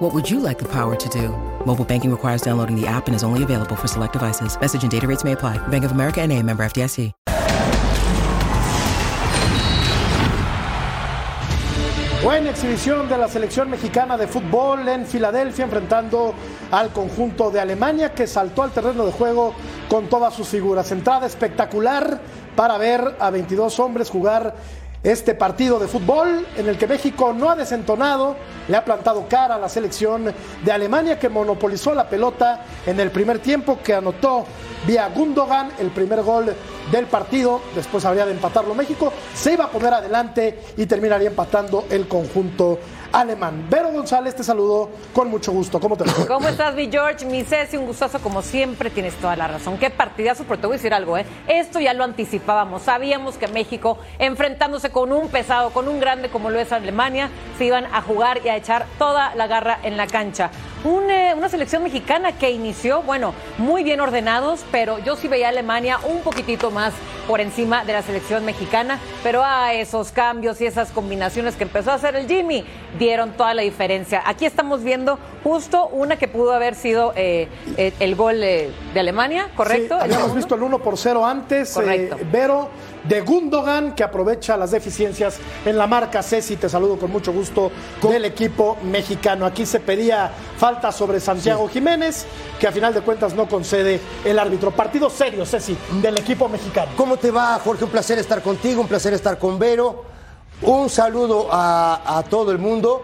What 0.00 0.14
would 0.14 0.30
you 0.30 0.40
like 0.40 0.58
the 0.58 0.64
power 0.64 0.96
to 0.96 1.08
do? 1.10 1.28
Mobile 1.66 1.84
banking 1.84 2.10
requires 2.10 2.40
downloading 2.40 2.74
the 2.74 2.86
app 2.86 3.06
and 3.06 3.14
is 3.14 3.22
only 3.22 3.42
available 3.42 3.76
for 3.76 3.86
select 3.86 4.14
devices. 4.14 4.58
Message 4.58 4.82
and 4.82 4.90
data 4.90 5.06
rates 5.06 5.24
may 5.24 5.32
apply. 5.32 5.58
Bank 5.68 5.84
of 5.84 5.92
America 5.92 6.22
and 6.22 6.32
a 6.32 6.42
member 6.42 6.64
FDIC. 6.64 7.12
Buena 12.22 12.50
exhibición 12.50 13.08
de 13.08 13.18
la 13.18 13.28
selección 13.28 13.68
mexicana 13.68 14.16
de 14.16 14.26
fútbol 14.26 14.88
en 14.88 15.04
Filadelfia 15.06 15.64
enfrentando 15.64 16.34
al 16.70 16.92
conjunto 16.92 17.50
de 17.50 17.60
Alemania 17.60 18.14
que 18.14 18.26
saltó 18.26 18.62
al 18.62 18.72
terreno 18.72 19.04
de 19.04 19.12
juego 19.12 19.54
con 19.88 20.08
todas 20.08 20.32
sus 20.32 20.48
figuras. 20.48 20.90
Entrada 20.92 21.26
espectacular 21.26 22.20
para 22.56 22.78
ver 22.78 23.16
a 23.18 23.30
22 23.30 23.78
hombres 23.80 24.08
jugar 24.10 24.54
este 25.02 25.34
partido 25.34 25.78
de 25.78 25.88
fútbol 25.88 26.46
en 26.56 26.68
el 26.68 26.76
que 26.76 26.86
México 26.86 27.32
no 27.32 27.50
ha 27.50 27.56
desentonado, 27.56 28.36
le 28.68 28.76
ha 28.76 28.84
plantado 28.84 29.26
cara 29.28 29.54
a 29.54 29.58
la 29.58 29.68
selección 29.68 30.32
de 30.64 30.72
Alemania 30.72 31.18
que 31.18 31.28
monopolizó 31.28 31.94
la 31.94 32.08
pelota 32.08 32.64
en 32.86 33.00
el 33.00 33.10
primer 33.10 33.38
tiempo, 33.38 33.78
que 33.82 33.94
anotó 33.94 34.44
vía 34.86 35.08
Gundogan 35.14 35.70
el 35.78 35.88
primer 35.90 36.22
gol 36.22 36.54
del 36.92 37.06
partido, 37.06 37.62
después 37.74 38.04
habría 38.04 38.26
de 38.26 38.32
empatarlo 38.32 38.74
México, 38.74 39.12
se 39.34 39.54
iba 39.54 39.64
a 39.64 39.70
poner 39.70 39.94
adelante 39.94 40.58
y 40.76 40.86
terminaría 40.86 41.28
empatando 41.28 41.86
el 41.90 42.06
conjunto 42.06 42.78
alemán. 43.12 43.66
Vero 43.68 43.90
González 43.90 44.34
te 44.34 44.44
saludo 44.44 44.90
con 45.12 45.28
mucho 45.28 45.52
gusto. 45.52 45.80
¿Cómo 45.80 45.96
te 45.96 46.04
va? 46.04 46.26
¿Cómo 46.26 46.48
estás, 46.48 46.74
mi 46.74 46.90
George? 46.90 47.24
Mi 47.26 47.42
Ceci, 47.44 47.76
un 47.76 47.86
gustazo 47.86 48.20
como 48.20 48.42
siempre, 48.42 48.90
tienes 48.90 49.14
toda 49.14 49.36
la 49.36 49.48
razón. 49.48 49.78
Qué 49.78 49.90
partidazo, 49.90 50.44
pero 50.44 50.60
te 50.60 50.66
voy 50.66 50.74
a 50.74 50.78
decir 50.78 50.94
algo, 50.94 51.18
¿eh? 51.18 51.26
Esto 51.48 51.80
ya 51.80 51.94
lo 51.94 52.04
anticipábamos. 52.04 52.82
Sabíamos 52.82 53.36
que 53.36 53.48
México, 53.48 53.98
enfrentándose 54.18 54.90
con 54.90 55.12
un 55.12 55.28
pesado, 55.28 55.70
con 55.70 55.88
un 55.88 56.00
grande 56.00 56.28
como 56.28 56.50
lo 56.50 56.58
es 56.58 56.72
Alemania, 56.72 57.30
se 57.58 57.64
iban 57.64 57.86
a 57.86 58.02
jugar 58.02 58.40
y 58.44 58.48
a 58.48 58.56
echar 58.56 58.86
toda 58.98 59.34
la 59.34 59.46
garra 59.46 59.78
en 59.82 59.96
la 59.96 60.06
cancha. 60.06 60.50
Eh, 60.82 61.34
una 61.36 61.50
selección 61.50 61.82
mexicana 61.82 62.32
que 62.32 62.50
inició, 62.50 63.02
bueno, 63.02 63.34
muy 63.58 63.84
bien 63.84 64.00
ordenados, 64.00 64.64
pero 64.72 64.98
yo 64.98 65.14
sí 65.14 65.28
veía 65.28 65.46
a 65.46 65.48
Alemania 65.50 65.98
un 66.04 66.20
poquitito 66.20 66.70
más 66.70 66.94
por 67.28 67.40
encima 67.40 67.84
de 67.84 67.92
la 67.92 68.02
selección 68.02 68.44
mexicana, 68.46 68.98
pero 69.22 69.44
a 69.44 69.74
esos 69.74 70.10
cambios 70.10 70.60
y 70.60 70.66
esas 70.66 70.90
combinaciones 70.90 71.54
que 71.56 71.64
empezó 71.64 71.90
a 71.90 71.94
hacer 71.94 72.16
el 72.16 72.26
Jimmy 72.26 72.64
dieron 73.00 73.32
toda 73.32 73.54
la 73.54 73.62
diferencia. 73.62 74.22
Aquí 74.26 74.44
estamos 74.44 74.84
viendo 74.84 75.18
justo 75.42 75.88
una 75.88 76.16
que 76.16 76.28
pudo 76.28 76.52
haber 76.52 76.74
sido 76.74 77.14
eh, 77.16 77.48
eh, 77.78 77.94
el 77.98 78.14
gol 78.14 78.40
de 78.40 78.70
Alemania, 78.94 79.48
¿correcto? 79.56 79.96
Sí, 79.96 80.04
habíamos 80.04 80.34
visto 80.34 80.54
el 80.54 80.62
1 80.62 80.78
por 80.80 80.98
0 80.98 81.24
antes, 81.24 81.72
Correcto. 81.72 82.18
Vero 82.30 82.68
de 83.04 83.22
Gundogan 83.22 83.94
que 83.94 84.04
aprovecha 84.04 84.58
las 84.58 84.72
deficiencias 84.72 85.38
en 85.64 85.78
la 85.78 85.86
marca 85.86 86.22
Ceci, 86.22 86.56
te 86.56 86.68
saludo 86.68 86.98
con 86.98 87.10
mucho 87.10 87.32
gusto 87.32 87.72
del 88.02 88.26
equipo 88.26 88.76
mexicano. 88.82 89.46
Aquí 89.46 89.64
se 89.64 89.80
pedía 89.80 90.30
falta 90.58 90.92
sobre 90.92 91.20
Santiago 91.20 91.66
Jiménez, 91.68 92.26
que 92.58 92.68
a 92.68 92.72
final 92.72 92.92
de 92.92 93.00
cuentas 93.00 93.32
no 93.34 93.48
concede 93.48 93.98
el 94.26 94.38
árbitro. 94.38 94.70
Partido 94.72 95.08
serio, 95.08 95.46
Ceci, 95.46 95.74
del 96.02 96.18
equipo 96.18 96.50
mexicano. 96.50 96.92
¿Cómo 96.98 97.16
te 97.16 97.30
va, 97.30 97.58
Jorge? 97.64 97.84
Un 97.84 97.90
placer 97.90 98.18
estar 98.18 98.42
contigo, 98.42 98.82
un 98.82 98.88
placer 98.88 99.14
estar 99.14 99.38
con 99.38 99.58
Vero. 99.58 100.09
Un 100.62 100.90
saludo 100.90 101.48
a, 101.50 102.18
a 102.18 102.22
todo 102.22 102.52
el 102.52 102.58
mundo. 102.58 103.02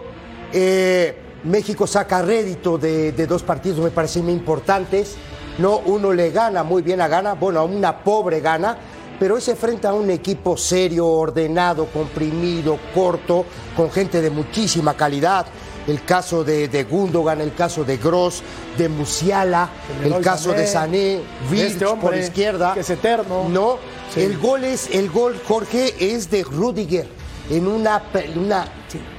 Eh, 0.53 1.17
México 1.45 1.87
saca 1.87 2.21
rédito 2.21 2.77
de, 2.77 3.13
de, 3.13 3.27
dos 3.27 3.43
partidos, 3.43 3.79
me 3.79 3.91
parecen 3.91 4.25
muy 4.25 4.35
importantes. 4.35 5.17
No, 5.59 5.79
uno 5.79 6.13
le 6.13 6.31
gana 6.33 6.63
muy 6.63 6.83
bien 6.83 7.01
a 7.01 7.09
Gana, 7.09 7.33
bueno, 7.33 7.61
a 7.61 7.65
una 7.65 8.05
pobre 8.05 8.41
Gana, 8.41 8.77
pero 9.19 9.41
se 9.41 9.53
enfrenta 9.53 9.91
a 9.91 9.95
un 9.95 10.11
equipo 10.11 10.57
serio, 10.59 11.07
ordenado, 11.07 11.87
comprimido, 11.87 12.79
corto, 12.95 13.47
con 13.75 13.91
gente 13.91 14.21
de 14.21 14.29
muchísima 14.29 14.95
calidad. 14.95 15.47
El 15.87 16.05
caso 16.05 16.45
de, 16.45 16.69
de 16.69 16.85
Gundogan, 16.85 17.41
el 17.41 17.55
caso 17.55 17.85
de 17.85 17.97
Gross, 17.97 18.43
de 18.77 18.89
Musiala, 18.91 19.71
el, 20.05 20.13
el 20.13 20.21
caso 20.21 20.51
Sané, 20.51 20.61
de 20.61 20.67
Sané, 20.67 21.21
Vilch 21.51 21.73
este 21.73 21.87
hombre, 21.87 22.09
por 22.09 22.19
izquierda. 22.19 22.75
Que 22.75 22.81
es 22.81 22.91
eterno. 22.91 23.49
No, 23.49 23.79
sí. 24.13 24.21
el 24.21 24.37
gol 24.37 24.65
es, 24.65 24.91
el 24.93 25.09
gol, 25.09 25.41
Jorge, 25.47 25.95
es 25.99 26.29
de 26.29 26.43
Rudiger 26.43 27.07
en 27.51 27.67
una, 27.67 28.03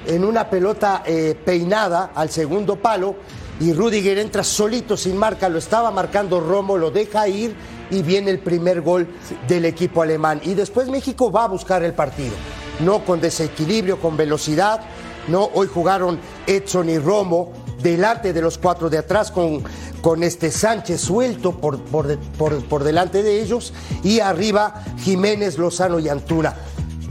en 0.06 0.24
una 0.24 0.50
pelota 0.50 1.04
eh, 1.06 1.36
peinada 1.44 2.12
al 2.14 2.30
segundo 2.30 2.76
palo 2.76 3.16
y 3.60 3.74
Rudiger 3.74 4.20
entra 4.20 4.44
solito 4.44 4.96
sin 4.96 5.18
marca, 5.18 5.50
lo 5.50 5.58
estaba 5.58 5.90
marcando 5.90 6.40
Romo, 6.40 6.78
lo 6.78 6.92
deja 6.92 7.28
ir 7.28 7.56
y 7.90 8.04
viene 8.04 8.30
el 8.30 8.40
primer 8.40 8.82
gol 8.82 9.08
del 9.48 9.66
equipo 9.66 10.04
alemán. 10.04 10.42
Y 10.44 10.54
después 10.54 10.90
México 10.90 11.32
va 11.32 11.46
a 11.46 11.48
buscar 11.48 11.84
el 11.84 11.94
partido, 11.94 12.34
no 12.82 13.04
con 13.04 13.20
desequilibrio, 13.20 14.00
con 14.00 14.16
velocidad. 14.16 14.82
No, 15.28 15.50
hoy 15.54 15.68
jugaron 15.68 16.20
Edson 16.46 16.90
y 16.90 17.00
Romo 17.00 17.52
delante 17.82 18.32
de 18.32 18.42
los 18.42 18.58
cuatro 18.58 18.90
de 18.90 19.00
atrás 19.00 19.32
con, 19.32 19.64
con 20.02 20.24
este 20.24 20.52
Sánchez 20.52 21.02
suelto 21.02 21.54
por, 21.60 21.80
por, 21.82 22.18
por, 22.38 22.64
por 22.66 22.84
delante 22.84 23.24
de 23.24 23.42
ellos 23.42 23.74
y 24.04 24.20
arriba 24.20 24.84
Jiménez, 25.00 25.58
Lozano 25.58 26.00
y 26.00 26.10
Antuna. 26.10 26.56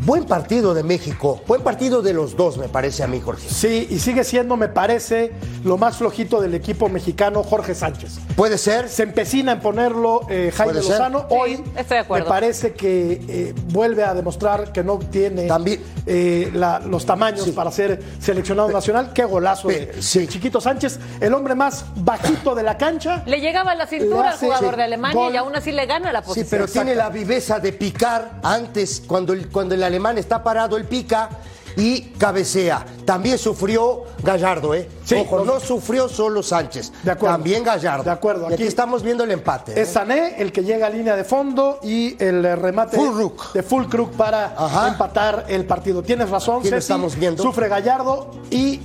Buen 0.07 0.25
partido 0.25 0.73
de 0.73 0.85
México, 0.85 1.43
buen 1.49 1.63
partido 1.63 2.01
de 2.01 2.13
los 2.13 2.37
dos, 2.37 2.59
me 2.59 2.69
parece 2.69 3.03
a 3.03 3.09
mí, 3.09 3.21
Jorge. 3.21 3.49
Sí, 3.49 3.89
y 3.91 3.99
sigue 3.99 4.23
siendo, 4.23 4.57
me 4.57 4.69
parece, 4.69 5.33
lo 5.65 5.79
más 5.79 5.97
flojito 5.97 6.41
del 6.41 6.55
equipo 6.55 6.89
mexicano, 6.89 7.43
Jorge 7.43 7.75
Sánchez. 7.75 8.21
Puede 8.37 8.57
ser. 8.57 8.89
Se 8.89 9.03
empecina 9.03 9.51
en 9.51 9.61
ponerlo 9.61 10.21
eh, 10.31 10.53
Jaime 10.57 10.75
Lozano. 10.75 11.27
Hoy 11.29 11.57
sí, 11.57 11.65
estoy 11.75 11.97
de 11.97 11.99
acuerdo. 12.05 12.25
me 12.25 12.31
parece 12.31 12.73
que 12.75 13.21
eh, 13.29 13.55
vuelve 13.73 14.05
a 14.05 14.15
demostrar 14.15 14.71
que 14.71 14.85
no 14.85 15.01
tiene 15.01 15.49
También, 15.49 15.83
eh, 16.07 16.53
la, 16.55 16.79
los 16.79 17.05
tamaños 17.05 17.43
sí. 17.43 17.51
para 17.51 17.73
ser 17.73 18.01
seleccionado 18.21 18.71
nacional. 18.71 19.13
Qué 19.13 19.25
golazo 19.25 19.67
de, 19.67 19.93
sí. 20.01 20.21
de, 20.21 20.29
Chiquito 20.29 20.61
Sánchez, 20.61 21.01
el 21.19 21.35
hombre 21.35 21.57
más 21.57 21.85
bajito 21.97 22.55
de 22.55 22.63
la 22.63 22.79
cancha. 22.79 23.25
Le 23.27 23.41
llegaba 23.41 23.73
a 23.73 23.75
la 23.75 23.89
cintura 23.89 24.31
al 24.31 24.39
jugador 24.39 24.77
de 24.77 24.85
Alemania 24.85 25.21
gol. 25.21 25.35
y 25.35 25.37
aún 25.37 25.57
así 25.57 25.73
le 25.73 25.85
gana 25.87 26.13
la 26.13 26.23
posición. 26.23 26.45
Sí, 26.45 26.49
pero 26.49 26.65
Exacto. 26.67 26.85
tiene 26.85 26.97
la 26.97 27.09
viveza 27.09 27.59
de 27.59 27.73
picar 27.73 28.39
antes, 28.45 29.03
cuando 29.05 29.33
el, 29.33 29.49
cuando 29.49 29.75
el 29.75 29.83
alemán 29.83 29.96
está 30.19 30.43
parado, 30.43 30.77
él 30.77 30.85
pica 30.85 31.29
y 31.77 32.01
cabecea. 32.19 32.85
También 33.05 33.37
sufrió 33.39 34.05
Gallardo, 34.23 34.75
¿eh? 34.75 34.89
Sí, 35.05 35.15
Ojo, 35.15 35.45
no, 35.45 35.61
sufrió 35.61 36.09
solo 36.09 36.43
Sánchez. 36.43 36.91
De 37.03 37.11
acuerdo. 37.11 37.37
También 37.37 37.63
Gallardo. 37.63 38.05
De 38.05 38.11
acuerdo. 38.11 38.47
Aquí, 38.47 38.63
estamos 38.65 39.03
viendo 39.03 39.25
el 39.25 39.31
empate. 39.31 39.79
Es 39.79 39.91
Sané 39.91 40.41
el 40.41 40.53
que 40.53 40.65
llega 40.65 40.87
a 40.87 40.91
línea 40.91 41.15
de 41.17 41.25
fondo 41.25 41.79
y 41.83 42.17
el 42.23 42.43
remate 42.59 42.99
de 43.53 43.63
Fulkrug 43.63 44.13
para 44.13 44.55
Ajá. 44.57 44.89
empatar 44.89 45.45
el 45.49 45.67
partido. 45.67 46.03
Tienes 46.03 46.31
razón, 46.31 46.63
Ceci, 46.63 46.75
estamos 46.77 47.15
viendo. 47.15 47.43
Sufre 47.43 47.69
Gallardo 47.69 48.31
y 48.51 48.81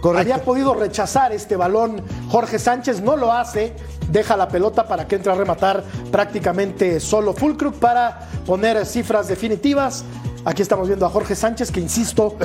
Correcto. 0.00 0.18
había 0.32 0.44
podido 0.44 0.74
rechazar 0.74 1.32
este 1.32 1.54
balón 1.54 2.02
Jorge 2.28 2.58
Sánchez, 2.58 3.00
no 3.02 3.16
lo 3.16 3.32
hace, 3.32 3.72
deja 4.10 4.36
la 4.36 4.48
pelota 4.48 4.88
para 4.88 5.06
que 5.06 5.14
entre 5.14 5.30
a 5.30 5.36
rematar 5.36 5.84
prácticamente 6.10 6.98
solo 6.98 7.32
Fulkrug 7.32 7.74
para 7.74 8.28
poner 8.44 8.84
cifras 8.84 9.28
definitivas. 9.28 10.04
Aquí 10.44 10.60
estamos 10.62 10.88
viendo 10.88 11.06
a 11.06 11.10
Jorge 11.10 11.36
Sánchez 11.36 11.70
que, 11.70 11.78
insisto, 11.80 12.36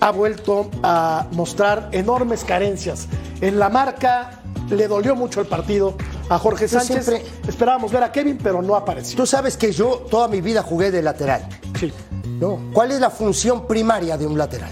ha 0.00 0.10
vuelto 0.10 0.70
a 0.82 1.26
mostrar 1.32 1.88
enormes 1.92 2.42
carencias. 2.44 3.06
En 3.40 3.58
la 3.60 3.68
marca 3.68 4.40
le 4.70 4.88
dolió 4.88 5.14
mucho 5.14 5.40
el 5.40 5.46
partido 5.46 5.94
a 6.28 6.38
Jorge 6.38 6.66
Yo 6.66 6.80
Sánchez. 6.80 7.04
siempre- 7.04 7.24
Esperábamos 7.46 7.92
ver 7.92 8.02
a 8.02 8.10
Kevin, 8.10 8.38
pero 8.42 8.60
no 8.60 8.74
apareció. 8.74 9.16
Tú 9.16 9.26
sabes 9.26 9.56
que 9.56 9.70
yo 9.70 10.04
toda 10.10 10.26
mi 10.26 10.40
vida 10.40 10.62
jugué 10.62 10.90
de 10.90 11.02
lateral. 11.02 11.46
Sí. 11.78 11.92
¿no? 12.40 12.58
¿Cuál 12.72 12.90
es 12.90 12.98
la 13.00 13.10
función 13.10 13.66
primaria 13.68 14.16
de 14.18 14.26
un 14.26 14.36
lateral? 14.36 14.70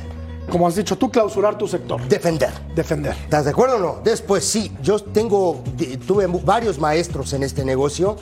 Como 0.51 0.67
has 0.67 0.75
dicho 0.75 0.99
tú, 0.99 1.09
clausurar 1.11 1.57
tu 1.57 1.69
sector. 1.69 2.01
Defender. 2.09 2.51
Defender. 2.75 3.13
¿Estás 3.23 3.45
de 3.45 3.53
acuerdo 3.53 3.77
o 3.77 3.79
no? 3.79 4.01
Después 4.03 4.45
sí, 4.45 4.73
yo 4.83 4.99
tengo, 5.01 5.63
tuve 6.07 6.27
varios 6.27 6.79
maestros 6.81 7.33
en 7.33 7.45
este 7.45 7.65
negocio 7.65 8.17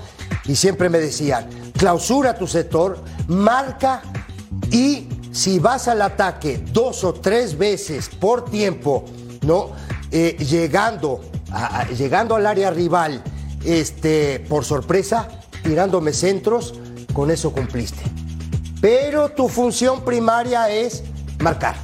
y 0.45 0.55
siempre 0.55 0.91
me 0.91 0.99
decían, 0.99 1.49
clausura 1.79 2.35
tu 2.37 2.47
sector, 2.47 2.99
marca 3.27 4.03
y 4.71 5.09
si 5.33 5.59
vas 5.59 5.89
al 5.89 6.03
ataque 6.03 6.63
dos 6.73 7.05
o 7.05 7.15
tres 7.15 7.57
veces 7.57 8.09
por 8.09 8.45
tiempo, 8.47 9.05
¿no? 9.43 9.71
Eh, 10.11 10.37
llegando, 10.39 11.21
a- 11.53 11.81
a- 11.81 11.89
llegando 11.89 12.35
al 12.35 12.47
área 12.47 12.71
rival 12.71 13.23
este, 13.65 14.41
por 14.49 14.65
sorpresa, 14.65 15.29
tirándome 15.63 16.13
centros, 16.13 16.75
con 17.13 17.31
eso 17.31 17.53
cumpliste. 17.53 18.03
Pero 18.81 19.29
tu 19.31 19.49
función 19.49 20.05
primaria 20.05 20.71
es 20.71 21.03
marcar. 21.41 21.77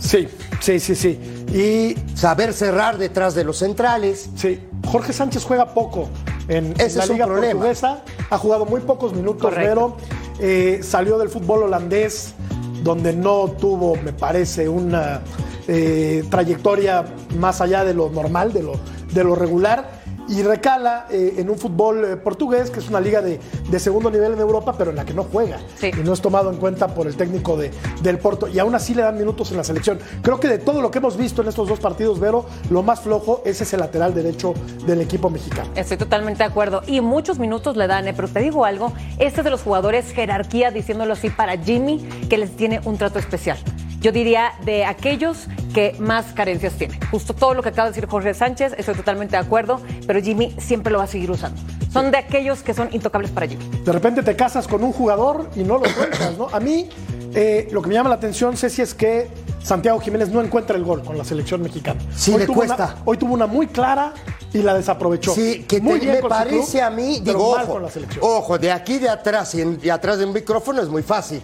Sí, 0.00 0.28
sí, 0.60 0.80
sí, 0.80 0.94
sí. 0.94 1.18
Y 1.52 2.16
saber 2.16 2.52
cerrar 2.54 2.96
detrás 2.98 3.34
de 3.34 3.44
los 3.44 3.58
centrales. 3.58 4.30
sí, 4.36 4.60
Jorge 4.86 5.12
Sánchez 5.12 5.44
juega 5.44 5.74
poco 5.74 6.08
en, 6.48 6.72
Ese 6.78 6.84
en 6.92 6.96
la 6.98 7.04
es 7.04 7.10
un 7.10 7.16
liga 7.16 7.26
problema. 7.26 7.52
portuguesa. 7.52 8.02
Ha 8.30 8.38
jugado 8.38 8.64
muy 8.64 8.80
pocos 8.80 9.12
minutos, 9.12 9.42
Correcto. 9.42 9.96
pero 9.98 10.19
eh, 10.40 10.80
salió 10.82 11.18
del 11.18 11.28
fútbol 11.28 11.64
holandés, 11.64 12.34
donde 12.82 13.12
no 13.12 13.50
tuvo, 13.58 13.96
me 13.96 14.12
parece, 14.12 14.68
una 14.68 15.20
eh, 15.68 16.24
trayectoria 16.30 17.04
más 17.38 17.60
allá 17.60 17.84
de 17.84 17.94
lo 17.94 18.10
normal, 18.10 18.52
de 18.52 18.62
lo, 18.62 18.72
de 19.12 19.24
lo 19.24 19.34
regular. 19.34 19.99
Y 20.30 20.42
recala 20.42 21.06
eh, 21.10 21.34
en 21.38 21.50
un 21.50 21.58
fútbol 21.58 22.04
eh, 22.04 22.16
portugués, 22.16 22.70
que 22.70 22.78
es 22.78 22.88
una 22.88 23.00
liga 23.00 23.20
de, 23.20 23.40
de 23.68 23.78
segundo 23.80 24.10
nivel 24.10 24.32
en 24.32 24.38
Europa, 24.38 24.76
pero 24.78 24.90
en 24.90 24.96
la 24.96 25.04
que 25.04 25.12
no 25.12 25.24
juega. 25.24 25.58
Sí. 25.76 25.90
Y 25.92 26.04
no 26.04 26.12
es 26.12 26.20
tomado 26.20 26.50
en 26.50 26.56
cuenta 26.56 26.94
por 26.94 27.08
el 27.08 27.16
técnico 27.16 27.56
de, 27.56 27.72
del 28.00 28.18
Porto. 28.18 28.46
Y 28.46 28.60
aún 28.60 28.74
así 28.76 28.94
le 28.94 29.02
dan 29.02 29.18
minutos 29.18 29.50
en 29.50 29.56
la 29.56 29.64
selección. 29.64 29.98
Creo 30.22 30.38
que 30.38 30.46
de 30.46 30.58
todo 30.58 30.82
lo 30.82 30.92
que 30.92 30.98
hemos 30.98 31.16
visto 31.16 31.42
en 31.42 31.48
estos 31.48 31.68
dos 31.68 31.80
partidos, 31.80 32.20
Vero, 32.20 32.46
lo 32.70 32.84
más 32.84 33.00
flojo 33.00 33.42
es 33.44 33.60
ese 33.60 33.76
lateral 33.76 34.14
derecho 34.14 34.54
del 34.86 35.00
equipo 35.00 35.30
mexicano. 35.30 35.68
Estoy 35.74 35.96
totalmente 35.96 36.44
de 36.44 36.48
acuerdo. 36.48 36.82
Y 36.86 37.00
muchos 37.00 37.40
minutos 37.40 37.76
le 37.76 37.88
dan, 37.88 38.06
¿eh? 38.06 38.14
pero 38.14 38.28
te 38.28 38.38
digo 38.38 38.64
algo, 38.64 38.92
este 39.18 39.40
es 39.40 39.44
de 39.44 39.50
los 39.50 39.62
jugadores 39.62 40.12
jerarquía, 40.12 40.70
diciéndolo 40.70 41.14
así, 41.14 41.30
para 41.30 41.58
Jimmy, 41.58 41.98
que 42.28 42.38
les 42.38 42.56
tiene 42.56 42.80
un 42.84 42.96
trato 42.98 43.18
especial. 43.18 43.58
Yo 44.00 44.12
diría 44.12 44.52
de 44.64 44.84
aquellos 44.86 45.46
que 45.74 45.94
más 45.98 46.32
carencias 46.32 46.72
tiene. 46.74 46.98
Justo 47.10 47.34
todo 47.34 47.52
lo 47.54 47.62
que 47.62 47.68
acaba 47.68 47.88
de 47.88 47.94
decir 47.94 48.08
Jorge 48.08 48.32
Sánchez, 48.34 48.74
estoy 48.78 48.94
totalmente 48.94 49.32
de 49.36 49.42
acuerdo, 49.42 49.80
pero 50.06 50.20
Jimmy 50.22 50.54
siempre 50.58 50.90
lo 50.92 50.98
va 50.98 51.04
a 51.04 51.08
seguir 51.08 51.30
usando. 51.30 51.60
Son 51.92 52.10
de 52.10 52.16
aquellos 52.18 52.62
que 52.62 52.72
son 52.72 52.88
intocables 52.92 53.30
para 53.30 53.46
Jimmy. 53.46 53.64
De 53.84 53.92
repente 53.92 54.22
te 54.22 54.34
casas 54.36 54.66
con 54.66 54.82
un 54.82 54.92
jugador 54.92 55.50
y 55.54 55.60
no 55.64 55.78
lo 55.78 55.84
sueltas, 55.86 56.38
¿no? 56.38 56.48
A 56.50 56.60
mí, 56.60 56.88
eh, 57.34 57.68
lo 57.72 57.82
que 57.82 57.88
me 57.88 57.94
llama 57.94 58.08
la 58.08 58.14
atención, 58.14 58.56
Ceci, 58.56 58.80
es 58.80 58.94
que 58.94 59.28
Santiago 59.62 60.00
Jiménez 60.00 60.30
no 60.30 60.40
encuentra 60.40 60.76
el 60.76 60.84
gol 60.84 61.02
con 61.04 61.18
la 61.18 61.24
selección 61.24 61.60
mexicana. 61.60 62.00
Sí, 62.16 62.32
le 62.36 62.46
tuvo 62.46 62.54
cuesta. 62.56 62.74
una- 62.74 62.96
hoy 63.04 63.16
tuvo 63.18 63.34
una 63.34 63.46
muy 63.46 63.66
clara 63.66 64.14
y 64.54 64.58
la 64.62 64.72
desaprovechó. 64.74 65.34
Sí, 65.34 65.64
que 65.68 65.80
Muy 65.80 65.98
te- 66.00 66.06
bien 66.06 66.22
me 66.22 66.28
parece 66.28 66.70
club, 66.78 66.82
a 66.82 66.90
mí, 66.90 67.20
digo, 67.22 67.50
ojo, 67.50 67.66
con 67.74 67.82
la 67.82 67.90
selección. 67.90 68.24
ojo, 68.24 68.56
de 68.58 68.72
aquí 68.72 68.98
de 68.98 69.10
atrás 69.10 69.54
y, 69.54 69.60
en- 69.60 69.78
y 69.82 69.90
atrás 69.90 70.18
de 70.18 70.24
un 70.24 70.32
micrófono 70.32 70.80
es 70.80 70.88
muy 70.88 71.02
fácil. 71.02 71.42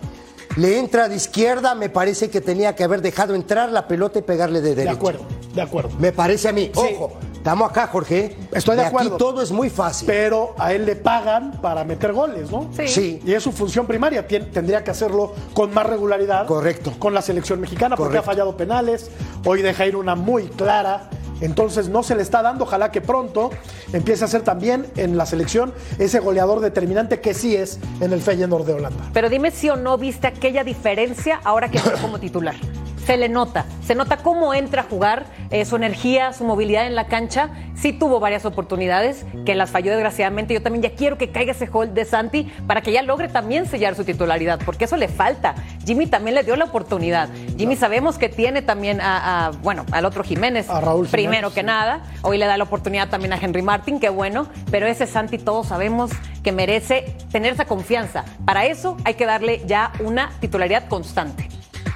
Le 0.57 0.79
entra 0.79 1.09
de 1.09 1.17
izquierda, 1.17 1.75
me 1.75 1.89
parece 1.91 2.31
que 2.31 2.41
tenía 2.41 2.75
que 2.75 2.83
haber 2.85 3.03
dejado 3.03 3.35
entrar 3.35 3.71
la 3.71 3.87
pelota 3.87 4.19
y 4.19 4.23
pegarle 4.23 4.61
de 4.63 4.71
De 4.71 4.75
derecha. 4.77 4.97
acuerdo, 4.97 5.25
de 5.55 5.61
acuerdo. 5.63 5.91
Me 5.99 6.13
parece 6.13 6.49
a 6.49 6.53
mí. 6.53 6.71
Sí. 6.75 6.81
Ojo, 6.95 7.13
estamos 7.35 7.71
acá, 7.71 7.87
Jorge. 7.89 8.35
Estoy 8.53 8.77
de 8.77 8.85
acuerdo. 8.87 9.11
Aquí 9.11 9.19
todo 9.19 9.43
es 9.43 9.53
muy 9.53 9.69
fácil. 9.69 10.07
Pero 10.07 10.55
a 10.59 10.73
él 10.73 10.87
le 10.87 10.97
pagan 10.97 11.53
para 11.61 11.85
meter 11.85 12.15
goles, 12.15 12.51
¿no? 12.51 12.71
Sí. 12.75 12.89
Sí. 12.89 13.23
Y 13.27 13.35
es 13.35 13.43
su 13.43 13.53
función 13.53 13.87
primaria. 13.87 14.27
Tien- 14.27 14.51
tendría 14.51 14.83
que 14.83 14.91
hacerlo 14.91 15.35
con 15.53 15.75
más 15.75 15.85
regularidad. 15.85 16.47
Correcto. 16.47 16.95
Con 16.99 17.13
la 17.13 17.21
selección 17.21 17.61
mexicana, 17.61 17.95
porque 17.95 18.13
Correcto. 18.17 18.31
ha 18.31 18.33
fallado 18.33 18.57
penales. 18.57 19.11
Hoy 19.45 19.61
deja 19.61 19.85
ir 19.87 19.95
una 19.95 20.15
muy 20.15 20.45
clara. 20.45 21.11
Entonces 21.41 21.89
no 21.89 22.03
se 22.03 22.15
le 22.15 22.23
está 22.23 22.43
dando. 22.43 22.65
Ojalá 22.65 22.91
que 22.91 23.01
pronto 23.01 23.51
empiece 23.93 24.25
a 24.25 24.29
ser 24.29 24.43
también 24.43 24.87
en 24.97 25.17
la 25.17 25.27
selección 25.27 25.73
ese 25.99 26.21
goleador 26.21 26.61
determinante 26.61 27.21
que 27.21 27.35
sí 27.35 27.57
es 27.57 27.79
en 28.01 28.13
el 28.13 28.21
Feyenoord 28.21 28.67
de 28.67 28.75
Holanda. 28.75 29.11
Pero 29.13 29.29
dime 29.29 29.51
si 29.51 29.69
o 29.71 29.77
no 29.77 29.99
viste 29.99 30.27
aquella 30.27 30.65
diferencia 30.65 31.41
ahora 31.45 31.71
que 31.71 31.79
entró 31.79 31.97
como 31.99 32.19
titular. 32.19 32.57
Se 33.07 33.17
le 33.17 33.29
nota, 33.29 33.67
se 33.87 33.95
nota 33.95 34.17
cómo 34.17 34.53
entra 34.53 34.83
a 34.83 34.85
jugar, 34.85 35.27
eh, 35.51 35.65
su 35.65 35.77
energía, 35.77 36.33
su 36.33 36.43
movilidad 36.43 36.89
en 36.89 36.97
la 36.97 37.07
cancha. 37.07 37.51
Sí 37.77 37.93
tuvo 37.93 38.19
varias 38.19 38.45
oportunidades 38.45 39.25
que 39.45 39.55
las 39.55 39.71
falló 39.71 39.93
desgraciadamente. 39.93 40.55
Yo 40.55 40.61
también 40.61 40.83
ya 40.83 40.91
quiero 40.91 41.17
que 41.17 41.31
caiga 41.31 41.53
ese 41.53 41.67
gol 41.67 41.95
de 41.95 42.05
Santi 42.05 42.53
para 42.67 42.81
que 42.81 42.91
ya 42.91 43.03
logre 43.03 43.29
también 43.29 43.67
sellar 43.67 43.95
su 43.95 44.05
titularidad, 44.05 44.59
porque 44.67 44.87
eso 44.87 44.97
le 44.97 45.07
falta. 45.07 45.55
Jimmy 45.85 46.09
también 46.09 46.35
le 46.35 46.43
dio 46.43 46.57
la 46.57 46.65
oportunidad. 46.65 47.29
Jimmy 47.57 47.77
sabemos 47.77 48.19
que 48.19 48.29
tiene 48.29 48.61
también 48.61 49.01
a, 49.01 49.47
a, 49.47 49.51
bueno, 49.51 49.87
al 49.93 50.05
otro 50.05 50.25
Jiménez, 50.25 50.69
A 50.69 50.81
Raúl 50.81 51.07
Jiménez, 51.07 51.13
primero 51.13 51.55
que 51.55 51.63
nada. 51.63 52.01
Hoy 52.23 52.39
le 52.39 52.47
da 52.47 52.57
la 52.57 52.65
oportunidad 52.65 53.09
también 53.09 53.33
a 53.33 53.37
Henry 53.37 53.63
Martin, 53.63 54.01
qué 54.01 54.09
bueno, 54.09 54.49
pero 54.73 54.89
ese 54.89 55.07
Santi 55.07 55.39
todos 55.39 55.69
sabemos 55.69 56.11
que 56.43 56.51
merece 56.51 57.15
tener 57.31 57.53
esa 57.53 57.67
confianza. 57.67 58.25
Para 58.45 58.67
eso 58.67 58.97
hay 59.05 59.15
que 59.15 59.27
darle 59.27 59.63
ya 59.65 59.93
una 60.01 60.33
titularidad 60.41 60.89
constante. 60.89 61.49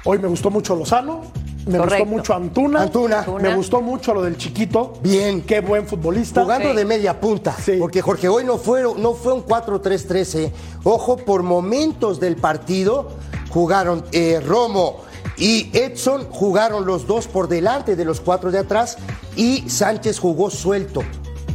Hoy 0.03 0.19
me 0.19 0.27
gustó 0.27 0.49
mucho 0.49 0.75
Lozano. 0.75 1.21
Me 1.67 1.77
Correcto. 1.77 2.05
gustó 2.05 2.17
mucho 2.17 2.33
Antuna. 2.33 2.81
Antuna. 2.81 3.25
Me 3.39 3.53
gustó 3.55 3.81
mucho 3.81 4.13
lo 4.15 4.23
del 4.23 4.35
chiquito. 4.35 4.93
Bien. 5.03 5.41
Qué 5.43 5.61
buen 5.61 5.85
futbolista. 5.87 6.41
Jugando 6.41 6.71
Sí. 6.71 6.75
de 6.75 6.85
media 6.85 7.19
punta. 7.19 7.55
Sí. 7.63 7.73
Porque 7.79 8.01
Jorge 8.01 8.27
hoy 8.29 8.43
no 8.43 8.57
fue, 8.57 8.81
no 8.97 9.13
fue 9.13 9.33
un 9.33 9.41
4-3-13. 9.43 10.51
Ojo, 10.83 11.17
por 11.17 11.43
momentos 11.43 12.19
del 12.19 12.35
partido 12.35 13.09
jugaron 13.51 14.03
eh, 14.11 14.41
Romo 14.43 15.01
y 15.37 15.69
Edson, 15.77 16.25
jugaron 16.31 16.85
los 16.85 17.05
dos 17.05 17.27
por 17.27 17.47
delante 17.47 17.95
de 17.95 18.05
los 18.05 18.21
cuatro 18.21 18.49
de 18.51 18.57
atrás 18.59 18.97
y 19.35 19.69
Sánchez 19.69 20.19
jugó 20.19 20.49
suelto 20.49 21.03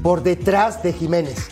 por 0.03 0.23
detrás 0.23 0.83
de 0.85 0.93
Jiménez. 0.93 1.49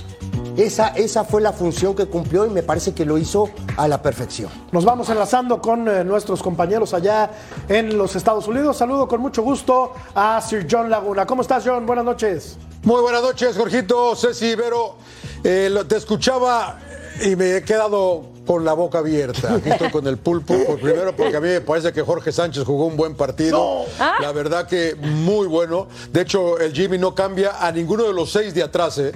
Esa, 0.56 0.88
esa 0.88 1.24
fue 1.24 1.40
la 1.40 1.52
función 1.52 1.96
que 1.96 2.06
cumplió 2.06 2.46
y 2.46 2.50
me 2.50 2.62
parece 2.62 2.94
que 2.94 3.04
lo 3.04 3.18
hizo 3.18 3.50
a 3.76 3.88
la 3.88 4.00
perfección. 4.00 4.50
Nos 4.70 4.84
vamos 4.84 5.08
enlazando 5.08 5.60
con 5.60 5.88
eh, 5.88 6.04
nuestros 6.04 6.42
compañeros 6.42 6.94
allá 6.94 7.30
en 7.68 7.98
los 7.98 8.14
Estados 8.14 8.46
Unidos. 8.46 8.76
Saludo 8.76 9.08
con 9.08 9.20
mucho 9.20 9.42
gusto 9.42 9.94
a 10.14 10.40
Sir 10.40 10.66
John 10.70 10.88
Laguna. 10.90 11.26
¿Cómo 11.26 11.42
estás, 11.42 11.64
John? 11.66 11.86
Buenas 11.86 12.04
noches. 12.04 12.56
Muy 12.84 13.00
buenas 13.00 13.22
noches, 13.22 13.56
Jorgito, 13.56 14.14
Ceci, 14.14 14.54
Vero. 14.54 14.96
Eh, 15.42 15.74
te 15.88 15.96
escuchaba 15.96 16.78
y 17.24 17.34
me 17.34 17.56
he 17.56 17.62
quedado 17.64 18.33
con 18.46 18.64
la 18.64 18.72
boca 18.72 18.98
abierta. 18.98 19.54
Aquí 19.54 19.70
estoy 19.70 19.90
con 19.90 20.06
el 20.06 20.18
pulpo. 20.18 20.54
Por 20.66 20.80
primero, 20.80 21.14
porque 21.16 21.36
a 21.36 21.40
mí 21.40 21.48
me 21.48 21.60
parece 21.60 21.92
que 21.92 22.02
Jorge 22.02 22.32
Sánchez 22.32 22.64
jugó 22.64 22.86
un 22.86 22.96
buen 22.96 23.14
partido. 23.14 23.84
Ah. 23.98 24.16
La 24.20 24.32
verdad 24.32 24.66
que 24.66 24.94
muy 24.96 25.46
bueno. 25.46 25.88
De 26.12 26.22
hecho, 26.22 26.58
el 26.58 26.72
Jimmy 26.72 26.98
no 26.98 27.14
cambia 27.14 27.64
a 27.66 27.72
ninguno 27.72 28.04
de 28.04 28.12
los 28.12 28.30
seis 28.32 28.54
de 28.54 28.62
atrás. 28.62 28.98
¿eh? 28.98 29.12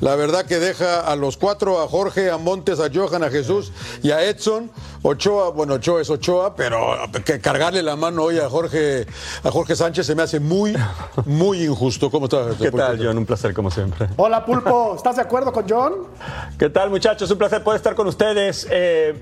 La 0.00 0.14
verdad 0.16 0.46
que 0.46 0.58
deja 0.58 1.00
a 1.00 1.16
los 1.16 1.36
cuatro, 1.36 1.80
a 1.80 1.88
Jorge, 1.88 2.30
a 2.30 2.38
Montes, 2.38 2.80
a 2.80 2.90
Johan, 2.92 3.22
a 3.22 3.30
Jesús 3.30 3.72
y 4.02 4.10
a 4.10 4.24
Edson. 4.24 4.70
Ochoa, 5.02 5.50
bueno, 5.50 5.74
Ochoa 5.74 6.02
es 6.02 6.10
Ochoa, 6.10 6.54
pero 6.54 6.94
que 7.24 7.40
cargarle 7.40 7.82
la 7.82 7.96
mano 7.96 8.24
hoy 8.24 8.38
a 8.38 8.50
Jorge, 8.50 9.06
a 9.42 9.50
Jorge 9.50 9.74
Sánchez 9.74 10.06
se 10.06 10.14
me 10.14 10.22
hace 10.22 10.40
muy, 10.40 10.74
muy 11.24 11.64
injusto. 11.64 12.10
¿Cómo 12.10 12.26
estás? 12.26 12.56
¿Qué 12.56 12.70
tal? 12.70 12.98
John? 13.02 13.16
Un 13.16 13.24
placer 13.24 13.54
como 13.54 13.70
siempre. 13.70 14.08
Hola, 14.16 14.44
Pulpo. 14.44 14.94
¿Estás 14.96 15.16
de 15.16 15.22
acuerdo 15.22 15.52
con 15.52 15.64
John? 15.68 15.94
¿Qué 16.58 16.68
tal, 16.68 16.90
muchachos? 16.90 17.30
Un 17.30 17.38
placer 17.38 17.62
poder 17.62 17.78
estar 17.78 17.94
con 17.94 18.08
ustedes. 18.08 18.66
Eh, 18.70 19.14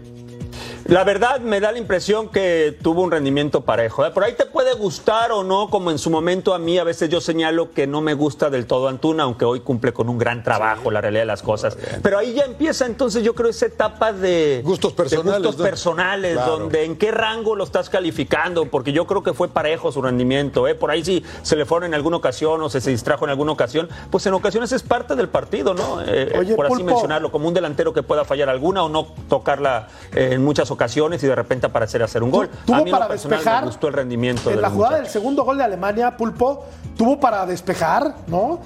la 0.89 1.05
verdad 1.05 1.41
me 1.41 1.61
da 1.61 1.71
la 1.71 1.77
impresión 1.79 2.31
que 2.31 2.77
tuvo 2.83 3.03
un 3.03 3.11
rendimiento 3.11 3.61
parejo. 3.61 4.07
¿eh? 4.07 4.11
Por 4.11 4.25
ahí 4.25 4.33
te 4.33 4.47
puede 4.47 4.73
gustar 4.73 5.33
o 5.33 5.45
no, 5.45 5.69
como 5.69 5.91
en 5.91 5.99
su 5.99 6.09
momento 6.09 6.55
a 6.55 6.59
mí 6.59 6.79
a 6.79 6.85
veces 6.85 7.11
yo 7.11 7.21
señalo 7.21 7.73
que 7.73 7.87
no 7.87 8.01
me 8.01 8.15
gusta 8.15 8.49
del 8.49 8.65
todo 8.67 8.89
Antuna, 8.89 9.25
aunque 9.25 9.45
hoy 9.45 9.61
cumple 9.61 9.93
con 9.93 10.09
un 10.09 10.17
gran 10.17 10.43
trabajo, 10.43 10.91
la 10.91 11.03
realidad 11.03 11.23
de 11.23 11.27
las 11.27 11.43
cosas. 11.43 11.77
Pero 12.03 12.17
ahí 12.19 12.33
ya 12.33 12.45
empieza 12.45 12.87
entonces 12.87 13.23
yo 13.23 13.35
creo 13.35 13.51
esa 13.51 13.67
etapa 13.67 14.15
de 14.15 14.63
Gustos 14.65 14.93
de 14.93 14.97
personales, 14.97 15.43
gustos 15.43 15.59
¿no? 15.59 15.65
personales, 15.65 16.33
Claro. 16.33 16.59
donde 16.59 16.85
en 16.85 16.97
qué 16.97 17.11
rango 17.11 17.55
lo 17.55 17.65
estás 17.65 17.91
calificando, 17.91 18.65
porque 18.65 18.93
yo 18.93 19.07
creo 19.07 19.23
que 19.23 19.35
fue 19.35 19.49
parejo 19.49 19.93
su 19.93 20.01
rendimiento. 20.01 20.67
¿eh? 20.69 20.75
Por 20.75 20.91
ahí 20.91 21.05
si 21.05 21.23
se 21.43 21.55
le 21.57 21.67
fueron 21.67 21.89
en 21.89 21.95
alguna 21.95 22.17
ocasión 22.17 22.63
o 22.63 22.71
se, 22.71 22.81
se 22.81 22.91
distrajo 22.91 23.27
en 23.27 23.31
alguna 23.31 23.53
ocasión, 23.53 23.91
pues 24.11 24.25
en 24.25 24.33
ocasiones 24.33 24.73
es 24.73 24.83
parte 24.83 25.17
del 25.17 25.29
partido, 25.29 25.75
¿no? 25.75 26.01
Eh, 26.07 26.33
Oye, 26.39 26.55
por 26.55 26.65
así 26.65 26.83
mencionarlo, 26.83 27.31
como 27.31 27.47
un 27.47 27.53
delantero 27.53 27.93
que 27.93 28.03
pueda 28.03 28.25
fallar 28.25 28.49
alguna 28.49 28.85
o 28.85 28.89
no 28.89 29.07
tocarla 29.29 29.89
en 30.15 30.43
muchas 30.43 30.71
ocasiones 30.71 30.78
y 31.25 31.27
de 31.27 31.35
repente 31.35 31.67
aparecer 31.67 32.03
a 32.03 32.07
hacer 32.07 32.23
un 32.23 32.31
gol. 32.31 32.49
Tuvo 32.65 32.77
a 32.77 32.79
mí 32.79 32.85
en 32.85 32.91
lo 32.93 32.99
para 32.99 33.09
personal 33.09 33.39
despejar. 33.39 33.61
me 33.63 33.67
gustó 33.69 33.89
el 33.89 33.93
rendimiento 33.95 34.51
En 34.51 34.57
de 34.57 34.63
la 34.63 34.71
jugada 34.71 34.97
del 34.97 35.07
segundo 35.09 35.45
gol 35.45 35.59
de 35.59 35.65
Alemania, 35.65 36.17
Pulpo, 36.17 36.65
tuvo 36.97 37.19
para 37.21 37.45
despejar, 37.47 38.15
¿no? 38.29 38.61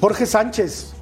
Jorge 0.00 0.26
Sánchez. 0.26 0.92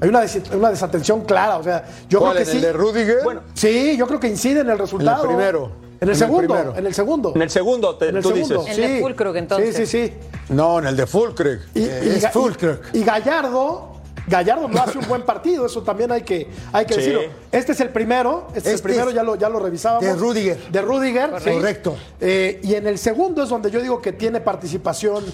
Hay 0.00 0.08
una, 0.08 0.20
des- 0.22 0.40
una 0.52 0.70
desatención 0.70 1.24
clara. 1.24 1.58
O 1.58 1.62
sea, 1.62 1.84
yo 2.08 2.20
¿Cuál, 2.20 2.32
creo 2.34 2.44
que 2.44 2.50
en 2.52 2.58
sí. 2.58 2.64
el 2.64 2.72
de 2.72 2.72
Rudiger? 2.72 3.18
Bueno, 3.24 3.42
Sí, 3.54 3.96
yo 3.98 4.06
creo 4.06 4.18
que 4.20 4.28
incide 4.28 4.60
en 4.60 4.70
el 4.70 4.78
resultado. 4.78 5.26
primero. 5.26 5.72
En 6.00 6.08
el 6.08 6.08
En 6.08 6.08
el 6.10 6.16
segundo. 6.16 6.38
primero. 6.54 6.74
En 6.76 6.86
el 6.86 6.94
segundo. 6.94 7.32
En 7.34 7.42
el 7.42 7.50
segundo, 7.50 7.96
te- 7.96 8.08
En 8.08 8.16
el 8.16 8.22
tú 8.22 8.30
segundo. 8.30 8.60
dices. 8.62 8.78
El 8.78 8.94
de 8.94 9.00
Fulkrug, 9.00 9.36
entonces. 9.36 9.76
Sí, 9.76 9.84
sí, 9.86 10.08
sí. 10.08 10.14
No, 10.54 10.78
en 10.78 10.86
el 10.86 10.96
de 10.96 11.06
Fulkrug. 11.06 11.58
Y, 11.74 11.82
Eh, 11.82 12.00
y 12.04 12.08
es 12.08 12.24
Ga- 12.24 12.30
Fulkrug. 12.32 12.78
y- 12.94 12.98
y 13.00 13.04
Gallardo, 13.04 13.89
Gallardo 14.30 14.68
no 14.68 14.80
hace 14.82 14.96
un 14.98 15.06
buen 15.08 15.22
partido, 15.22 15.66
eso 15.66 15.82
también 15.82 16.10
hay 16.12 16.22
que, 16.22 16.48
hay 16.72 16.86
que 16.86 16.94
Sí. 16.94 17.00
decirlo. 17.00 17.20
Este 17.52 17.72
es 17.72 17.80
el 17.80 17.88
primero, 17.90 18.46
este, 18.48 18.60
es 18.60 18.66
el 18.66 18.74
Este 18.76 18.84
primero, 18.88 19.08
es 19.10 19.14
ya 19.14 19.22
lo, 19.22 19.34
ya 19.34 19.48
lo 19.48 19.58
revisábamos. 19.58 20.04
de 20.04 20.14
Rudiger. 20.14 20.58
De 20.70 20.80
Rudiger, 20.82 21.30
sí. 21.42 21.50
Correcto. 21.50 21.96
Eh, 22.20 22.60
y 22.62 22.74
en 22.76 22.86
el 22.86 22.96
segundo 22.98 23.42
es 23.42 23.48
donde 23.48 23.70
yo 23.70 23.80
digo 23.82 24.00
que 24.00 24.12
tiene 24.12 24.40
participación 24.40 25.24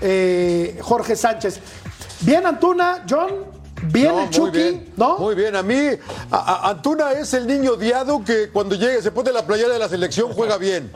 eh, 0.00 0.78
Jorge 0.80 1.14
Sánchez. 1.16 1.60
Bien, 2.22 2.46
Antuna, 2.46 3.04
John. 3.08 3.55
Bien 3.92 4.08
No, 4.14 4.22
el 4.22 4.30
Chucky, 4.30 4.50
bien, 4.58 4.92
¿no? 4.96 5.18
Muy 5.18 5.34
bien, 5.34 5.54
a 5.56 5.62
mí, 5.62 5.76
a- 6.30 6.36
a- 6.36 6.70
Antuna 6.70 7.12
es 7.12 7.32
el 7.34 7.46
niño 7.46 7.72
odiado 7.72 8.22
que 8.24 8.48
cuando 8.50 8.74
llegue, 8.74 9.02
se 9.02 9.10
pone 9.10 9.32
la 9.32 9.46
playera 9.46 9.72
de 9.74 9.78
la 9.78 9.88
selección, 9.88 10.32
juega 10.32 10.56
bien. 10.58 10.90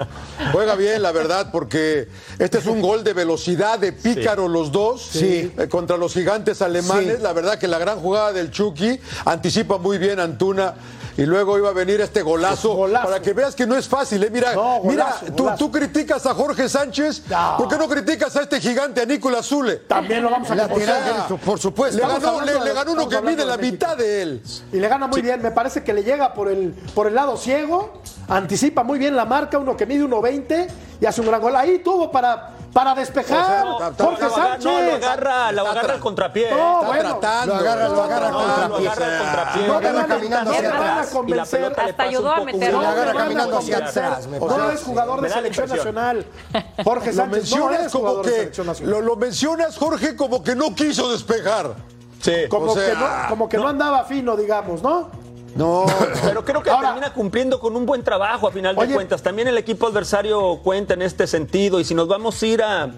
Juega 0.53 0.75
bien, 0.75 1.03
la 1.03 1.13
verdad, 1.13 1.51
porque 1.53 2.09
este 2.39 2.59
es 2.59 2.67
un 2.67 2.81
gol 2.81 3.05
de 3.05 3.13
velocidad, 3.13 3.79
de 3.79 3.93
pícaro 3.93 4.49
los 4.49 4.73
dos, 4.73 5.03
Sí. 5.13 5.53
eh, 5.57 5.69
contra 5.69 5.97
los 5.97 6.13
gigantes 6.15 6.63
alemanes. 6.63 7.17
Sí. 7.19 7.23
La 7.23 7.33
verdad 7.33 7.59
que 7.59 7.69
la 7.69 7.79
gran 7.79 7.99
jugada 8.01 8.33
del 8.33 8.51
Chucky 8.51 9.01
anticipa 9.25 9.79
muy 9.79 9.99
bien 9.99 10.21
a 10.21 10.25
Antuna. 10.25 10.75
Y 11.21 11.27
luego 11.27 11.59
iba 11.59 11.69
a 11.69 11.73
venir 11.75 12.01
este 12.01 12.23
golazo, 12.23 12.75
Golazo. 12.75 13.07
para 13.07 13.21
que 13.21 13.35
veas 13.35 13.55
que 13.55 13.67
no 13.67 13.77
es 13.77 13.87
fácil. 13.87 14.25
¿eh? 14.25 14.31
Mira, 14.33 14.55
No, 14.55 14.81
mira 14.85 15.17
golazo, 15.37 15.55
tú, 15.59 15.71
criticas 15.71 16.25
a 16.25 16.33
Jorge 16.33 16.67
Sánchez, 16.67 17.25
No. 17.29 17.57
¿por 17.59 17.69
qué 17.69 17.77
no 17.77 17.87
criticas 17.91 18.35
a 18.37 18.43
este 18.43 18.59
gigante, 18.59 19.03
a 19.03 19.05
Nicolás 19.05 19.45
Zule? 19.47 19.77
También 19.77 20.23
lo 20.23 20.31
vamos 20.31 20.51
a 20.51 20.55
derecho, 20.55 21.37
por 21.45 21.59
supuesto. 21.59 21.99
Le 21.99 22.03
ganó, 22.09 22.15
hablando 22.27 22.45
le, 22.47 22.53
de 22.55 22.65
le 22.65 22.73
gana 22.73 22.91
uno 22.91 23.07
que 23.07 23.21
mide 23.21 23.45
la 23.45 23.59
mitad 23.59 23.99
de 23.99 24.23
él. 24.23 24.43
Y 24.73 24.79
le 24.79 24.89
gana 24.89 25.09
muy 25.09 25.21
bien. 25.21 25.43
Me 25.43 25.51
parece 25.51 25.85
que 25.85 25.93
le 25.93 26.03
llega 26.05 26.33
por 26.33 26.49
el, 26.49 26.73
por 26.95 27.07
el 27.07 27.15
lado 27.15 27.37
ciego, 27.37 28.01
anticipa 28.27 28.83
muy 28.83 28.99
bien 28.99 29.15
la 29.15 29.27
marca, 29.27 29.59
uno 29.59 29.77
que 29.77 29.85
mide 29.85 30.03
1.20 30.05 30.69
y 31.03 31.05
hace 31.05 31.21
un 31.21 31.27
gran 31.27 31.43
gol. 31.43 31.55
Ahí 31.55 31.81
tuvo 31.81 32.11
para, 32.11 32.55
para 32.73 32.95
despejar. 32.95 33.65
No, 33.65 33.79
Jorge 33.79 33.99
lo 33.99 34.35
agarra- 34.35 34.49
Sánchez. 34.51 34.65
No, 34.65 34.81
lo 34.81 34.95
agarra, 34.95 35.53
lo 35.53 35.67
agarra 35.69 35.93
al 35.95 36.01
contrapié. 36.01 36.51
No, 36.51 36.83
bueno. 36.85 37.19
tratando. 37.19 37.55
Lo 37.55 37.61
agarra, 37.61 37.89
lo 37.89 38.03
agarra 38.03 38.31
No, 38.31 38.39
lo 38.41 38.77
agarra 38.77 39.07
al 39.07 39.19
contrapié. 39.19 39.67
Lo 39.67 39.73
No 39.75 39.81
te 39.81 39.87
agarra 39.89 40.03
van 40.03 40.11
a- 40.13 40.15
caminando 40.15 40.51
hacia 40.53 40.69
atrás. 40.69 41.09
Y 41.09 41.11
la 41.11 41.19
convencer. 41.19 41.61
pelota 41.61 41.85
le 41.85 41.91
Hasta 41.91 42.03
ayudó 42.05 42.29
a 42.31 42.35
poco 42.35 42.45
meter 42.47 42.69
un- 42.69 42.75
No 42.75 42.83
lo 42.83 42.89
agarra 42.89 43.15
caminando 43.15 43.59
hacia 43.59 43.77
atrás, 43.79 44.27
No 44.27 44.71
es 44.71 44.83
jugador 44.83 45.21
de 45.21 45.29
selección 45.31 45.69
nacional. 45.69 46.27
Jorge 46.85 47.07
Lo 47.13 47.17
Sánchez 47.17 47.51
no 47.55 47.71
es 47.73 47.93
jugador 47.93 48.25
de 48.27 48.31
que 48.33 48.39
selección 48.39 48.67
nacional. 48.67 49.05
lo, 49.05 49.17
mencionas 49.17 49.77
Jorge 49.77 50.17
como 50.17 50.43
que 50.43 50.55
no 50.55 50.75
quiso 50.75 51.11
despejar. 51.13 51.75
Sí. 52.21 52.33
Como, 52.51 52.73
o 52.73 52.75
sea, 52.75 52.87
que 52.91 52.97
no, 52.97 53.07
como 53.31 53.49
que 53.49 53.57
no 53.57 53.67
andaba 53.69 54.05
fino, 54.05 54.37
digamos, 54.37 54.83
¿no? 54.83 55.09
No, 55.57 55.85
Pero 56.25 56.45
creo 56.45 56.63
que 56.63 56.71
Ahora- 56.71 56.89
termina 56.89 57.13
cumpliendo 57.13 57.59
con 57.61 57.77
un 57.77 57.85
buen 57.87 58.03
trabajo 58.03 58.49
a 58.49 58.53
final 58.53 58.75
de 58.77 58.83
Oye. 58.83 58.95
cuentas. 58.95 59.23
También 59.23 59.49
el 59.49 59.59
equipo 59.59 59.87
adversario 59.89 60.59
cuenta 60.63 60.95
en 60.95 61.03
este 61.03 61.27
sentido. 61.27 61.81
Y 61.81 61.85
si 61.85 61.95
nos 61.95 62.09
vamos 62.09 62.41
a 62.43 62.47
ir 62.47 62.63
a, 62.63 62.91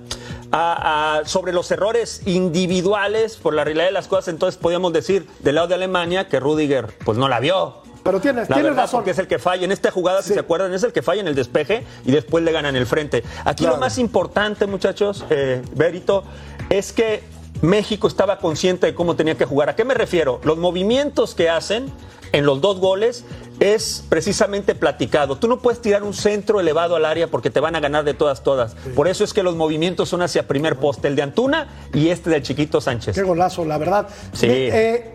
a- 0.52 1.18
a- 1.18 1.24
sobre 1.24 1.52
los 1.52 1.70
errores 1.70 2.22
individuales, 2.26 3.36
por 3.36 3.54
la 3.54 3.64
realidad 3.64 3.86
de 3.86 3.92
las 3.92 4.06
cosas, 4.08 4.28
entonces 4.28 4.58
podríamos 4.60 4.92
decir 4.92 5.26
del 5.40 5.54
lado 5.56 5.68
de 5.68 5.74
Alemania 5.74 6.28
que 6.28 6.38
Rudiger 6.40 6.88
pues 7.04 7.18
no 7.18 7.28
la 7.28 7.40
vio. 7.40 7.78
Pero 8.04 8.20
tienes, 8.20 8.48
La 8.48 8.56
tienes 8.56 8.72
verdad, 8.72 8.82
razón. 8.84 8.98
porque 8.98 9.12
es 9.12 9.18
el 9.18 9.28
que 9.28 9.38
falla. 9.38 9.64
En 9.64 9.70
esta 9.70 9.90
jugada, 9.92 10.22
si 10.22 10.34
se 10.34 10.40
acuerdan, 10.40 10.74
es 10.74 10.82
el 10.82 10.92
que 10.92 11.02
falla 11.02 11.20
en 11.20 11.28
el 11.28 11.36
despeje 11.36 11.84
y 12.04 12.10
después 12.10 12.42
le 12.42 12.50
ganan 12.50 12.74
el 12.74 12.84
frente. 12.86 13.22
Aquí 13.44 13.62
Claro. 13.62 13.76
lo 13.76 13.80
más 13.80 13.96
importante, 13.98 14.66
muchachos, 14.66 15.24
eh, 15.30 15.62
Berito, 15.76 16.24
es 16.68 16.92
que 16.92 17.22
México 17.62 18.06
estaba 18.08 18.38
consciente 18.38 18.86
de 18.86 18.94
cómo 18.94 19.16
tenía 19.16 19.36
que 19.36 19.44
jugar. 19.46 19.70
¿A 19.70 19.76
qué 19.76 19.84
me 19.84 19.94
refiero? 19.94 20.40
Los 20.44 20.58
movimientos 20.58 21.34
que 21.34 21.48
hacen 21.48 21.86
en 22.32 22.44
los 22.44 22.60
dos 22.60 22.78
goles 22.80 23.24
es 23.60 24.04
precisamente 24.08 24.74
platicado. 24.74 25.36
Tú 25.36 25.46
no 25.48 25.60
puedes 25.60 25.80
tirar 25.80 26.02
un 26.02 26.12
centro 26.14 26.60
elevado 26.60 26.96
al 26.96 27.04
área 27.04 27.28
porque 27.28 27.50
te 27.50 27.60
van 27.60 27.76
a 27.76 27.80
ganar 27.80 28.04
de 28.04 28.14
todas, 28.14 28.42
todas. 28.42 28.74
Por 28.96 29.06
eso 29.06 29.22
es 29.22 29.32
que 29.32 29.42
los 29.42 29.54
movimientos 29.54 30.08
son 30.08 30.22
hacia 30.22 30.48
primer 30.48 30.76
poste, 30.76 31.08
el 31.08 31.14
de 31.16 31.22
Antuna 31.22 31.68
y 31.94 32.08
este 32.08 32.30
del 32.30 32.42
chiquito 32.42 32.80
Sánchez. 32.80 33.14
Qué 33.14 33.22
golazo, 33.22 33.64
la 33.64 33.78
verdad. 33.78 34.08
Sí. 34.32 34.46
Me- 34.48 34.68
eh, 34.68 35.14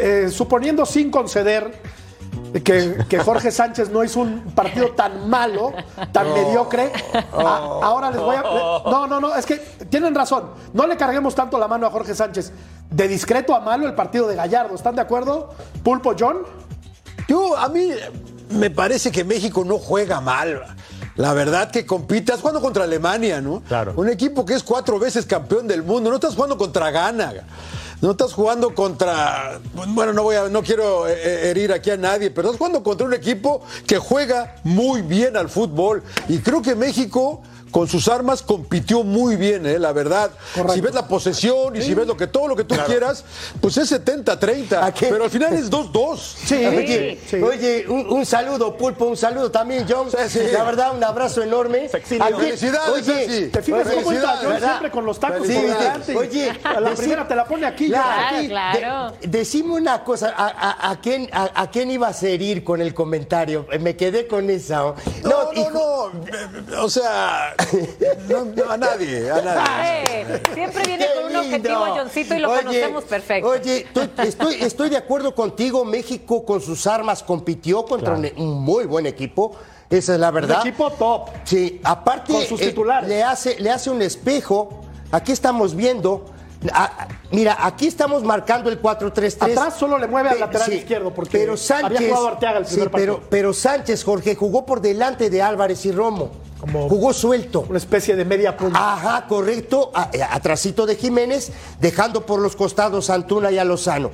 eh, 0.00 0.28
suponiendo 0.32 0.84
sin 0.84 1.10
conceder 1.10 1.70
que, 2.64 2.96
que 3.08 3.18
Jorge 3.18 3.50
Sánchez 3.50 3.90
no 3.90 4.02
hizo 4.04 4.20
un 4.20 4.40
partido 4.54 4.90
tan 4.92 5.28
malo, 5.28 5.72
tan 6.12 6.32
mediocre, 6.32 6.90
a- 7.32 7.78
ahora 7.82 8.10
les 8.10 8.20
voy 8.20 8.36
a... 8.36 8.42
le- 8.42 8.90
no, 8.90 9.06
no, 9.06 9.20
no, 9.20 9.34
es 9.34 9.44
que 9.46 9.56
tienen 9.90 10.14
razón. 10.14 10.50
No 10.72 10.86
le 10.86 10.96
carguemos 10.96 11.34
tanto 11.34 11.58
la 11.58 11.68
mano 11.68 11.86
a 11.86 11.90
Jorge 11.90 12.14
Sánchez. 12.14 12.52
De 12.90 13.06
discreto 13.06 13.54
a 13.54 13.60
malo 13.60 13.86
el 13.86 13.94
partido 13.94 14.26
de 14.28 14.34
Gallardo. 14.34 14.74
¿Están 14.74 14.94
de 14.96 15.02
acuerdo? 15.02 15.50
Pulpo 15.82 16.14
John. 16.18 16.38
yo 17.28 17.56
a 17.56 17.68
mí 17.68 17.90
me 18.50 18.70
parece 18.70 19.12
que 19.12 19.24
México 19.24 19.62
no 19.64 19.76
juega 19.78 20.20
mal. 20.22 20.62
La 21.16 21.34
verdad 21.34 21.70
que 21.70 21.84
compitas 21.84 22.40
jugando 22.40 22.60
contra 22.62 22.84
Alemania, 22.84 23.40
¿no? 23.40 23.60
Claro. 23.66 23.92
Un 23.96 24.08
equipo 24.08 24.46
que 24.46 24.54
es 24.54 24.62
cuatro 24.62 24.98
veces 25.00 25.26
campeón 25.26 25.66
del 25.66 25.82
mundo. 25.82 26.08
No 26.10 26.16
estás 26.16 26.34
jugando 26.34 26.56
contra 26.56 26.90
Ghana. 26.92 27.32
No 28.00 28.12
estás 28.12 28.32
jugando 28.32 28.74
contra. 28.74 29.60
Bueno, 29.88 30.12
no 30.12 30.22
voy 30.22 30.36
a, 30.36 30.48
no 30.48 30.62
quiero 30.62 31.08
eh, 31.08 31.50
herir 31.50 31.72
aquí 31.72 31.90
a 31.90 31.96
nadie, 31.96 32.30
pero 32.30 32.48
estás 32.48 32.58
jugando 32.58 32.82
contra 32.82 33.06
un 33.06 33.12
equipo 33.12 33.62
que 33.86 33.98
juega 33.98 34.56
muy 34.62 35.02
bien 35.02 35.36
al 35.36 35.48
fútbol. 35.48 36.02
Y 36.28 36.38
creo 36.38 36.62
que 36.62 36.74
México. 36.74 37.42
Con 37.70 37.86
sus 37.88 38.08
armas 38.08 38.42
compitió 38.42 39.02
muy 39.02 39.36
bien, 39.36 39.66
¿eh? 39.66 39.78
la 39.78 39.92
verdad. 39.92 40.30
Correcto. 40.54 40.74
Si 40.74 40.80
ves 40.80 40.94
la 40.94 41.06
posesión 41.06 41.76
y 41.76 41.82
si 41.82 41.94
ves 41.94 42.06
lo 42.06 42.16
que 42.16 42.26
todo 42.26 42.48
lo 42.48 42.56
que 42.56 42.64
tú 42.64 42.74
quieras, 42.86 43.24
pues 43.60 43.76
es 43.76 43.90
70-30. 43.92 44.82
¿A 44.82 44.92
qué? 44.92 45.06
Pero 45.08 45.24
al 45.24 45.30
final 45.30 45.52
es 45.54 45.70
2-2. 45.70 46.16
Sí, 46.18 46.54
Oye, 46.66 47.20
sí. 47.28 47.36
oye, 47.36 47.84
un, 47.88 48.06
un 48.10 48.26
saludo, 48.26 48.76
Pulpo, 48.76 49.04
un 49.06 49.16
saludo 49.16 49.50
también, 49.50 49.86
John. 49.88 50.08
Sí, 50.10 50.16
sí. 50.28 50.40
La 50.52 50.64
verdad, 50.64 50.94
un 50.96 51.02
abrazo 51.04 51.42
enorme. 51.42 51.90
Aquí- 51.92 52.16
Felicidades, 52.18 53.04
Ceci. 53.04 53.48
¿Te 53.48 53.62
fijas 53.62 53.88
cómo 53.88 54.12
entra 54.12 54.38
John 54.42 54.58
siempre 54.58 54.90
con 54.90 55.04
los 55.04 55.18
tacos 55.20 55.46
Sí, 55.46 55.52
por 55.54 55.62
viste. 55.62 55.78
delante? 55.78 56.16
Oye, 56.16 56.60
a 56.64 56.80
la 56.80 56.90
primera 56.94 57.28
te 57.28 57.34
la 57.34 57.44
pone 57.44 57.66
aquí. 57.66 57.88
Claro, 57.88 58.08
ya. 58.32 58.38
aquí. 58.38 58.48
claro. 58.48 59.16
De- 59.20 59.28
decime 59.28 59.74
una 59.74 60.02
cosa, 60.04 60.32
¿a, 60.36 60.46
a- 60.48 60.90
a 60.90 61.00
quién, 61.00 61.28
a, 61.32 61.62
a 61.62 61.70
quién 61.70 61.90
ibas 61.90 62.22
a 62.22 62.28
herir 62.28 62.64
con 62.64 62.80
el 62.80 62.94
comentario? 62.94 63.66
Me 63.80 63.96
quedé 63.96 64.26
con 64.26 64.48
esa. 64.50 64.78
No, 65.22 65.52
hijo- 65.54 65.70
no, 65.72 66.66
no. 66.76 66.84
O 66.84 66.90
sea, 66.90 67.54
no, 68.28 68.44
no, 68.44 68.70
a 68.70 68.76
nadie, 68.76 69.30
a 69.30 69.40
nadie. 69.42 70.40
Siempre 70.54 70.84
viene 70.86 71.06
Qué 71.06 71.14
con 71.14 71.24
un 71.24 71.32
lindo. 71.32 71.40
objetivo, 71.56 71.86
Johncito, 71.96 72.34
y 72.34 72.38
lo 72.38 72.50
Oye, 72.50 72.60
conocemos 72.62 73.04
perfecto. 73.04 73.48
Oye, 73.48 73.78
estoy, 73.78 74.10
estoy, 74.24 74.54
estoy 74.60 74.90
de 74.90 74.96
acuerdo 74.96 75.34
contigo. 75.34 75.84
México 75.84 76.44
con 76.44 76.60
sus 76.60 76.86
armas 76.86 77.22
compitió 77.22 77.84
contra 77.84 78.14
un, 78.14 78.28
un 78.36 78.60
muy 78.62 78.84
buen 78.86 79.06
equipo. 79.06 79.56
Esa 79.90 80.14
es 80.14 80.20
la 80.20 80.28
Un 80.28 80.34
verdad. 80.34 80.60
equipo 80.60 80.90
top. 80.92 81.30
Sí, 81.44 81.80
aparte 81.82 82.32
Con 82.32 82.42
sus 82.44 82.60
eh, 82.60 82.68
titulares. 82.68 83.08
le 83.08 83.22
hace 83.22 83.58
le 83.58 83.70
hace 83.70 83.90
un 83.90 84.02
espejo. 84.02 84.68
Aquí 85.10 85.32
estamos 85.32 85.74
viendo. 85.74 86.26
A- 86.72 86.84
a- 86.84 87.08
mira, 87.30 87.56
aquí 87.60 87.86
estamos 87.86 88.22
marcando 88.24 88.68
el 88.70 88.80
4-3-3. 88.80 89.52
Atrás 89.52 89.74
solo 89.78 89.98
le 89.98 90.06
mueve 90.06 90.30
al 90.30 90.40
lateral 90.40 90.72
izquierdo, 90.72 91.14
porque 91.14 91.38
pero 91.38 91.56
Sánchez, 91.56 91.96
había 91.98 92.08
jugado 92.08 92.28
Arteaga 92.28 92.58
el 92.58 92.64
primer 92.64 92.84
sí, 92.88 92.90
pero, 92.92 93.12
partido. 93.14 93.28
pero 93.30 93.52
Sánchez, 93.52 94.04
Jorge, 94.04 94.34
jugó 94.34 94.66
por 94.66 94.80
delante 94.80 95.30
de 95.30 95.40
Álvarez 95.42 95.84
y 95.86 95.92
Romo. 95.92 96.30
Como- 96.58 96.88
jugó 96.88 97.12
suelto. 97.12 97.64
Una 97.68 97.78
especie 97.78 98.16
de 98.16 98.24
media 98.24 98.56
punta. 98.56 98.94
Ajá, 98.94 99.26
correcto, 99.28 99.92
a- 99.94 100.10
atrasito 100.32 100.86
de 100.86 100.96
Jiménez, 100.96 101.52
dejando 101.80 102.26
por 102.26 102.40
los 102.40 102.56
costados 102.56 103.10
a 103.10 103.14
Antuna 103.14 103.52
y 103.52 103.58
a 103.58 103.64
Lozano. 103.64 104.10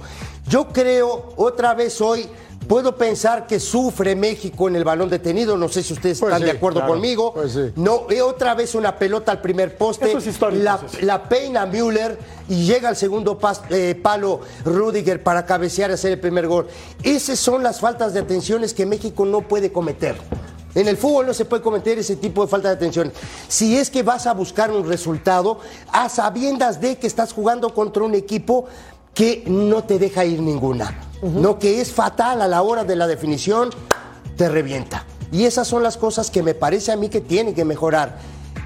Yo 0.46 0.68
creo, 0.68 1.32
otra 1.36 1.72
vez 1.72 2.02
hoy, 2.02 2.28
puedo 2.68 2.97
pensar 2.97 3.47
que 3.47 3.61
sufre 3.61 4.14
México 4.16 4.68
en 4.68 4.76
el 4.76 4.85
balón 4.85 5.09
detenido, 5.11 5.56
no 5.56 5.68
sé 5.68 5.83
si 5.83 5.92
ustedes 5.92 6.18
Pues 6.21 6.30
están 6.33 6.40
sí, 6.42 6.50
de 6.52 6.56
acuerdo 6.56 6.80
claro, 6.80 6.92
conmigo. 6.94 7.33
pues 7.35 7.52
sí. 7.52 7.73
No, 7.76 8.06
otra 8.25 8.54
vez 8.54 8.75
una 8.75 8.97
pelota 8.99 9.33
al 9.33 9.40
primer 9.40 9.76
poste, 9.76 10.09
Eso 10.09 10.18
es 10.18 10.26
histórico, 10.26 10.62
la, 10.62 10.75
eso 10.76 10.88
sí. 10.88 11.04
la 11.04 11.23
peina 11.28 11.66
Müller 11.66 12.18
y 12.49 12.64
llega 12.66 12.88
al 12.88 12.97
segundo 12.97 13.38
pas- 13.38 13.62
eh, 13.71 13.94
palo 13.94 14.40
Rudiger 14.64 15.23
para 15.23 15.44
cabecear 15.47 15.90
y 15.90 15.94
hacer 15.94 16.12
el 16.12 16.21
primer 16.21 16.47
gol. 16.47 16.66
Esas 17.02 17.38
son 17.38 17.62
las 17.62 17.80
faltas 17.80 18.14
de 18.14 18.21
atenciones 18.21 18.75
que 18.75 18.87
México 18.87 19.25
no 19.25 19.42
puede 19.42 19.71
cometer. 19.73 20.16
En 20.75 20.88
el 20.88 20.97
fútbol 20.97 21.26
no 21.28 21.35
se 21.35 21.44
puede 21.44 21.62
cometer 21.62 22.00
ese 22.00 22.16
tipo 22.16 22.42
de 22.42 22.49
falta 22.49 22.66
de 22.68 22.75
atención. 22.75 23.12
Si 23.47 23.76
es 23.76 23.90
que 23.90 24.02
vas 24.02 24.26
a 24.26 24.35
buscar 24.35 24.73
un 24.73 24.88
resultado, 24.88 25.61
a 25.92 26.09
sabiendas 26.09 26.80
de 26.80 26.97
que 26.99 27.06
estás 27.06 27.33
jugando 27.33 27.73
contra 27.73 28.02
un 28.02 28.14
equipo 28.16 28.66
que 29.14 29.44
no 29.47 29.85
te 29.85 29.99
deja 29.99 30.25
ir 30.25 30.40
ninguna, 30.42 31.09
no 31.23 31.59
que 31.59 31.80
es 31.80 31.92
fatal 31.92 32.42
a 32.42 32.49
la 32.49 32.62
hora 32.62 32.85
de 32.85 32.97
la 32.97 33.06
definición, 33.06 33.71
te 34.37 34.49
revienta. 34.49 35.04
Y 35.33 35.44
esas 35.44 35.66
son 35.66 35.83
las 35.83 35.97
cosas 35.97 36.30
que 36.30 36.42
me 36.42 36.54
parece 36.54 36.92
a 36.92 36.97
mí 36.97 37.09
que 37.09 37.21
tiene 37.21 37.54
que 37.54 37.64
mejorar 37.64 38.18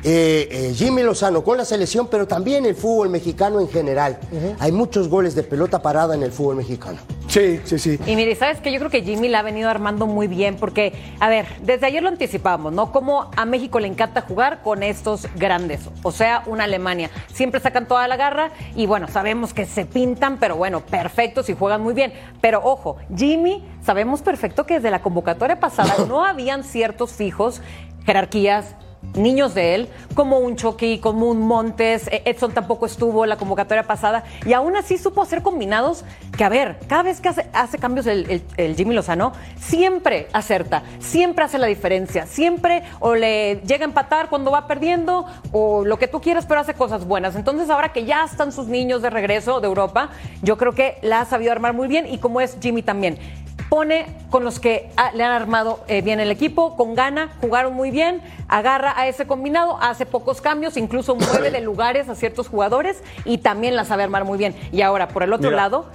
eh, 0.05 0.49
eh, 0.51 0.75
Jimmy 0.75 1.03
Lozano 1.03 1.43
con 1.43 1.57
la 1.57 1.65
selección, 1.65 2.09
pero 2.09 2.27
también 2.27 2.67
el 2.67 2.75
fútbol 2.75 3.09
mexicano 3.09 3.61
en 3.61 3.69
general. 3.69 4.19
Hay 4.59 4.73
muchos 4.73 5.09
goles 5.09 5.35
de 5.35 5.43
pelota 5.43 5.83
parada 5.83 6.15
en 6.15 6.23
el 6.23 6.33
fútbol 6.33 6.57
mexicano. 6.57 6.99
Sí, 7.29 7.61
sí, 7.65 7.79
sí. 7.79 7.99
Y 8.07 8.17
mire, 8.17 8.35
¿sabes 8.35 8.59
que 8.61 8.73
Yo 8.73 8.79
creo 8.79 8.91
que 8.91 9.03
Jimmy 9.03 9.29
la 9.29 9.41
ha 9.41 9.43
venido 9.43 9.69
armando 9.69 10.07
muy 10.07 10.29
bien 10.29 10.57
porque, 10.57 10.95
a 11.21 11.29
ver, 11.29 11.47
desde 11.63 11.87
ayer 11.87 12.03
lo 12.03 12.09
anticipábamos, 12.09 12.73
¿no? 12.73 12.91
Como 12.91 13.31
a 13.37 13.45
México 13.45 13.81
le 13.81 13.87
encanta 13.87 14.23
jugar 14.23 14.63
con 14.63 14.83
estos 14.83 15.29
grandes, 15.37 15.89
o 16.03 16.11
sea, 16.11 16.43
una 16.47 16.65
Alemania. 16.65 17.11
Siempre 17.33 17.61
sacan 17.61 17.87
toda 17.87 18.09
la 18.09 18.17
garra 18.17 18.51
y 18.75 18.87
bueno, 18.87 19.09
sabemos 19.09 19.53
que 19.53 19.67
se 19.67 19.85
pintan, 19.85 20.39
pero 20.39 20.57
bueno, 20.57 20.81
perfectos 20.81 21.51
y 21.51 21.55
juegan 21.55 21.83
muy 21.83 21.93
bien. 21.93 22.13
Pero 22.41 22.63
ojo, 22.65 22.97
Jimmy, 23.15 23.63
sabemos 23.83 24.23
perfecto 24.23 24.65
que 24.65 24.75
desde 24.75 24.91
la 24.91 25.03
convocatoria 25.03 25.61
pasada 25.61 25.95
no 26.09 26.25
habían 26.25 26.65
ciertos 26.65 27.13
fijos, 27.13 27.61
jerarquías, 28.07 28.75
niños 29.15 29.55
de 29.55 29.75
él, 29.75 29.89
como 30.15 30.39
un 30.39 30.57
Chucky, 30.57 30.99
como 30.99 31.29
un 31.29 31.41
Montes, 31.41 32.09
eh, 32.09 32.23
Edson 32.25 32.53
tampoco 32.53 32.87
estuvo 32.87 33.25
en 33.25 33.31
la 33.31 33.37
convocatoria 33.37 33.85
pasada, 33.85 34.25
y 34.45 34.53
aún 34.53 34.77
así 34.77 34.99
supo 34.99 35.23
hacer 35.23 35.43
combinados 35.43 36.05
que, 36.37 36.45
a 36.45 36.49
ver, 36.49 36.79
cada 36.89 37.03
vez 37.03 37.21
que 37.21 37.29
hace, 37.29 37.79
cambios 37.79 38.07
el 38.07 38.75
Jimmy 38.77 38.95
Lozano, 38.95 39.33
siempre 39.59 40.29
acerta, 40.33 40.83
siempre 40.99 41.45
hace 41.45 41.59
la 41.59 41.67
diferencia, 41.67 42.27
siempre 42.27 42.83
o 43.01 43.15
le 43.15 43.57
llega 43.63 43.85
a 43.85 43.89
empatar 43.89 44.29
cuando 44.29 44.51
va 44.51 44.67
perdiendo, 44.67 45.27
o 45.53 45.85
lo 45.85 45.99
que 45.99 46.09
tú 46.09 46.21
quieras, 46.21 46.47
pero 46.47 46.61
hace 46.61 46.75
cosas 46.75 47.07
buenas. 47.07 47.37
Entonces, 47.37 47.71
ahora 47.71 47.93
que 47.93 48.05
ya 48.05 48.25
están 48.25 48.53
sus 48.53 48.67
niños 48.67 49.03
de 49.03 49.11
regreso 49.11 49.61
de 49.61 49.67
Europa, 49.67 50.11
yo 50.43 50.57
creo 50.57 50.73
que 50.73 50.99
la 51.03 51.21
ha 51.21 51.25
sabido 51.25 51.53
armar 51.53 51.73
muy 51.73 51.89
bien, 51.89 52.07
y 52.07 52.19
como 52.19 52.41
es 52.41 52.57
Jimmy 52.61 52.83
también 52.83 53.19
pone 53.69 54.07
con 54.31 54.45
los 54.45 54.61
que 54.61 54.91
ah, 54.97 55.11
le 55.15 55.25
han 55.25 55.33
armado 55.33 55.81
eh, 55.89 56.03
bien 56.03 56.21
el 56.21 56.31
equipo, 56.31 56.77
con 56.77 56.95
gana, 56.95 57.31
jugaron 57.41 57.75
muy 57.75 57.91
bien, 57.91 58.23
agarra 58.49 58.95
a 58.97 59.07
ese 59.09 59.27
combinado, 59.27 59.79
hace 59.81 60.07
pocos 60.07 60.41
cambios, 60.41 60.77
incluso 60.77 61.15
mueve 61.17 61.51
de 61.51 61.61
lugares 61.61 62.09
a 62.09 62.15
ciertos 62.15 62.49
jugadores 62.49 63.03
y 63.25 63.39
también 63.39 63.77
la 63.77 63.85
sabe 63.85 64.05
armar 64.05 64.25
muy 64.25 64.39
bien. 64.39 64.55
Y 64.73 64.83
ahora, 64.83 65.09
por 65.09 65.23
el 65.23 65.33
otro 65.33 65.51
Mira. 65.51 65.63
lado, 65.63 65.87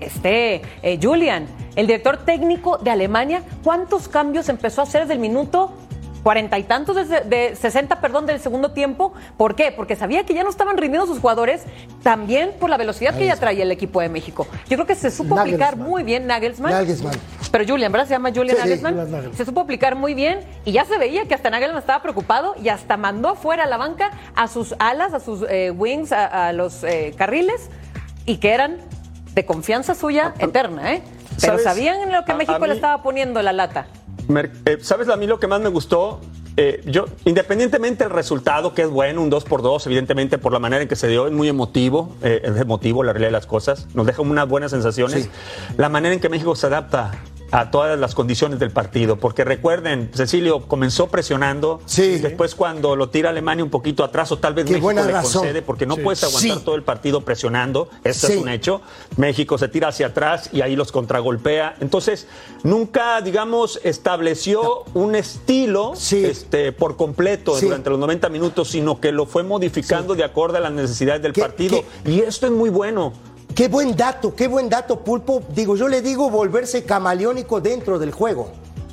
este 0.00 0.62
eh, 0.82 0.98
Julian, 1.00 1.46
el 1.76 1.86
director 1.86 2.18
técnico 2.18 2.78
de 2.78 2.90
Alemania, 2.90 3.42
¿cuántos 3.62 4.08
cambios 4.08 4.48
empezó 4.48 4.80
a 4.80 4.84
hacer 4.84 5.02
desde 5.02 5.14
el 5.14 5.20
minuto 5.20 5.72
cuarenta 6.22 6.58
y 6.58 6.64
tantos 6.64 6.96
de, 7.08 7.20
de 7.22 7.56
60, 7.56 8.00
perdón, 8.00 8.26
del 8.26 8.40
segundo 8.40 8.72
tiempo. 8.72 9.12
¿Por 9.36 9.54
qué? 9.54 9.72
Porque 9.72 9.96
sabía 9.96 10.24
que 10.24 10.34
ya 10.34 10.42
no 10.44 10.50
estaban 10.50 10.76
rindiendo 10.76 11.06
sus 11.06 11.18
jugadores, 11.18 11.62
también 12.02 12.52
por 12.60 12.68
la 12.70 12.76
velocidad 12.76 13.14
que 13.16 13.26
ya 13.26 13.36
traía 13.36 13.62
el 13.62 13.72
equipo 13.72 14.00
de 14.00 14.08
México. 14.08 14.46
Yo 14.68 14.76
creo 14.76 14.86
que 14.86 14.94
se 14.94 15.10
supo 15.10 15.38
aplicar 15.38 15.76
muy 15.76 16.02
bien 16.02 16.26
Nagelsmann. 16.26 16.72
Nagelsmann. 16.72 17.14
Pero 17.50 17.64
Julian, 17.66 17.90
¿verdad? 17.90 18.06
Se 18.06 18.14
llama 18.14 18.30
Julian 18.34 18.56
Sí, 18.56 18.62
Nagelsmann. 18.62 19.32
Se 19.34 19.44
supo 19.44 19.60
aplicar 19.60 19.96
muy 19.96 20.14
bien 20.14 20.40
y 20.64 20.72
ya 20.72 20.84
se 20.84 20.98
veía 20.98 21.26
que 21.26 21.34
hasta 21.34 21.50
Nagelsmann 21.50 21.80
estaba 21.80 22.02
preocupado 22.02 22.54
y 22.62 22.68
hasta 22.68 22.96
mandó 22.96 23.34
fuera 23.34 23.64
a 23.64 23.66
la 23.66 23.76
banca 23.76 24.10
a 24.36 24.46
sus 24.48 24.74
alas, 24.78 25.14
a 25.14 25.20
sus 25.20 25.44
eh, 25.48 25.70
wings, 25.70 26.12
a, 26.12 26.48
a 26.48 26.52
los 26.52 26.84
eh, 26.84 27.14
carriles 27.16 27.70
y 28.26 28.36
que 28.36 28.52
eran 28.52 28.76
de 29.34 29.44
confianza 29.46 29.94
suya 29.94 30.34
eterna, 30.38 30.92
¿eh? 30.92 31.02
Pero 31.40 31.52
¿Sabes? 31.54 31.62
sabían 31.64 32.00
en 32.00 32.12
lo 32.12 32.24
que 32.24 32.32
A- 32.32 32.34
a 32.34 32.38
México 32.38 32.66
le 32.66 32.74
estaba 32.74 33.02
poniendo 33.02 33.40
la 33.42 33.52
lata. 33.52 33.86
Eh, 34.38 34.78
¿Sabes 34.80 35.08
a 35.08 35.16
mí 35.16 35.26
lo 35.26 35.40
que 35.40 35.46
más 35.46 35.60
me 35.60 35.68
gustó? 35.68 36.20
Eh, 36.56 36.82
yo, 36.84 37.06
independientemente 37.24 38.04
del 38.04 38.12
resultado, 38.12 38.74
que 38.74 38.82
es 38.82 38.90
bueno, 38.90 39.22
un 39.22 39.30
2 39.30 39.44
por 39.44 39.62
2 39.62 39.86
evidentemente 39.86 40.36
por 40.36 40.52
la 40.52 40.58
manera 40.58 40.82
en 40.82 40.88
que 40.88 40.96
se 40.96 41.08
dio, 41.08 41.26
es 41.26 41.32
muy 41.32 41.48
emotivo, 41.48 42.14
eh, 42.22 42.42
es 42.44 42.56
emotivo 42.56 43.02
la 43.02 43.12
realidad 43.12 43.28
de 43.28 43.32
las 43.32 43.46
cosas, 43.46 43.86
nos 43.94 44.06
deja 44.06 44.22
unas 44.22 44.48
buenas 44.48 44.70
sensaciones. 44.70 45.28
La 45.76 45.88
manera 45.88 46.14
en 46.14 46.20
que 46.20 46.28
México 46.28 46.54
se 46.54 46.66
adapta 46.66 47.12
a 47.52 47.70
todas 47.70 47.98
las 47.98 48.14
condiciones 48.14 48.58
del 48.58 48.70
partido, 48.70 49.16
porque 49.16 49.44
recuerden, 49.44 50.10
Cecilio 50.14 50.68
comenzó 50.68 51.08
presionando, 51.08 51.80
Sí. 51.86 52.18
después 52.18 52.54
cuando 52.54 52.96
lo 52.96 53.08
tira 53.10 53.30
Alemania 53.30 53.64
un 53.64 53.70
poquito 53.70 54.04
atrás, 54.04 54.30
o 54.32 54.38
tal 54.38 54.54
vez 54.54 54.64
Qué 54.66 54.72
México 54.72 54.84
buena 54.84 55.02
le 55.04 55.12
razón. 55.12 55.42
concede, 55.42 55.62
porque 55.62 55.86
no 55.86 55.96
puedes 55.96 56.22
aguantar 56.22 56.58
Sí. 56.58 56.64
todo 56.64 56.74
el 56.74 56.82
partido 56.82 57.22
presionando, 57.22 57.88
esto 58.04 58.26
Sí. 58.28 58.34
es 58.34 58.38
un 58.40 58.48
hecho. 58.48 58.80
México 59.16 59.58
se 59.58 59.68
tira 59.68 59.88
hacia 59.88 60.08
atrás 60.08 60.50
y 60.52 60.60
ahí 60.60 60.76
los 60.76 60.92
contragolpea. 60.92 61.76
Entonces, 61.80 62.26
nunca, 62.62 63.20
digamos, 63.20 63.80
estableció 63.82 64.84
un 64.94 65.14
estilo 65.14 65.92
Sí. 65.96 66.24
este, 66.24 66.72
por 66.72 66.96
completo 66.96 67.56
Sí. 67.56 67.66
durante 67.66 67.90
los 67.90 67.98
90 67.98 68.28
minutos, 68.28 68.68
sino 68.68 69.00
que 69.00 69.12
lo 69.12 69.26
fue 69.26 69.42
modificando 69.42 70.14
de 70.14 70.24
acuerdo 70.24 70.58
a 70.58 70.60
las 70.60 70.72
necesidades 70.72 71.22
del 71.22 71.32
¿Qué- 71.32 71.40
partido. 71.40 71.82
Y 72.04 72.20
esto 72.20 72.46
es 72.46 72.52
muy 72.52 72.70
bueno. 72.70 73.12
Qué 73.54 73.68
buen 73.68 73.96
dato, 73.96 74.34
qué 74.34 74.48
buen 74.48 74.68
dato, 74.68 75.00
Pulpo. 75.00 75.42
Digo, 75.54 75.76
yo 75.76 75.88
le 75.88 76.02
digo 76.02 76.30
volverse 76.30 76.84
camaleónico 76.84 77.60
dentro 77.60 77.98
del 77.98 78.12
juego. 78.12 78.50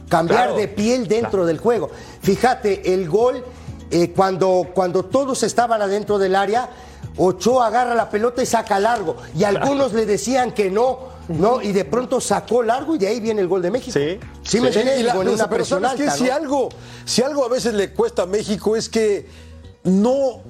Cambiar 0.09 0.45
Claro. 0.47 0.57
de 0.57 0.67
piel 0.67 1.07
dentro 1.07 1.45
del 1.45 1.57
juego. 1.57 1.89
Fíjate, 2.21 2.93
el 2.93 3.09
gol, 3.09 3.43
eh, 3.91 4.11
cuando, 4.15 4.67
cuando 4.73 5.03
todos 5.03 5.43
estaban 5.43 5.81
adentro 5.81 6.17
del 6.17 6.35
área, 6.35 6.69
Ochoa 7.17 7.67
agarra 7.67 7.93
la 7.95 8.09
pelota 8.09 8.41
y 8.41 8.45
saca 8.45 8.79
largo. 8.79 9.17
Y 9.35 9.43
algunos 9.43 9.93
le 9.93 10.05
decían 10.05 10.51
que 10.53 10.69
no, 10.69 10.99
no, 11.29 11.61
y 11.61 11.71
de 11.71 11.83
pronto 11.83 12.21
sacó 12.21 12.63
largo 12.63 12.95
y 12.95 12.99
de 12.99 13.07
ahí 13.07 13.19
viene 13.19 13.41
el 13.41 13.47
gol 13.47 13.61
de 13.61 13.71
México. 13.71 13.97
Sí. 13.99 14.19
Sí, 14.43 14.61
me 14.61 14.71
Sí, 14.71 14.79
y 14.79 15.03
la- 15.03 15.13
pero 15.13 15.31
una 15.33 15.37
¿sabes 15.37 15.67
qué? 15.67 16.03
alta, 16.03 16.11
si, 16.11 16.29
algo, 16.29 16.69
si 17.05 17.21
algo 17.21 17.43
a 17.45 17.49
veces 17.49 17.73
le 17.73 17.91
cuesta 17.91 18.23
a 18.23 18.25
México 18.27 18.75
es 18.75 18.87
que 18.87 19.27
no 19.83 20.41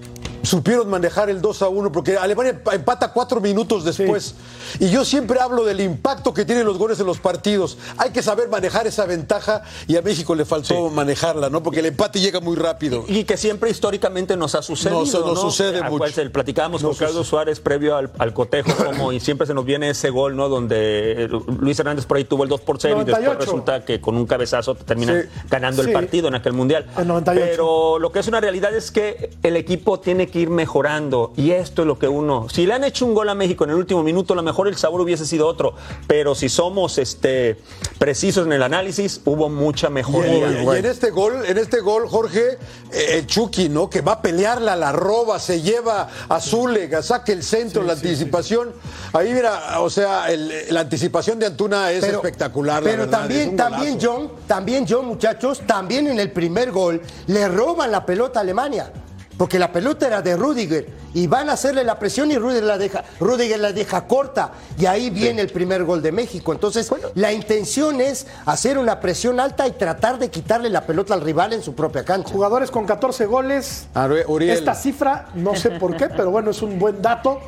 supieron 0.48 0.90
manejar 0.90 1.30
el 1.30 1.42
2 1.42 1.62
a 1.62 1.68
1 1.70 1.92
porque 1.92 2.18
Alemania 2.18 2.60
empata 2.72 3.12
cuatro 3.12 3.42
minutos 3.42 3.84
después. 3.84 4.36
Y 4.80 4.90
yo 4.90 5.04
siempre 5.06 5.40
hablo 5.40 5.64
del 5.66 5.82
impacto 5.82 6.34
que 6.34 6.46
tienen 6.46 6.66
los 6.66 6.78
goles 6.78 7.00
en 7.00 7.06
los 7.06 7.20
partidos. 7.20 7.78
Hay 7.98 8.12
que 8.12 8.22
saber 8.24 8.50
manejar 8.50 8.88
esa 8.88 9.06
ventaja 9.06 9.62
y 9.88 9.98
a 9.98 10.02
México 10.02 10.36
le 10.36 10.46
faltó 10.46 10.90
manejarla, 10.90 11.50
¿no? 11.50 11.62
Porque 11.64 11.80
el 11.82 11.88
empate 11.88 12.20
llega 12.20 12.40
muy 12.40 12.56
rápido. 12.56 13.04
Y 13.08 13.24
que 13.26 13.38
siempre 13.38 13.70
históricamente 13.70 14.38
nos 14.38 14.56
ha 14.56 14.62
sucedido. 14.62 15.00
Nos- 15.02 15.14
nos 15.14 15.26
¿no? 15.26 15.36
sucede 15.36 15.80
Ah, 15.80 15.90
mucho. 15.90 15.98
pues, 16.00 16.18
el- 16.18 16.32
platicábamos 16.32 16.82
Nos 16.82 16.98
con 16.98 17.08
Carlos 17.08 17.28
Suárez 17.28 17.60
previo 17.60 17.96
al, 17.96 18.12
al 18.18 18.34
cotejo, 18.34 18.72
como, 18.86 19.12
y 19.12 19.20
siempre 19.20 19.48
se 19.48 19.54
nos 19.54 19.66
viene 19.66 19.90
ese 19.90 20.10
gol, 20.10 20.36
¿no? 20.36 20.50
Donde 20.50 21.24
eh, 21.24 21.30
Luis 21.60 21.78
Hernández 21.80 22.06
por 22.06 22.18
ahí 22.18 22.24
tuvo 22.24 22.44
el 22.44 22.50
2 22.50 22.62
por 22.62 22.78
0 22.80 23.02
y 23.02 23.06
después 23.06 23.24
98. 23.26 23.46
resulta 23.46 23.86
que 23.86 24.00
con 24.00 24.16
un 24.16 24.26
cabezazo 24.26 24.76
te 24.76 24.84
terminan 24.86 25.24
Sí. 25.24 25.30
ganando 25.50 25.82
el 25.82 25.92
partido 25.92 26.28
en 26.28 26.36
aquel 26.36 26.54
mundial. 26.54 26.86
En 26.98 27.08
98. 27.08 27.48
Pero 27.52 28.00
lo 28.00 28.12
que 28.12 28.20
es 28.20 28.28
una 28.28 28.40
realidad 28.40 28.74
es 28.76 28.92
que 28.92 29.32
el 29.44 29.56
equipo 29.58 30.00
tiene 30.00 30.28
que 30.28 30.37
ir 30.38 30.50
mejorando. 30.50 31.34
Y 31.36 31.52
esto 31.52 31.82
es 31.82 31.88
lo 31.88 31.98
que 32.00 32.08
uno. 32.08 32.48
Si 32.50 32.66
le 32.66 32.74
han 32.74 32.84
hecho 32.84 33.06
un 33.06 33.14
gol 33.14 33.28
a 33.30 33.36
México 33.36 33.64
en 33.64 33.72
el 33.72 33.76
último 33.78 34.04
minuto, 34.04 34.34
a 34.34 34.36
lo 34.36 34.44
mejor 34.44 34.68
el 34.68 34.76
sabor 34.78 35.02
hubiese 35.02 35.26
sido 35.26 35.48
otro. 35.48 35.74
Pero 36.08 36.36
si 36.36 36.48
somos 36.50 36.98
este, 36.98 37.58
precisos 38.00 38.46
en 38.46 38.54
el 38.54 38.64
análisis, 38.64 39.22
hubo 39.26 39.50
mucha 39.50 39.90
mejoría. 39.90 40.62
y- 40.62 40.66
y 40.66 40.70
en 40.80 40.86
este 40.86 41.10
gol, 41.12 41.44
en 41.46 41.58
este 41.58 41.80
gol, 41.82 42.08
Jorge, 42.08 42.58
eh, 42.92 43.06
el 43.18 43.28
Chucky, 43.28 43.70
¿no? 43.70 43.90
Que 43.90 44.02
va 44.02 44.14
a 44.14 44.22
pelearla, 44.22 44.76
la 44.76 44.92
roba, 44.92 45.40
se 45.40 45.62
lleva 45.62 46.08
a 46.30 46.40
Zúñiga, 46.40 47.02
saca 47.02 47.32
el 47.32 47.44
centro, 47.44 47.84
la 47.84 47.94
anticipación. 47.94 48.74
Ahí 49.14 49.34
mira, 49.34 49.80
o 49.82 49.90
sea, 49.90 50.32
el- 50.32 50.54
la 50.70 50.82
anticipación 50.82 51.40
de 51.40 51.48
Antuna 51.48 51.92
es 51.92 52.04
espectacular. 52.04 52.84
la 52.84 52.90
Pero 52.90 53.04
verdad, 53.04 53.20
también, 53.20 53.56
también. 53.56 53.98
John, 54.02 54.32
también 54.48 54.86
John, 54.88 55.06
muchachos, 55.06 55.62
también 55.66 56.08
en 56.08 56.20
el 56.20 56.32
primer 56.32 56.72
gol 56.72 57.02
le 57.28 57.48
roban 57.48 57.92
la 57.92 58.06
pelota 58.06 58.40
a 58.40 58.42
Alemania. 58.44 58.92
Porque 59.38 59.60
la 59.60 59.72
pelota 59.72 60.08
era 60.08 60.22
de 60.24 60.36
Rudiger 60.36 60.88
y 61.14 61.28
van 61.28 61.50
a 61.50 61.54
hacerle 61.54 61.84
la 61.84 62.00
presión 62.00 62.32
y 62.32 62.38
Rudiger 62.38 62.64
la 62.64 62.78
deja, 62.78 63.04
Rudiger 63.20 63.60
la 63.60 63.72
deja 63.72 64.08
corta 64.08 64.52
y 64.80 64.88
ahí 64.88 65.10
viene 65.12 65.42
el 65.44 65.50
primer 65.50 65.84
gol 65.84 66.02
de 66.02 66.12
México. 66.12 66.52
Entonces, 66.54 66.92
la 67.14 67.32
intención 67.32 68.02
es 68.02 68.26
hacer 68.46 68.78
una 68.80 69.00
presión 69.00 69.40
alta 69.40 69.68
y 69.68 69.72
tratar 69.74 70.18
de 70.18 70.30
quitarle 70.32 70.70
la 70.72 70.82
pelota 70.88 71.14
al 71.14 71.22
rival 71.22 71.54
en 71.54 71.62
su 71.62 71.76
propia 71.76 72.04
cancha. 72.04 72.34
Jugadores 72.34 72.72
con 72.72 72.86
14 72.88 73.26
goles. 73.28 73.88
Uriel. 74.28 74.58
Esta 74.58 74.74
cifra, 74.74 75.28
no 75.36 75.56
sé 75.56 75.72
por 75.72 75.96
qué, 75.96 76.10
pero 76.10 76.32
bueno, 76.32 76.50
es 76.52 76.62
un 76.64 76.80
buen 76.80 77.02
dato. 77.02 77.40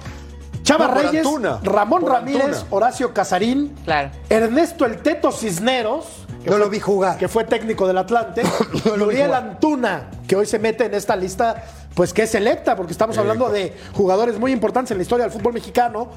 Chava 0.61 0.87
No, 0.89 0.93
Reyes, 0.93 1.25
Antuna. 1.25 1.59
Ramón 1.63 2.01
Por 2.01 2.11
Ramírez, 2.11 2.43
Antuna. 2.43 2.65
Horacio 2.69 3.13
Casarín, 3.13 3.75
Claro. 3.85 4.11
Ernesto 4.29 4.85
El 4.85 4.97
Teto 5.01 5.31
Cisneros, 5.31 6.05
que 6.49 6.55
No 6.55 6.57
fue- 6.57 6.65
lo 6.65 6.69
vi 6.69 6.79
jugar. 6.79 7.17
que 7.17 7.27
fue 7.27 7.43
técnico 7.43 7.87
del 7.87 7.97
Atlante, 7.97 8.41
No 8.85 8.97
lo 8.97 9.07
vi 9.07 9.15
Uriel. 9.15 9.33
Antuna, 9.33 10.09
que 10.27 10.35
hoy 10.35 10.45
se 10.45 10.59
mete 10.59 10.85
en 10.85 10.93
esta 10.93 11.15
lista, 11.15 11.63
pues 11.93 12.13
que 12.13 12.23
es 12.23 12.29
selecta, 12.31 12.75
porque 12.75 12.91
estamos 12.91 13.17
hablando 13.17 13.49
de 13.49 13.73
jugadores 13.93 14.37
muy 14.39 14.51
importantes 14.51 14.91
en 14.91 14.97
la 14.97 15.03
historia 15.03 15.25
del 15.25 15.31
fútbol 15.33 15.53
mexicano. 15.53 16.09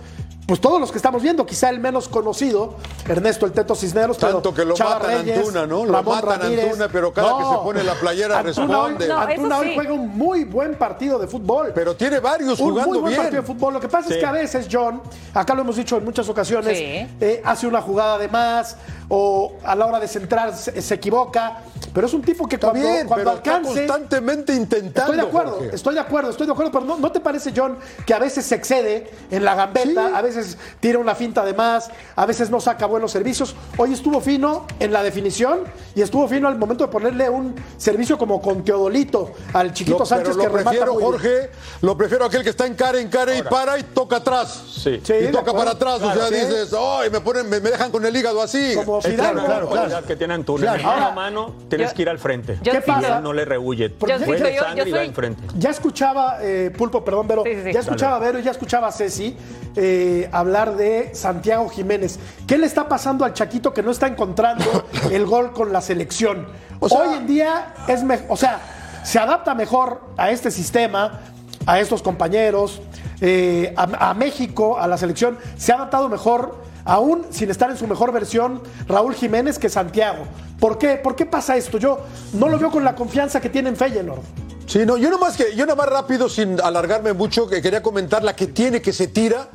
Pues 0.52 0.60
todos 0.60 0.78
los 0.78 0.90
que 0.92 0.98
estamos 0.98 1.22
viendo, 1.22 1.46
quizá 1.46 1.70
el 1.70 1.80
menos 1.80 2.10
conocido, 2.10 2.74
Ernesto 3.08 3.46
El 3.46 3.52
Teto 3.52 3.74
Cisneros, 3.74 4.18
pero 4.20 4.32
Tanto 4.34 4.52
que 4.52 4.66
lo 4.66 4.74
Chava 4.74 4.98
matan 4.98 5.20
Reyes, 5.24 5.38
Antuna, 5.38 5.66
¿no? 5.66 5.86
Lo 5.86 5.92
Ramón 5.94 6.14
matan 6.16 6.40
Ramírez. 6.42 6.64
Antuna, 6.66 6.88
pero 6.92 7.10
cada 7.10 7.38
que 7.38 7.44
se 7.44 7.56
pone 7.64 7.82
la 7.82 7.94
playera 7.94 8.38
Antuna 8.40 8.60
hoy- 8.82 8.90
responde. 8.90 9.08
No, 9.08 9.16
Antuna 9.18 9.58
hoy 9.60 9.68
sí. 9.68 9.72
juega 9.76 9.92
un 9.94 10.08
muy 10.10 10.44
buen 10.44 10.74
partido 10.74 11.18
de 11.18 11.26
fútbol. 11.26 11.72
Pero 11.74 11.96
tiene 11.96 12.20
varios 12.20 12.60
un 12.60 12.68
jugando 12.68 12.90
muy 12.90 12.98
buen 12.98 13.10
bien. 13.12 13.22
partido 13.22 13.40
de 13.40 13.46
fútbol. 13.48 13.72
Lo 13.72 13.80
que 13.80 13.88
pasa 13.88 14.10
es 14.12 14.18
que 14.18 14.26
a 14.26 14.32
veces, 14.32 14.68
John, 14.70 15.00
acá 15.32 15.54
lo 15.54 15.62
hemos 15.62 15.76
dicho 15.76 15.96
en 15.96 16.04
muchas 16.04 16.28
ocasiones, 16.28 16.76
Sí. 16.76 16.84
eh, 17.18 17.40
hace 17.46 17.66
una 17.66 17.80
jugada 17.80 18.18
de 18.18 18.28
más 18.28 18.76
o 19.08 19.54
a 19.64 19.74
la 19.74 19.86
hora 19.86 20.00
de 20.00 20.06
centrar 20.08 20.54
se, 20.54 20.82
se 20.82 20.94
equivoca. 20.94 21.62
Pero 21.94 22.06
es 22.06 22.12
un 22.14 22.22
tipo 22.22 22.46
que 22.46 22.56
Está 22.56 22.70
cuando, 22.70 22.88
bien, 22.88 23.06
cuando 23.06 23.24
pero 23.24 23.36
está 23.38 23.62
constantemente 23.62 24.54
intentando. 24.54 25.12
Estoy 25.12 25.16
de 25.16 25.22
acuerdo, 25.30 25.52
Jorge. 25.58 25.74
estoy 25.76 25.94
de 25.94 26.00
acuerdo, 26.00 26.30
estoy 26.30 26.46
de 26.46 26.52
acuerdo, 26.52 26.72
pero 26.72 26.84
¿no, 26.86 26.96
no 26.98 27.12
te 27.12 27.20
parece, 27.20 27.52
John, 27.54 27.76
que 28.06 28.14
a 28.14 28.18
veces 28.18 28.46
se 28.46 28.54
excede 28.54 29.10
en 29.30 29.44
la 29.44 29.54
gambeta, 29.54 30.08
Sí. 30.08 30.12
a 30.14 30.22
veces 30.22 30.41
tira 30.80 30.98
una 30.98 31.14
finta 31.14 31.44
de 31.44 31.54
más, 31.54 31.90
a 32.16 32.26
veces 32.26 32.50
no 32.50 32.60
saca 32.60 32.86
buenos 32.86 33.10
servicios? 33.12 33.54
Hoy 33.76 33.92
estuvo 33.92 34.20
fino 34.20 34.66
en 34.78 34.92
la 34.92 35.02
definición 35.02 35.60
y 35.94 36.02
estuvo 36.02 36.26
fino 36.28 36.48
al 36.48 36.58
momento 36.58 36.84
de 36.84 36.90
ponerle 36.92 37.28
un 37.28 37.54
servicio 37.76 38.16
como 38.18 38.40
con 38.40 38.64
Teodolito 38.64 39.32
al 39.52 39.72
chiquito 39.72 40.00
Lo- 40.00 40.06
Sánchez 40.06 40.28
pero 40.36 40.40
que 40.40 40.46
lo 40.48 40.56
remata 40.58 40.70
prefiero, 40.70 40.92
muy 40.94 41.02
bien. 41.02 41.12
Jorge, 41.12 41.50
lo 41.82 41.96
prefiero 41.96 42.24
aquel 42.26 42.42
que 42.42 42.50
está 42.50 42.66
en 42.66 42.74
cara 42.74 42.98
en 43.00 43.08
cara 43.08 43.34
y 43.36 43.42
para 43.42 43.78
y 43.78 43.82
toca 43.84 44.16
atrás. 44.16 44.62
Sí. 44.82 45.00
Sí, 45.02 45.12
y 45.28 45.32
toca 45.32 45.52
para 45.52 45.72
atrás, 45.72 45.96
o 45.96 46.04
sea, 46.04 46.12
Claro, 46.12 46.28
sí. 46.28 46.34
dices, 46.34 46.72
¡ay! 46.78 47.10
me, 47.10 47.20
ponen, 47.20 47.48
me, 47.48 47.60
me 47.60 47.70
dejan 47.70 47.90
con 47.90 48.04
el 48.04 48.16
hígado 48.16 48.40
así. 48.42 48.74
Como 48.76 48.98
Es 48.98 49.06
Fidalgo. 49.06 49.40
la 49.40 49.46
claro, 49.46 49.68
cualidad 49.68 49.88
claro. 49.90 50.06
que 50.06 50.16
tiene 50.16 50.34
Antuna. 50.34 50.74
Claro. 50.74 50.88
Ahora, 50.90 51.10
mano 51.12 51.54
tienes 51.68 51.90
yo- 51.90 51.96
que 51.96 52.02
ir 52.02 52.08
al 52.08 52.18
frente. 52.18 52.58
¿Qué 52.62 52.80
pasa? 52.80 53.08
Y 53.08 53.12
él 53.12 53.22
no 53.22 53.32
le 53.32 53.44
rehuye. 53.44 53.90
Porque 53.90 54.18
Yo- 54.18 54.26
yo- 54.26 54.48
yo. 54.48 55.42
Ya 55.58 55.70
escuchaba, 55.70 56.38
eh, 56.40 56.70
Pulpo, 56.76 57.04
perdón, 57.04 57.26
pero 57.28 57.42
Sí, 57.44 57.50
sí, 57.54 57.60
sí. 57.66 57.72
ya 57.72 57.80
escuchaba 57.80 58.16
a 58.16 58.18
Vero 58.18 58.38
y 58.38 58.42
ya 58.42 58.50
escuchaba 58.50 58.88
a 58.88 58.92
Ceci 58.92 59.36
eh, 59.74 60.21
hablar 60.32 60.76
de 60.76 61.14
Santiago 61.14 61.68
Jiménez. 61.68 62.18
¿Qué 62.46 62.58
le 62.58 62.66
está 62.66 62.88
pasando 62.88 63.24
al 63.24 63.32
Chaquito 63.34 63.72
que 63.72 63.82
no 63.82 63.90
está 63.90 64.06
encontrando 64.06 64.64
el 65.10 65.26
gol 65.26 65.52
con 65.52 65.72
la 65.72 65.80
selección? 65.80 66.46
O 66.80 66.88
sea- 66.88 67.00
Hoy 67.00 67.16
en 67.16 67.26
día 67.26 67.74
es 67.88 68.02
mejor, 68.02 68.26
o 68.28 68.36
sea, 68.36 68.60
se 69.04 69.18
adapta 69.18 69.54
mejor 69.54 70.00
a 70.16 70.30
este 70.30 70.50
sistema, 70.50 71.20
a 71.66 71.80
estos 71.80 72.02
compañeros, 72.02 72.80
eh, 73.20 73.72
a, 73.76 74.10
a 74.10 74.14
México, 74.14 74.78
a 74.78 74.86
la 74.86 74.96
selección, 74.96 75.38
se 75.56 75.72
ha 75.72 75.76
adaptado 75.76 76.08
mejor, 76.08 76.56
aún 76.84 77.26
sin 77.30 77.50
estar 77.50 77.70
en 77.70 77.76
su 77.76 77.86
mejor 77.86 78.12
versión, 78.12 78.62
Raúl 78.88 79.14
Jiménez 79.14 79.58
que 79.58 79.68
Santiago. 79.68 80.24
¿Por 80.58 80.78
qué? 80.78 80.96
¿Por 80.96 81.14
qué 81.16 81.26
pasa 81.26 81.56
esto? 81.56 81.78
Yo 81.78 82.00
no 82.34 82.48
lo 82.48 82.58
veo 82.58 82.70
con 82.70 82.84
la 82.84 82.94
confianza 82.94 83.40
que 83.40 83.48
tiene 83.48 83.68
en 83.68 83.76
Feyenoord. 83.76 84.20
Sí, 84.66 84.86
no, 84.86 84.96
yo 84.96 85.10
nomás 85.10 85.36
que, 85.36 85.54
yo 85.54 85.66
nomás 85.66 85.88
rápido, 85.88 86.28
sin 86.28 86.60
alargarme 86.60 87.12
mucho, 87.12 87.48
que 87.48 87.60
quería 87.60 87.82
comentar 87.82 88.22
la 88.24 88.34
que 88.34 88.46
tiene 88.46 88.80
que 88.80 88.92
se 88.92 89.06
tira, 89.08 89.48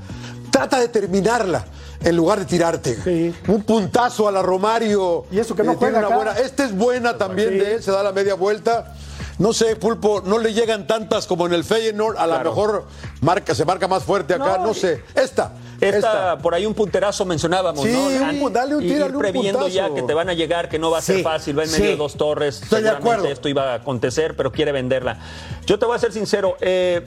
trata 0.58 0.80
de 0.80 0.88
terminarla 0.89 1.65
en 2.04 2.15
lugar 2.15 2.39
de 2.39 2.46
tirarte. 2.46 2.96
Sí. 3.04 3.34
Un 3.48 3.63
puntazo 3.63 4.28
a 4.28 4.32
la 4.32 4.41
Romario. 4.41 5.26
Y 5.32 5.39
eso 5.39 5.56
que 5.56 5.63
no 5.63 5.78
tiene 5.78 5.93
juega 5.93 5.98
una 6.00 6.08
acá. 6.08 6.15
buena. 6.15 6.32
Esta 6.39 6.65
es 6.65 6.76
buena 6.76 7.17
también 7.17 7.50
Sí. 7.50 7.56
de 7.60 7.76
él, 7.76 7.84
se 7.84 7.91
da 7.91 8.04
la 8.04 8.12
media 8.12 8.36
vuelta. 8.36 8.93
no 9.39 9.54
sé, 9.54 9.76
Pulpo, 9.76 10.24
no 10.26 10.39
le 10.39 10.52
llegan 10.52 10.88
tantas 10.88 11.28
como 11.28 11.46
en 11.46 11.54
el 11.54 11.63
Feyenoord, 11.63 12.17
a 12.17 12.26
lo 12.26 12.34
Claro. 12.34 12.50
mejor 12.50 12.86
marca, 13.22 13.54
se 13.54 13.65
marca 13.65 13.88
más 13.88 14.04
fuerte 14.04 14.34
acá, 14.34 14.58
no, 14.58 14.65
No, 14.67 14.74
sé. 14.74 15.04
Esta, 15.13 15.52
Esta, 15.80 15.96
esta. 15.98 16.38
por 16.39 16.56
ahí 16.56 16.65
un 16.65 16.74
punterazo 16.74 17.24
mencionábamos, 17.24 17.86
Sí, 17.86 17.91
¿no? 17.91 18.46
un 18.46 18.52
dale 18.52 18.76
un- 18.76 18.84
ir 18.84 19.04
un 19.04 19.20
previendo 19.20 19.67
ya 19.67 19.93
que 19.93 20.02
te 20.02 20.15
van 20.15 20.28
a 20.30 20.34
llegar, 20.34 20.70
que 20.70 20.80
no 20.80 20.89
va 20.89 20.98
a 20.98 21.02
ser 21.04 21.17
Sí, 21.17 21.22
fácil, 21.24 21.56
va 21.60 21.65
en 21.65 21.70
medio 21.72 21.86
sí. 21.86 21.91
de 21.91 21.98
dos 21.98 22.15
torres. 22.17 22.63
Estoy 22.63 22.82
de 22.82 22.89
seguramente 22.89 23.12
acuerdo. 23.13 23.32
Esto 23.32 23.48
iba 23.48 23.74
a 23.74 23.76
acontecer, 23.76 24.36
pero 24.36 24.52
quiere 24.52 24.72
venderla. 24.72 25.20
Yo 25.67 25.78
te 25.78 25.86
voy 25.86 25.96
a 25.96 26.00
ser 26.00 26.12
sincero, 26.13 26.58
eh, 26.60 27.06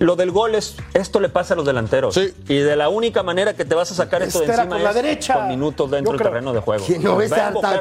lo 0.00 0.16
del 0.16 0.30
gol 0.30 0.54
es, 0.54 0.76
esto 0.94 1.20
le 1.20 1.28
pasa 1.28 1.54
a 1.54 1.56
los 1.56 1.66
delanteros. 1.66 2.14
Sí. 2.14 2.32
Y 2.48 2.58
de 2.58 2.76
la 2.76 2.88
única 2.88 3.22
manera 3.22 3.54
que 3.54 3.64
te 3.64 3.74
vas 3.74 3.90
a 3.90 3.94
sacar 3.94 4.22
esto 4.22 4.40
de 4.40 4.46
encima 4.46 4.68
con 4.68 4.82
la 4.82 4.90
es 4.90 4.94
derecha. 4.94 5.34
con 5.34 5.48
minutos 5.48 5.90
dentro 5.90 6.12
del 6.12 6.22
terreno 6.22 6.52
de 6.52 6.60
juego. 6.60 6.84
Que 6.86 6.98
no 6.98 7.18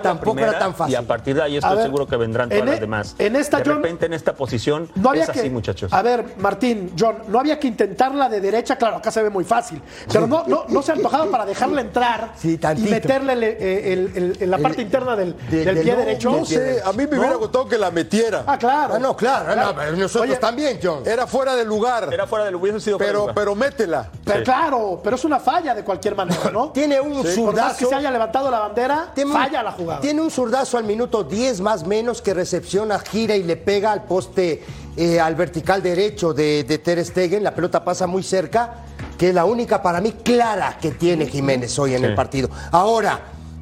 tampoco 0.01 0.39
era 0.39 0.59
tan 0.59 0.75
fácil. 0.75 0.93
Y 0.93 0.95
a 0.95 1.01
partir 1.01 1.35
de 1.35 1.41
ahí 1.43 1.57
estoy 1.57 1.75
ver, 1.75 1.85
seguro 1.85 2.07
que 2.07 2.17
vendrán 2.17 2.49
todas 2.49 2.61
en 2.61 2.67
las 2.69 2.77
e- 2.77 2.81
demás. 2.81 3.15
en 3.19 3.35
esta, 3.35 3.57
de 3.57 3.63
John, 3.65 3.75
repente 3.77 4.05
en 4.05 4.13
esta 4.13 4.33
posición 4.33 4.89
No 4.95 5.09
había 5.09 5.23
es 5.23 5.29
que, 5.29 5.39
así, 5.39 5.49
muchachos. 5.49 5.91
A 5.93 6.01
ver, 6.01 6.25
Martín, 6.37 6.93
John, 6.97 7.17
no 7.27 7.39
había 7.39 7.59
que 7.59 7.67
intentarla 7.67 8.29
de 8.29 8.41
derecha, 8.41 8.75
claro, 8.77 8.97
acá 8.97 9.11
se 9.11 9.21
ve 9.23 9.29
muy 9.29 9.43
fácil. 9.43 9.81
Pero 10.11 10.27
no, 10.27 10.43
no, 10.47 10.65
no 10.67 10.81
se 10.81 10.91
ha 10.91 10.95
antojado 10.95 11.29
para 11.31 11.45
dejarla 11.45 11.81
entrar 11.81 12.31
Sí, 12.37 12.59
y 12.77 12.81
meterle 12.81 13.33
el- 13.33 13.43
el- 13.43 14.11
el- 14.15 14.37
en 14.41 14.51
la 14.51 14.57
El- 14.57 14.63
parte 14.63 14.81
interna 14.81 15.15
del, 15.15 15.35
de- 15.49 15.65
del 15.65 15.75
del 15.75 15.83
pie 15.83 15.93
no- 15.93 15.99
derecho. 15.99 16.31
No 16.31 16.45
sé, 16.45 16.81
a 16.83 16.91
mí 16.93 17.05
me 17.07 17.19
hubiera 17.19 17.35
gustado 17.35 17.67
que 17.67 17.77
la 17.77 17.91
metiera. 17.91 18.43
Ah, 18.45 18.57
claro. 18.57 18.95
Ah, 18.95 18.99
no, 18.99 19.15
claro, 19.15 19.55
nosotros 19.95 20.29
Oye, 20.29 20.37
también, 20.37 20.79
John. 20.81 21.03
Era 21.05 21.27
fuera 21.27 21.55
de 21.55 21.65
lugar, 21.65 22.06
Era 22.11 22.27
fuera 22.27 22.45
del 22.45 22.55
hubiese 22.55 22.79
sido 22.79 22.97
fuera 22.97 23.07
de 23.07 23.13
pero, 23.13 23.19
lugar. 23.21 23.35
pero 23.35 23.55
métela. 23.55 24.09
Pero 24.23 24.37
Sí. 24.39 24.43
claro, 24.45 24.99
pero 25.03 25.15
es 25.15 25.25
una 25.25 25.39
falla 25.39 25.73
de 25.75 25.83
cualquier 25.83 26.15
manera, 26.15 26.49
¿no? 26.51 26.69
Tiene 26.73 26.99
un 27.01 27.23
Por 27.23 27.55
más 27.55 27.77
que 27.77 27.85
se 27.85 27.95
haya 27.95 28.11
levantado 28.11 28.49
la 28.51 28.59
bandera, 28.59 29.11
Tiene 29.13 29.31
un- 29.31 29.37
falla 29.37 29.63
la 29.63 29.71
jugada. 29.71 30.01
Tiene 30.01 30.21
un 30.21 30.29
zurdazo 30.31 30.77
al 30.77 30.83
minuto 30.83 31.23
10 31.23 31.61
más 31.61 31.85
menos 31.85 32.21
que 32.21 32.33
recepciona, 32.33 32.99
gira 32.99 33.35
y 33.35 33.43
le 33.43 33.57
pega 33.57 33.91
al 33.91 34.03
poste, 34.05 34.63
eh, 34.95 35.19
al 35.19 35.35
vertical 35.35 35.81
derecho 35.83 36.33
de, 36.33 36.63
de 36.63 36.77
Ter 36.79 37.03
Stegen. 37.05 37.43
La 37.43 37.53
pelota 37.53 37.83
pasa 37.83 38.07
muy 38.07 38.23
cerca, 38.23 38.85
que 39.17 39.29
es 39.29 39.35
la 39.35 39.45
única 39.45 39.81
para 39.81 40.01
mí 40.01 40.11
clara 40.23 40.77
que 40.81 40.91
tiene 40.91 41.25
Jiménez 41.27 41.77
hoy 41.79 41.95
en 41.95 42.03
el 42.05 42.15
partido. 42.15 42.49
Ahora, 42.71 43.19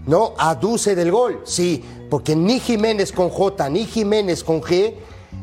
¿no? 0.07 0.33
Aduce 0.37 0.95
del 0.95 1.11
gol, 1.11 1.41
sí, 1.45 1.83
porque 2.09 2.35
ni 2.35 2.59
Jiménez 2.59 3.11
con 3.11 3.29
J 3.29 3.69
ni 3.69 3.85
Jiménez 3.85 4.43
con 4.43 4.61
G 4.61 4.93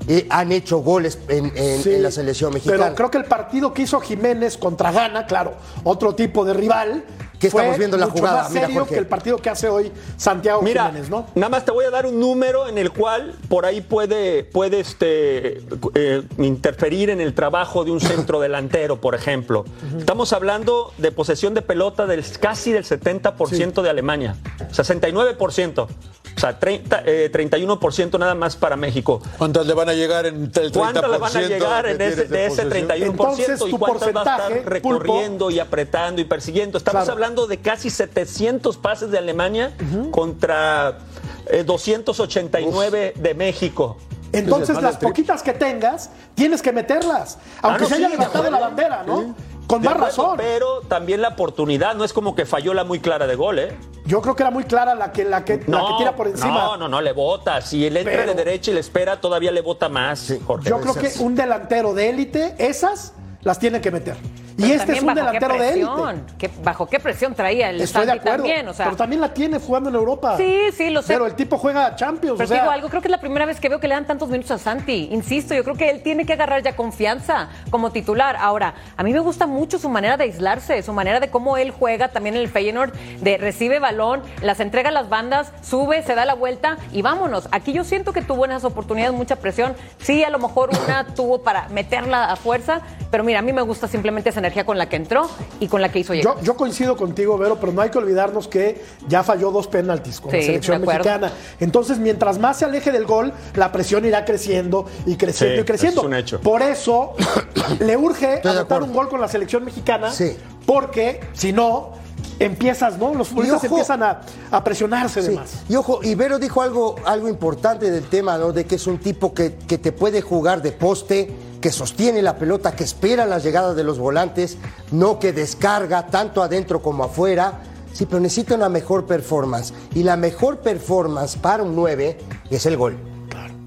eh, 0.09 0.27
han 0.31 0.53
hecho 0.53 0.79
goles 0.79 1.19
en, 1.29 1.53
en- 1.57 1.83
Sí, 1.83 1.95
en 1.95 2.03
la 2.03 2.11
selección 2.11 2.53
mexicana. 2.53 2.79
Pero 2.85 2.95
creo 2.95 3.11
que 3.11 3.19
el 3.19 3.25
partido 3.25 3.73
que 3.73 3.83
hizo 3.83 4.01
Jiménez 4.01 4.57
contra 4.59 4.91
Ghana, 4.93 5.27
claro, 5.27 5.55
otro 5.85 6.15
tipo 6.15 6.45
de 6.45 6.55
rival. 6.55 7.05
¿Qué 7.43 7.51
fue 7.51 7.61
estamos 7.61 7.79
viendo 7.79 7.97
en 7.97 8.01
la 8.01 8.07
mucho 8.07 8.19
jugada? 8.19 8.43
más 8.45 8.51
Mira, 8.53 8.67
serio 8.67 8.81
Jorge. 8.81 8.95
que 8.95 9.01
el 9.01 9.07
partido 9.07 9.37
que 9.39 9.51
hace 9.51 9.69
hoy 9.69 9.93
Santiago 10.17 10.63
Mira, 10.63 10.87
Jiménez, 10.87 11.11
¿no? 11.11 11.27
nada 11.35 11.49
más 11.51 11.65
te 11.65 11.73
voy 11.73 11.85
a 11.85 11.91
dar 11.91 12.07
un 12.07 12.19
número 12.21 12.69
en 12.69 12.79
el 12.79 12.91
cual 12.93 13.35
por 13.49 13.67
ahí 13.67 13.81
puede, 13.81 14.45
puede 14.45 14.81
este, 14.81 15.59
eh, 15.95 16.23
interferir 16.39 17.11
en 17.11 17.21
el 17.21 17.35
trabajo 17.35 17.85
de 17.85 17.91
un 17.91 18.01
centro 18.01 18.41
delantero, 18.41 19.01
por 19.01 19.15
ejemplo. 19.15 19.65
Estamos 19.99 20.33
hablando 20.33 20.93
de 20.99 21.11
posesión 21.13 21.53
de 21.55 21.63
pelota 21.63 22.07
del 22.07 22.25
casi 22.41 22.73
del 22.73 22.85
70% 22.85 23.83
de 23.83 23.91
Alemania, 23.91 24.37
69%. 24.71 25.89
O 26.35 26.41
sea, 26.41 26.59
30, 26.59 27.03
eh, 27.05 27.31
31% 27.31 28.19
nada 28.19 28.35
más 28.35 28.57
para 28.57 28.75
México. 28.75 29.21
¿Cuántas 29.37 29.67
le 29.67 29.75
van 29.75 29.91
a 29.91 29.93
llegar 29.95 30.25
en 30.27 30.37
el 30.45 30.53
30%? 30.53 30.73
¿Cuántas 30.73 31.11
le 31.11 31.19
van 31.19 31.37
a 31.37 31.41
llegar 31.43 31.87
en 31.87 32.01
ese, 32.01 32.25
de 32.25 32.47
ese 32.47 32.63
posesión? 32.63 32.89
31%? 32.89 33.11
Entonces, 33.11 33.61
¿Y 33.67 33.71
cuántas 33.73 34.17
va 34.17 34.21
a 34.23 34.49
estar 34.49 34.65
recorriendo 34.65 35.51
y 35.51 35.59
apretando 35.59 36.21
y 36.23 36.25
persiguiendo? 36.25 36.79
Estamos 36.79 37.03
Claro. 37.03 37.13
hablando 37.13 37.32
de 37.35 37.59
casi 37.59 37.91
700 37.91 38.77
pases 38.77 39.11
de 39.11 39.19
Alemania 39.19 39.73
contra 40.11 40.99
eh, 41.47 41.65
289 41.65 43.15
de 43.17 43.35
México. 43.35 43.97
Entonces, 44.33 44.81
las 44.81 44.97
poquitas 44.97 45.43
que 45.43 45.53
tengas, 45.53 46.11
tienes 46.35 46.63
que 46.63 46.73
meterlas. 46.73 47.39
Aunque 47.61 47.85
Ah, 47.85 47.87
no, 47.87 47.89
se 47.89 47.95
haya 47.97 48.07
sí, 48.07 48.13
de 48.13 48.19
levantado 48.19 48.51
la 48.51 48.59
bandera, 48.59 49.03
¿no? 49.07 49.35
Con 49.67 49.83
De 49.83 49.89
más 49.89 49.97
acuerdo, 49.97 50.07
razón. 50.07 50.37
Pero 50.39 50.81
también 50.83 51.21
la 51.21 51.29
oportunidad, 51.29 51.95
no 51.95 52.05
es 52.05 52.13
como 52.15 52.35
que 52.35 52.47
falló 52.47 52.73
la 52.73 52.85
muy 52.85 52.99
clara 53.01 53.27
de 53.27 53.35
gol, 53.35 53.59
¿eh? 53.59 53.77
Yo 54.07 54.21
creo 54.23 54.35
que 54.35 54.43
era 54.43 54.51
muy 54.51 54.65
clara 54.65 54.95
la 54.95 55.13
que, 55.13 55.25
la 55.25 55.45
que, 55.45 55.63
la 55.67 55.81
que 55.81 55.93
tira 55.99 56.17
por 56.17 56.29
encima. 56.29 56.49
No, 56.51 56.77
no, 56.79 56.89
no, 56.89 57.01
le 57.01 57.13
bota. 57.13 57.61
Si 57.61 57.87
él 57.87 57.97
entra 57.97 58.13
Pero- 58.13 58.27
de 58.35 58.35
derecha 58.45 58.71
y 58.71 58.75
le 58.75 58.81
espera, 58.81 59.21
todavía 59.21 59.51
le 59.53 59.61
bota 59.61 59.89
más, 59.89 60.33
Jorge. 60.47 60.69
Yo 60.69 60.81
creo 60.81 60.95
que 60.95 61.13
un 61.21 61.35
delantero 61.35 61.93
de 61.95 62.09
élite, 62.11 62.55
esas 62.59 63.13
las 63.43 63.59
tiene 63.59 63.81
que 63.81 63.91
meter. 63.91 64.17
Y 64.57 64.63
Pero 64.63 64.75
este 64.75 64.93
es 64.93 65.03
un 65.03 65.15
delantero 65.15 65.57
de 65.59 65.73
élite. 65.73 65.91
qué- 66.39 66.51
¿Bajo 66.63 66.87
qué 66.87 67.01
presión 67.01 67.35
traía 67.35 67.71
el 67.71 67.81
Estoy 67.81 68.03
de 68.03 68.09
Santi 68.09 68.19
acuerdo. 68.21 68.45
también? 68.45 68.69
O 68.69 68.73
sea, 68.75 68.85
pero 68.87 68.97
también 68.97 69.21
la 69.21 69.33
tiene 69.33 69.59
jugando 69.59 69.89
en 69.89 69.95
Europa. 69.97 70.37
Sí, 70.37 70.59
sí, 70.77 70.91
lo 70.91 71.01
sé. 71.03 71.15
Pero 71.15 71.27
el 71.27 71.35
tipo 71.35 71.57
juega 71.59 71.97
Champions. 71.97 72.37
Pero 72.37 72.45
o 72.45 72.49
sea, 72.49 72.61
digo 72.61 72.71
algo, 72.71 72.89
creo 72.89 73.01
que 73.01 73.09
es 73.09 73.13
la 73.13 73.21
primera 73.21 73.47
vez 73.47 73.61
que 73.61 73.69
veo 73.69 73.81
que 73.81 73.89
le 73.89 73.95
dan 73.95 74.07
tantos 74.07 74.29
minutos 74.29 74.51
a 74.51 74.59
Santi. 74.59 75.09
Insisto, 75.11 75.55
yo 75.55 75.65
creo 75.65 75.77
que 75.77 75.89
él 75.91 76.03
tiene 76.03 76.27
que 76.27 76.35
agarrar 76.35 76.63
ya 76.63 76.77
confianza 76.77 77.49
como 77.71 77.93
titular. 77.93 78.37
Ahora, 78.39 78.75
a 78.97 79.03
mí 79.03 79.13
me 79.13 79.21
gusta 79.21 79.47
mucho 79.47 79.79
su 79.79 79.89
manera 79.89 80.17
de 80.17 80.25
aislarse, 80.25 80.83
su 80.83 80.93
manera 80.93 81.19
de 81.19 81.31
cómo 81.31 81.57
él 81.57 81.71
juega 81.71 82.09
también 82.09 82.37
en 82.37 82.43
el 82.43 82.49
Feyenoord, 82.49 82.93
de 83.21 83.39
recibe 83.39 83.79
balón, 83.79 84.23
las 84.43 84.61
entrega 84.61 84.91
a 84.91 84.93
las 84.93 85.09
bandas, 85.09 85.51
sube, 85.63 86.03
se 86.03 86.15
da 86.15 86.25
la 86.27 86.35
vuelta 86.35 86.77
y 86.93 87.01
vámonos. 87.01 87.49
Aquí 87.53 87.73
yo 87.73 87.85
siento 87.85 88.13
que 88.13 88.21
tuvo 88.21 88.45
en 88.45 88.51
esas 88.51 88.65
oportunidades 88.65 89.15
mucha 89.15 89.37
presión. 89.37 89.75
Sí, 90.03 90.23
a 90.25 90.31
lo 90.31 90.39
mejor 90.39 90.71
una 90.85 91.07
tuvo 91.15 91.43
para 91.43 91.69
meterla 91.71 92.31
a 92.31 92.37
fuerza, 92.37 92.83
pero 93.11 93.25
mira, 93.25 93.39
a 93.39 93.43
mí 93.43 93.53
me 93.55 93.63
gusta 93.63 93.89
simplemente 93.89 94.29
esa 94.29 94.42
energía 94.43 94.67
con 94.67 94.77
la 94.79 94.89
que 94.89 94.97
entró 94.97 95.29
y 95.61 95.69
con 95.69 95.81
la 95.81 95.91
que 95.91 95.99
hizo 96.01 96.15
llegar. 96.15 96.37
Yo, 96.37 96.43
yo 96.43 96.57
coincido 96.57 96.97
contigo, 96.97 97.39
Vero, 97.39 97.59
pero 97.61 97.73
no 97.73 97.81
hay 97.83 97.91
que 97.91 97.99
olvidarnos 97.99 98.49
que 98.49 98.83
ya 99.09 99.23
falló 99.23 99.51
dos 99.51 99.67
penaltis 99.69 100.21
con 100.21 100.33
la 100.33 100.41
selección 100.43 100.81
de 100.81 100.87
mexicana. 100.87 101.33
Entonces, 101.61 101.99
mientras 101.99 102.39
más 102.39 102.59
se 102.59 102.65
aleje 102.65 102.93
del 102.93 103.07
gol, 103.07 103.33
la 103.55 103.73
presión 103.73 104.05
irá 104.05 104.25
creciendo 104.25 104.87
y 105.07 105.17
creciendo 105.17 105.57
Sí, 105.57 105.61
y 105.63 105.65
creciendo. 105.65 106.01
es 106.03 106.07
un 106.07 106.15
hecho. 106.15 106.41
Por 106.41 106.63
eso 106.63 107.15
le 107.81 107.97
urge 107.97 108.35
Estoy 108.35 108.53
de 108.53 108.59
anotar 108.59 108.83
un 108.83 108.93
gol 108.93 109.09
con 109.09 109.21
la 109.21 109.29
selección 109.29 109.65
mexicana, 109.65 110.11
Sí. 110.11 110.37
porque 110.67 111.21
si 111.33 111.53
no, 111.53 111.91
empiezas, 112.39 112.99
¿no? 112.99 113.15
Los 113.15 113.29
futbolistas 113.29 113.59
ojo. 113.65 113.67
empiezan 113.77 114.03
a, 114.03 114.21
a 114.51 114.65
presionarse 114.65 115.23
de 115.23 115.29
Sí. 115.31 115.35
más. 115.35 115.63
Y 115.69 115.77
ojo, 115.77 116.01
Ibero 116.03 116.39
dijo 116.39 116.63
algo, 116.63 116.97
algo 117.05 117.29
importante 117.29 117.91
del 117.91 118.05
tema, 118.05 118.37
¿no? 118.39 118.53
De 118.53 118.65
que 118.65 118.75
es 118.77 118.87
un 118.87 118.99
tipo 118.99 119.33
que, 119.33 119.55
que 119.69 119.79
te 119.79 119.93
puede 119.93 120.23
jugar 120.23 120.61
de 120.63 120.73
poste, 120.73 121.31
que 121.63 121.73
sostiene 121.73 122.21
la 122.21 122.37
pelota, 122.37 122.73
que 122.77 122.85
espera 122.85 123.25
la 123.25 123.39
llegada 123.39 123.73
de 123.73 123.85
los 123.85 123.99
volantes, 123.99 124.59
no 124.91 125.19
que 125.19 125.33
descarga 125.33 126.09
tanto 126.09 126.43
adentro 126.43 126.83
como 126.83 127.05
afuera. 127.05 127.61
Sí, 127.95 128.05
pero 128.05 128.21
necesita 128.21 128.55
una 128.55 128.69
mejor 128.69 129.07
performance. 129.07 129.73
Y 129.95 130.03
la 130.03 130.17
mejor 130.17 130.59
performance 130.59 131.37
para 131.37 131.63
un 131.63 131.75
9 131.77 132.19
es 132.51 132.67
el 132.67 132.77
gol. 132.77 132.99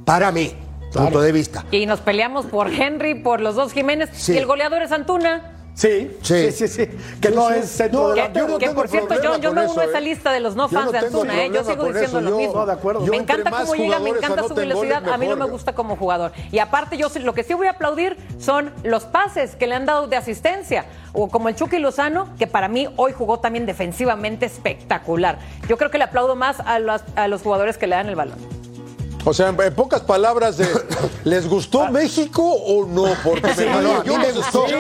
Para 0.03 0.31
mí, 0.31 0.53
punto 0.93 1.21
de 1.21 1.31
vista. 1.31 1.65
Y 1.71 1.86
nos 1.86 2.01
peleamos 2.01 2.45
por 2.45 2.67
Henry, 2.71 3.15
por 3.15 3.39
los 3.41 3.55
dos 3.55 3.71
Jiménez, 3.71 4.10
Sí. 4.13 4.34
y 4.34 4.38
el 4.38 4.45
goleador 4.45 4.81
es 4.84 4.91
Antuna. 4.91 5.55
Sí, 5.75 6.17
sí, 6.21 6.51
Sí. 6.51 6.51
sí, 6.53 6.67
sí. 6.69 6.89
Que 7.19 7.31
no 7.31 7.49
es 7.51 7.69
centro 7.69 8.09
delantero. 8.11 8.47
yo 8.47 8.53
no 8.53 8.57
que 8.59 8.69
por 8.69 8.88
cierto, 8.88 9.21
yo, 9.21 9.38
yo 9.39 9.51
me 9.53 9.67
uno 9.67 9.81
a 9.81 9.83
esa 9.83 9.97
¿eh? 9.97 10.01
lista 10.01 10.31
de 10.31 10.39
los 10.39 10.55
no 10.55 10.69
fans 10.69 10.85
no 10.85 10.91
de 10.93 10.97
Antuna, 10.99 11.43
¿eh? 11.43 11.51
Yo 11.53 11.65
sigo 11.65 11.83
diciendo 11.83 11.99
eso, 11.99 12.21
lo 12.21 12.29
yo- 12.29 12.38
mismo. 12.38 12.53
No, 12.61 12.65
de 12.65 12.71
acuerdo. 12.71 13.05
yo 13.05 13.11
Me 13.11 13.17
encanta 13.17 13.51
cómo 13.51 13.75
llega, 13.75 13.99
me 13.99 14.09
encanta 14.11 14.43
su 14.47 14.55
velocidad. 14.55 15.07
A 15.09 15.17
mí 15.17 15.27
no 15.27 15.35
me 15.35 15.45
gusta 15.45 15.75
como 15.75 15.97
jugador. 15.97 16.31
Y 16.49 16.59
aparte, 16.59 16.95
yo 16.95 17.09
sí- 17.09 17.19
lo 17.19 17.33
que 17.33 17.43
sí 17.43 17.53
voy 17.53 17.67
a 17.67 17.71
aplaudir 17.71 18.15
son 18.39 18.71
los 18.83 19.03
pases 19.03 19.57
que 19.57 19.67
le 19.67 19.75
han 19.75 19.85
dado 19.85 20.07
de 20.07 20.15
asistencia. 20.15 20.85
O 21.11 21.27
como 21.27 21.49
el 21.49 21.55
Chucky 21.55 21.79
Lozano, 21.79 22.29
que 22.39 22.47
para 22.47 22.69
mí 22.69 22.88
hoy 22.95 23.11
jugó 23.11 23.39
también 23.41 23.65
defensivamente 23.65 24.45
espectacular. 24.45 25.39
Yo 25.67 25.77
creo 25.77 25.91
que 25.91 25.97
le 25.97 26.05
aplaudo 26.05 26.35
más 26.38 26.61
a 26.61 26.79
los, 26.79 27.01
a 27.17 27.27
los 27.27 27.41
jugadores 27.41 27.77
que 27.77 27.88
le 27.88 27.95
dan 27.97 28.07
el 28.07 28.15
balón. 28.15 28.38
O 29.27 29.33
sea, 29.33 29.49
en, 29.49 29.59
en 29.59 29.73
pocas 29.73 30.01
palabras, 30.01 30.57
de, 30.57 30.67
¿les 31.23 31.49
gustó 31.49 31.88
México 31.88 32.43
o 32.43 32.85
no? 32.85 33.05
Porque 33.23 33.53
Sí, 33.55 33.61
me, 33.65 33.81
no, 33.81 33.95
a 33.95 34.03
mí 34.03 34.05
yo 34.05 34.17
me 34.19 34.31
gustó. 34.31 34.67
Sí. 34.67 34.73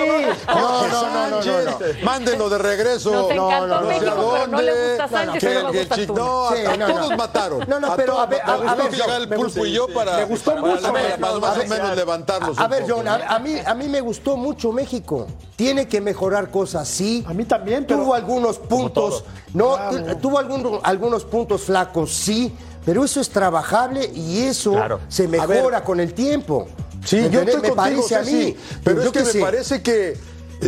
No, 0.47 0.87
no, 0.87 0.87
no, 0.87 1.29
no, 1.29 1.41
Sánchez, 1.43 1.97
no, 1.99 2.05
Mándenlo 2.05 2.49
de 2.49 2.57
regreso. 2.59 3.11
No 3.33 3.65
no 3.65 3.79
sé 3.81 3.87
México, 3.87 4.11
a 4.11 4.33
pero 4.33 4.47
no 4.47 4.61
le 4.61 4.71
dónde. 4.71 4.87
gusta 4.89 5.07
Sánchez, 5.07 5.39
Que- 5.39 5.47
pero 5.47 5.61
no 5.63 5.73
gusta 5.73 5.95
Antuna. 5.95 6.19
No, 6.21 6.49
Sí, 6.53 6.65
a 6.65 6.77
no, 6.77 6.87
todos 6.87 7.09
no. 7.09 7.17
mataron. 7.17 7.59
No, 7.67 7.79
no, 7.79 7.95
pero 7.95 8.19
a 8.19 8.25
ver, 8.27 8.41
a- 8.41 8.53
a 8.53 8.75
ver, 8.75 8.91
yo- 8.91 9.15
el 9.15 9.27
me 9.27 9.35
pulpo 9.35 9.49
gustó, 9.51 9.65
y 9.65 9.71
yo 9.73 9.85
sí, 9.87 9.93
para, 9.95 10.17
me 10.17 10.25
gustó 10.25 10.51
para 10.51 10.61
mucho. 10.61 10.73
más, 10.81 10.85
A 10.85 10.91
ver, 10.91 11.19
más- 11.19 11.57
o 11.57 11.67
menos 11.67 11.95
levantarlos. 11.95 12.59
A 12.59 12.67
ver, 12.67 12.85
John, 12.87 13.05
¿no? 13.05 13.11
a, 13.11 13.15
a 13.15 13.39
mí, 13.39 13.55
a 13.65 13.73
mí 13.73 13.87
me 13.87 14.01
gustó 14.01 14.37
mucho 14.37 14.71
México. 14.71 15.25
Tiene 15.55 15.87
que 15.87 16.01
mejorar 16.01 16.51
cosas, 16.51 16.87
sí. 16.87 17.25
A 17.27 17.33
mí 17.33 17.45
también, 17.45 17.85
pero- 17.87 18.01
Tuvo 18.01 18.13
algunos 18.13 18.59
puntos, 18.59 19.23
no, 19.53 19.75
tuvo 20.21 20.37
algunos, 20.37 20.79
algunos 20.83 21.23
puntos 21.25 21.61
flacos, 21.63 22.13
sí. 22.13 22.55
Pero 22.85 23.03
eso 23.03 23.19
es 23.19 23.29
trabajable 23.29 24.09
y 24.13 24.43
eso 24.43 24.71
Claro. 24.73 24.99
se 25.07 25.27
mejora 25.27 25.83
con 25.83 25.99
el 25.99 26.13
tiempo. 26.13 26.67
Sí, 27.03 27.17
¿Me 27.17 27.29
yo 27.29 27.41
estoy 27.41 27.55
me 27.61 27.69
contigo, 27.69 27.75
parece 27.75 28.15
a 28.15 28.21
mí. 28.21 28.25
Ceci, 28.31 28.57
pero 28.83 29.01
es 29.03 29.09
que 29.11 29.19
me 29.19 29.25
sé. 29.25 29.39
parece 29.39 29.81
que 29.83 30.17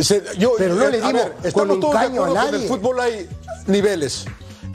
se- 0.02 0.22
yo, 0.38 0.52
Pero 0.58 0.74
no 0.76 0.84
eh, 0.84 0.90
le 0.92 0.98
a 1.02 1.06
dimos 1.08 1.22
ver, 1.42 1.52
con 1.52 1.70
un 1.70 1.80
caño 1.90 2.24
a 2.24 2.26
que 2.26 2.32
en 2.32 2.38
el 2.38 2.52
nadie. 2.52 2.68
fútbol 2.68 3.00
hay 3.00 3.28
niveles. 3.66 4.24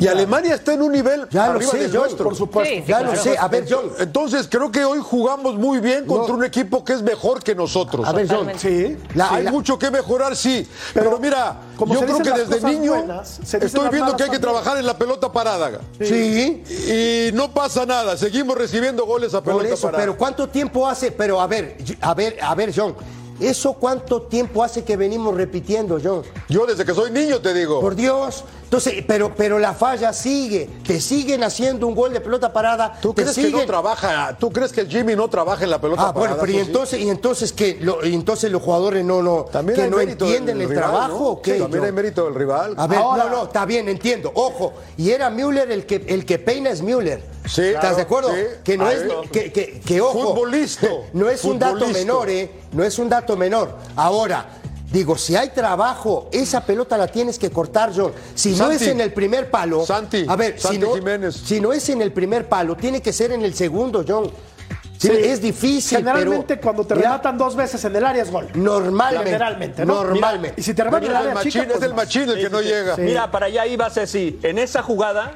Y 0.03 0.07
Alemania 0.07 0.55
está 0.55 0.73
en 0.73 0.81
un 0.81 0.91
nivel 0.91 1.27
Ya 1.29 1.47
lo 1.47 1.53
arriba 1.53 1.71
sé, 1.71 1.77
del 1.79 1.91
John, 1.91 1.99
nuestro. 2.01 2.23
por 2.25 2.35
supuesto. 2.35 2.73
Sí, 2.73 2.79
Ya 2.87 2.97
claro. 2.99 3.13
lo 3.15 3.21
sé. 3.23 3.37
A 3.37 3.47
ver, 3.47 3.65
John. 3.69 3.91
Entonces 3.99 4.47
creo 4.49 4.71
que 4.71 4.83
hoy 4.83 4.99
jugamos 5.01 5.55
muy 5.55 5.79
bien 5.79 6.05
contra 6.05 6.33
un 6.35 6.43
equipo 6.43 6.83
que 6.83 6.93
es 6.93 7.01
mejor 7.01 7.41
que 7.41 7.55
nosotros. 7.55 8.07
A 8.07 8.11
ver, 8.11 8.27
John. 8.29 8.51
Sí. 8.57 8.97
La- 9.15 9.29
Hay 9.33 9.43
la- 9.45 9.51
mucho 9.51 9.79
que 9.79 9.89
mejorar, 9.91 10.35
sí. 10.35 10.67
Pero, 10.93 11.05
Pero, 11.11 11.19
mira, 11.19 11.57
como 11.77 11.93
yo 11.93 12.01
creo 12.01 12.17
que 12.19 12.31
desde 12.31 12.61
niño 12.69 12.93
buenas, 12.95 13.39
estoy 13.53 13.89
viendo 13.89 14.15
que 14.17 14.23
hay 14.23 14.29
que 14.29 14.39
trabajar 14.39 14.77
en 14.77 14.85
la 14.85 14.97
pelota 14.97 15.31
parada. 15.31 15.79
Sí. 15.99 16.63
Y 16.67 17.31
no 17.35 17.51
pasa 17.51 17.85
nada, 17.85 18.17
seguimos 18.17 18.57
recibiendo 18.57 19.05
goles 19.05 19.33
a 19.33 19.41
Por 19.41 19.57
pelota 19.57 19.73
eso, 19.75 19.87
parada. 19.87 20.03
pero 20.03 20.17
¿cuánto 20.17 20.47
tiempo 20.49 20.87
hace? 20.87 21.11
Pero 21.11 21.39
a 21.39 21.47
ver, 21.47 21.77
a 22.01 22.13
ver, 22.13 22.37
a 22.41 22.55
ver, 22.55 22.73
John. 22.75 22.95
¿Eso 23.39 23.73
cuánto 23.73 24.21
tiempo 24.21 24.63
hace 24.63 24.83
que 24.83 24.95
venimos 24.95 25.33
repitiendo, 25.35 25.99
John? 26.01 26.21
Yo 26.49 26.65
desde 26.67 26.85
que 26.85 26.93
soy 26.93 27.09
niño 27.11 27.39
te 27.39 27.53
digo. 27.53 27.81
Por 27.81 27.95
Dios. 27.95 28.43
Entonces, 28.73 29.03
pero, 29.07 29.35
pero 29.35 29.59
la 29.59 29.75
falla 29.75 30.11
sigue. 30.13 30.67
Te 30.83 30.99
siguen 30.99 31.43
haciendo 31.43 31.85
un 31.85 31.93
gol 31.93 32.11
de 32.11 32.19
pelota 32.19 32.51
parada. 32.51 32.97
¿Tú 32.99 33.13
te 33.13 33.21
crees 33.21 33.35
siguen... 33.35 33.51
que 33.51 33.57
no 33.59 33.65
trabaja? 33.67 34.35
¿Tú 34.39 34.51
crees 34.51 34.71
que 34.71 34.81
el 34.81 34.87
Jimmy 34.89 35.15
no 35.15 35.27
trabaja 35.27 35.63
en 35.63 35.69
la 35.69 35.79
pelota 35.79 36.07
Ah, 36.07 36.11
parada? 36.11 36.19
bueno, 36.19 36.37
pero 36.41 36.51
y 36.51 36.55
Pues 36.55 36.65
sí. 36.65 36.71
entonces, 36.71 36.99
y 37.01 37.09
entonces 37.11 37.53
que 37.53 37.77
lo- 37.81 38.03
y 38.03 38.15
entonces 38.15 38.51
los 38.51 38.63
jugadores 38.63 39.05
no, 39.05 39.21
no, 39.21 39.43
También 39.45 39.75
que 39.79 39.87
no 39.91 39.99
entienden 39.99 40.59
el 40.59 40.69
rival, 40.69 40.83
trabajo. 40.85 41.07
¿no? 41.19 41.25
¿o 41.27 41.41
qué, 41.43 41.53
Sí, 41.53 41.59
También 41.61 41.83
hay 41.83 41.91
mérito 41.91 42.25
del 42.25 42.33
rival. 42.33 42.73
A 42.75 42.87
ver, 42.87 42.97
Ahora- 42.97 43.25
no, 43.25 43.29
no, 43.29 43.43
está 43.43 43.63
bien, 43.67 43.87
entiendo. 43.89 44.31
Ojo, 44.33 44.73
y 44.97 45.11
era 45.11 45.29
Müller 45.29 45.69
el 45.71 45.85
que, 45.85 46.03
el 46.07 46.25
que 46.25 46.39
peina 46.39 46.71
es 46.71 46.81
Müller. 46.81 47.23
Sí, 47.45 47.61
¿Estás 47.61 47.79
claro, 47.81 47.95
de 47.97 48.01
acuerdo? 48.01 48.31
sí. 48.33 48.41
Que 48.63 48.75
no 48.79 48.85
Ah, 48.87 48.93
es, 48.93 49.03
que, 49.31 49.51
que, 49.51 49.81
que, 49.85 50.01
ojo. 50.01 50.33
Futbolista. 50.33 50.87
No 51.13 51.29
es 51.29 51.43
un 51.43 51.59
dato 51.59 51.87
menor, 51.89 52.27
¿eh? 52.31 52.49
No 52.71 52.83
es 52.83 52.97
un 52.97 53.07
dato 53.07 53.37
menor. 53.37 53.77
Ahora, 53.95 54.62
digo, 54.93 55.17
si 55.17 55.35
hay 55.35 55.49
trabajo, 55.49 56.29
esa 56.31 56.63
pelota 56.63 56.97
la 56.97 57.07
tienes 57.07 57.39
que 57.39 57.49
cortar, 57.49 57.91
John. 57.93 58.13
Si 58.35 58.51
no 58.51 58.57
Santi. 58.69 58.75
es 58.75 58.87
en 58.87 59.01
el 59.01 59.11
primer 59.11 59.49
palo. 59.49 59.83
Santi, 59.85 60.23
A 60.27 60.35
ver, 60.35 60.59
Santi 60.59 60.77
si 60.77 60.83
no, 60.83 60.93
Jiménez. 60.93 61.35
si 61.35 61.59
no 61.59 61.73
es 61.73 61.89
en 61.89 62.01
el 62.03 62.13
primer 62.13 62.47
palo, 62.47 62.77
tiene 62.77 63.01
que 63.01 63.11
ser 63.11 63.31
en 63.31 63.41
el 63.41 63.55
segundo, 63.55 64.05
John. 64.07 64.25
Sí, 64.99 65.09
Sí. 65.09 65.11
Es 65.11 65.41
difícil, 65.41 65.97
Generalmente 65.97 66.55
pero, 66.55 66.61
cuando 66.61 66.85
te 66.85 66.95
mira, 66.95 67.09
rematan 67.09 67.37
dos 67.37 67.55
veces 67.57 67.83
en 67.83 67.95
el 67.95 68.05
área 68.05 68.23
es 68.23 68.31
gol. 68.31 68.47
Normalmente. 68.53 69.25
Generalmente, 69.25 69.85
¿no? 69.85 69.95
Normalmente. 69.95 70.61
Y 70.61 70.63
si 70.63 70.73
te 70.73 70.81
rematan 70.83 71.05
en 71.05 71.11
el 71.11 71.17
área 71.17 71.33
machín, 71.33 71.51
chica, 71.51 71.63
es 71.65 71.71
pues 71.73 71.83
el 71.83 71.93
machín 71.93 72.29
el 72.29 72.39
que 72.39 72.49
no 72.49 72.61
llega. 72.61 72.95
Mira, 72.97 73.29
para 73.29 73.47
allá 73.47 73.65
iba 73.65 73.89
Ceci. 73.89 74.39
En 74.43 74.59
esa 74.59 74.81
jugada, 74.81 75.33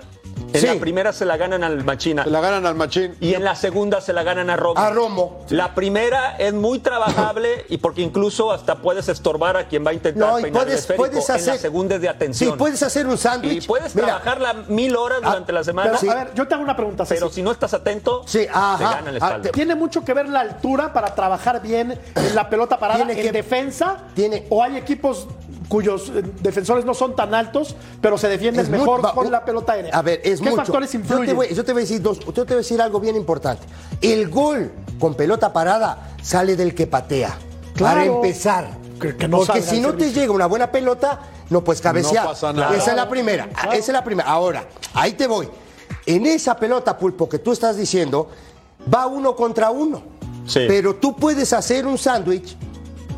en 0.53 0.59
Sí. 0.61 0.67
la 0.67 0.75
primera 0.79 1.13
se 1.13 1.25
la 1.25 1.37
ganan 1.37 1.63
al 1.63 1.83
Machina. 1.83 2.23
Se 2.23 2.29
la 2.29 2.39
ganan 2.41 2.65
al 2.65 2.75
machín. 2.75 3.15
Y 3.19 3.33
en 3.33 3.43
la 3.43 3.55
segunda 3.55 4.01
se 4.01 4.13
la 4.13 4.23
ganan 4.23 4.49
a 4.49 4.55
Romo. 4.55 4.79
A 4.79 4.89
Romo. 4.89 5.45
La 5.49 5.75
primera 5.75 6.35
es 6.37 6.53
muy 6.53 6.79
trabajable 6.79 7.65
y 7.69 7.77
porque 7.77 8.01
incluso 8.01 8.51
hasta 8.51 8.75
puedes 8.77 9.09
estorbar 9.09 9.57
a 9.57 9.67
quien 9.67 9.85
va 9.85 9.91
a 9.91 9.93
intentar 9.93 10.29
No, 10.31 10.39
y 10.39 10.43
peinar 10.43 10.61
el 10.61 10.65
puedes, 10.67 10.79
esférico. 10.81 11.03
puedes 11.05 11.29
En 11.29 11.35
hacer. 11.35 11.53
la 11.55 11.59
segunda 11.59 11.95
es 11.95 12.01
de 12.01 12.07
Sí, 12.07 12.13
atención. 12.13 12.57
puedes 12.57 12.81
hacer 12.83 13.07
un 13.07 13.17
sándwich. 13.17 13.63
y 13.63 13.67
puedes 13.67 13.93
Mira, 13.95 14.07
trabajarla 14.07 14.53
mil 14.69 14.95
horas 14.95 15.21
durante 15.21 15.51
la 15.51 15.63
semana. 15.63 15.89
Pero, 15.91 15.99
Sí. 15.99 16.09
a 16.09 16.15
ver, 16.15 16.33
yo 16.33 16.47
te 16.47 16.53
hago 16.53 16.63
una 16.63 16.75
pregunta, 16.75 17.05
Ceci. 17.05 17.19
pero 17.19 17.31
si 17.31 17.41
no 17.41 17.51
estás 17.51 17.73
atento, 17.73 18.23
Sí, 18.25 18.39
te 18.39 18.49
ajá. 18.49 18.77
gana 18.77 19.11
la 19.11 19.11
Ah, 19.11 19.13
espalda. 19.27 19.41
te- 19.43 19.49
¿Tiene 19.49 19.75
mucho 19.75 20.03
que 20.03 20.13
ver 20.13 20.29
la 20.29 20.39
altura 20.41 20.93
para 20.93 21.13
trabajar 21.15 21.61
bien 21.61 21.99
en 22.15 22.35
la 22.35 22.49
pelota 22.49 22.79
parada 22.79 22.97
Tiene 23.05 23.13
en 23.13 23.21
que- 23.21 23.31
defensa? 23.31 23.97
tiene- 24.13 24.45
¿O 24.49 24.63
hay 24.63 24.77
equipos 24.77 25.27
cuyos 25.67 26.09
eh, 26.15 26.23
defensores 26.41 26.85
no 26.85 26.93
son 26.93 27.15
tan 27.15 27.33
altos, 27.33 27.75
pero 28.01 28.17
se 28.17 28.27
defienden 28.27 28.65
Es 28.65 28.71
mejor 28.71 29.01
con 29.13 29.31
la 29.31 29.43
pelota 29.43 29.73
aérea? 29.73 29.93
A 29.95 30.01
ver, 30.01 30.21
es 30.23 30.39
¿Qué 30.39 30.49
mucho. 30.49 30.57
factores 30.63 30.91
Yo 30.91 30.99
te, 30.99 31.03
influyen? 31.07 31.35
voy, 31.35 31.53
yo 31.53 31.63
te 31.65 31.73
voy 31.73 31.81
a 31.81 31.83
decir 31.83 32.01
dos, 32.01 32.19
yo 32.19 32.31
te 32.33 32.41
voy 32.41 32.53
a 32.53 32.57
decir 32.57 32.81
algo 32.81 32.99
bien 32.99 33.15
importante. 33.15 33.63
El 34.01 34.29
gol 34.29 34.71
con 34.99 35.15
pelota 35.15 35.51
parada 35.53 36.15
sale 36.21 36.55
del 36.55 36.73
que 36.73 36.87
patea. 36.87 37.37
Claro. 37.75 37.95
Para 37.99 38.05
empezar. 38.05 38.67
Que- 38.99 39.15
que 39.15 39.27
no 39.27 39.37
Porque 39.37 39.61
si 39.61 39.79
no 39.79 39.93
te 39.93 40.11
llega 40.11 40.31
una 40.31 40.47
buena 40.47 40.71
pelota, 40.71 41.19
no 41.51 41.63
puedes 41.63 41.81
cabecear. 41.81 42.23
No 42.23 42.29
pasa 42.31 42.51
nada. 42.51 42.75
Esa 42.75 42.91
es 42.91 42.97
la 42.97 43.07
primera. 43.07 43.47
Esa 43.65 43.75
es 43.75 43.87
la 43.89 44.03
primera. 44.03 44.27
Ahora, 44.27 44.67
ahí 44.95 45.13
te 45.13 45.27
voy. 45.27 45.47
En 46.05 46.25
esa 46.25 46.55
pelota, 46.55 46.97
Pulpo, 46.97 47.29
que 47.29 47.37
tú 47.37 47.51
estás 47.51 47.77
diciendo, 47.77 48.29
va 48.91 49.05
uno 49.05 49.35
contra 49.35 49.69
uno. 49.69 50.01
Sí. 50.47 50.61
Pero 50.67 50.95
tú 50.95 51.15
puedes 51.15 51.51
hacer 51.53 51.85
un 51.85 51.97
sándwich 51.97 52.57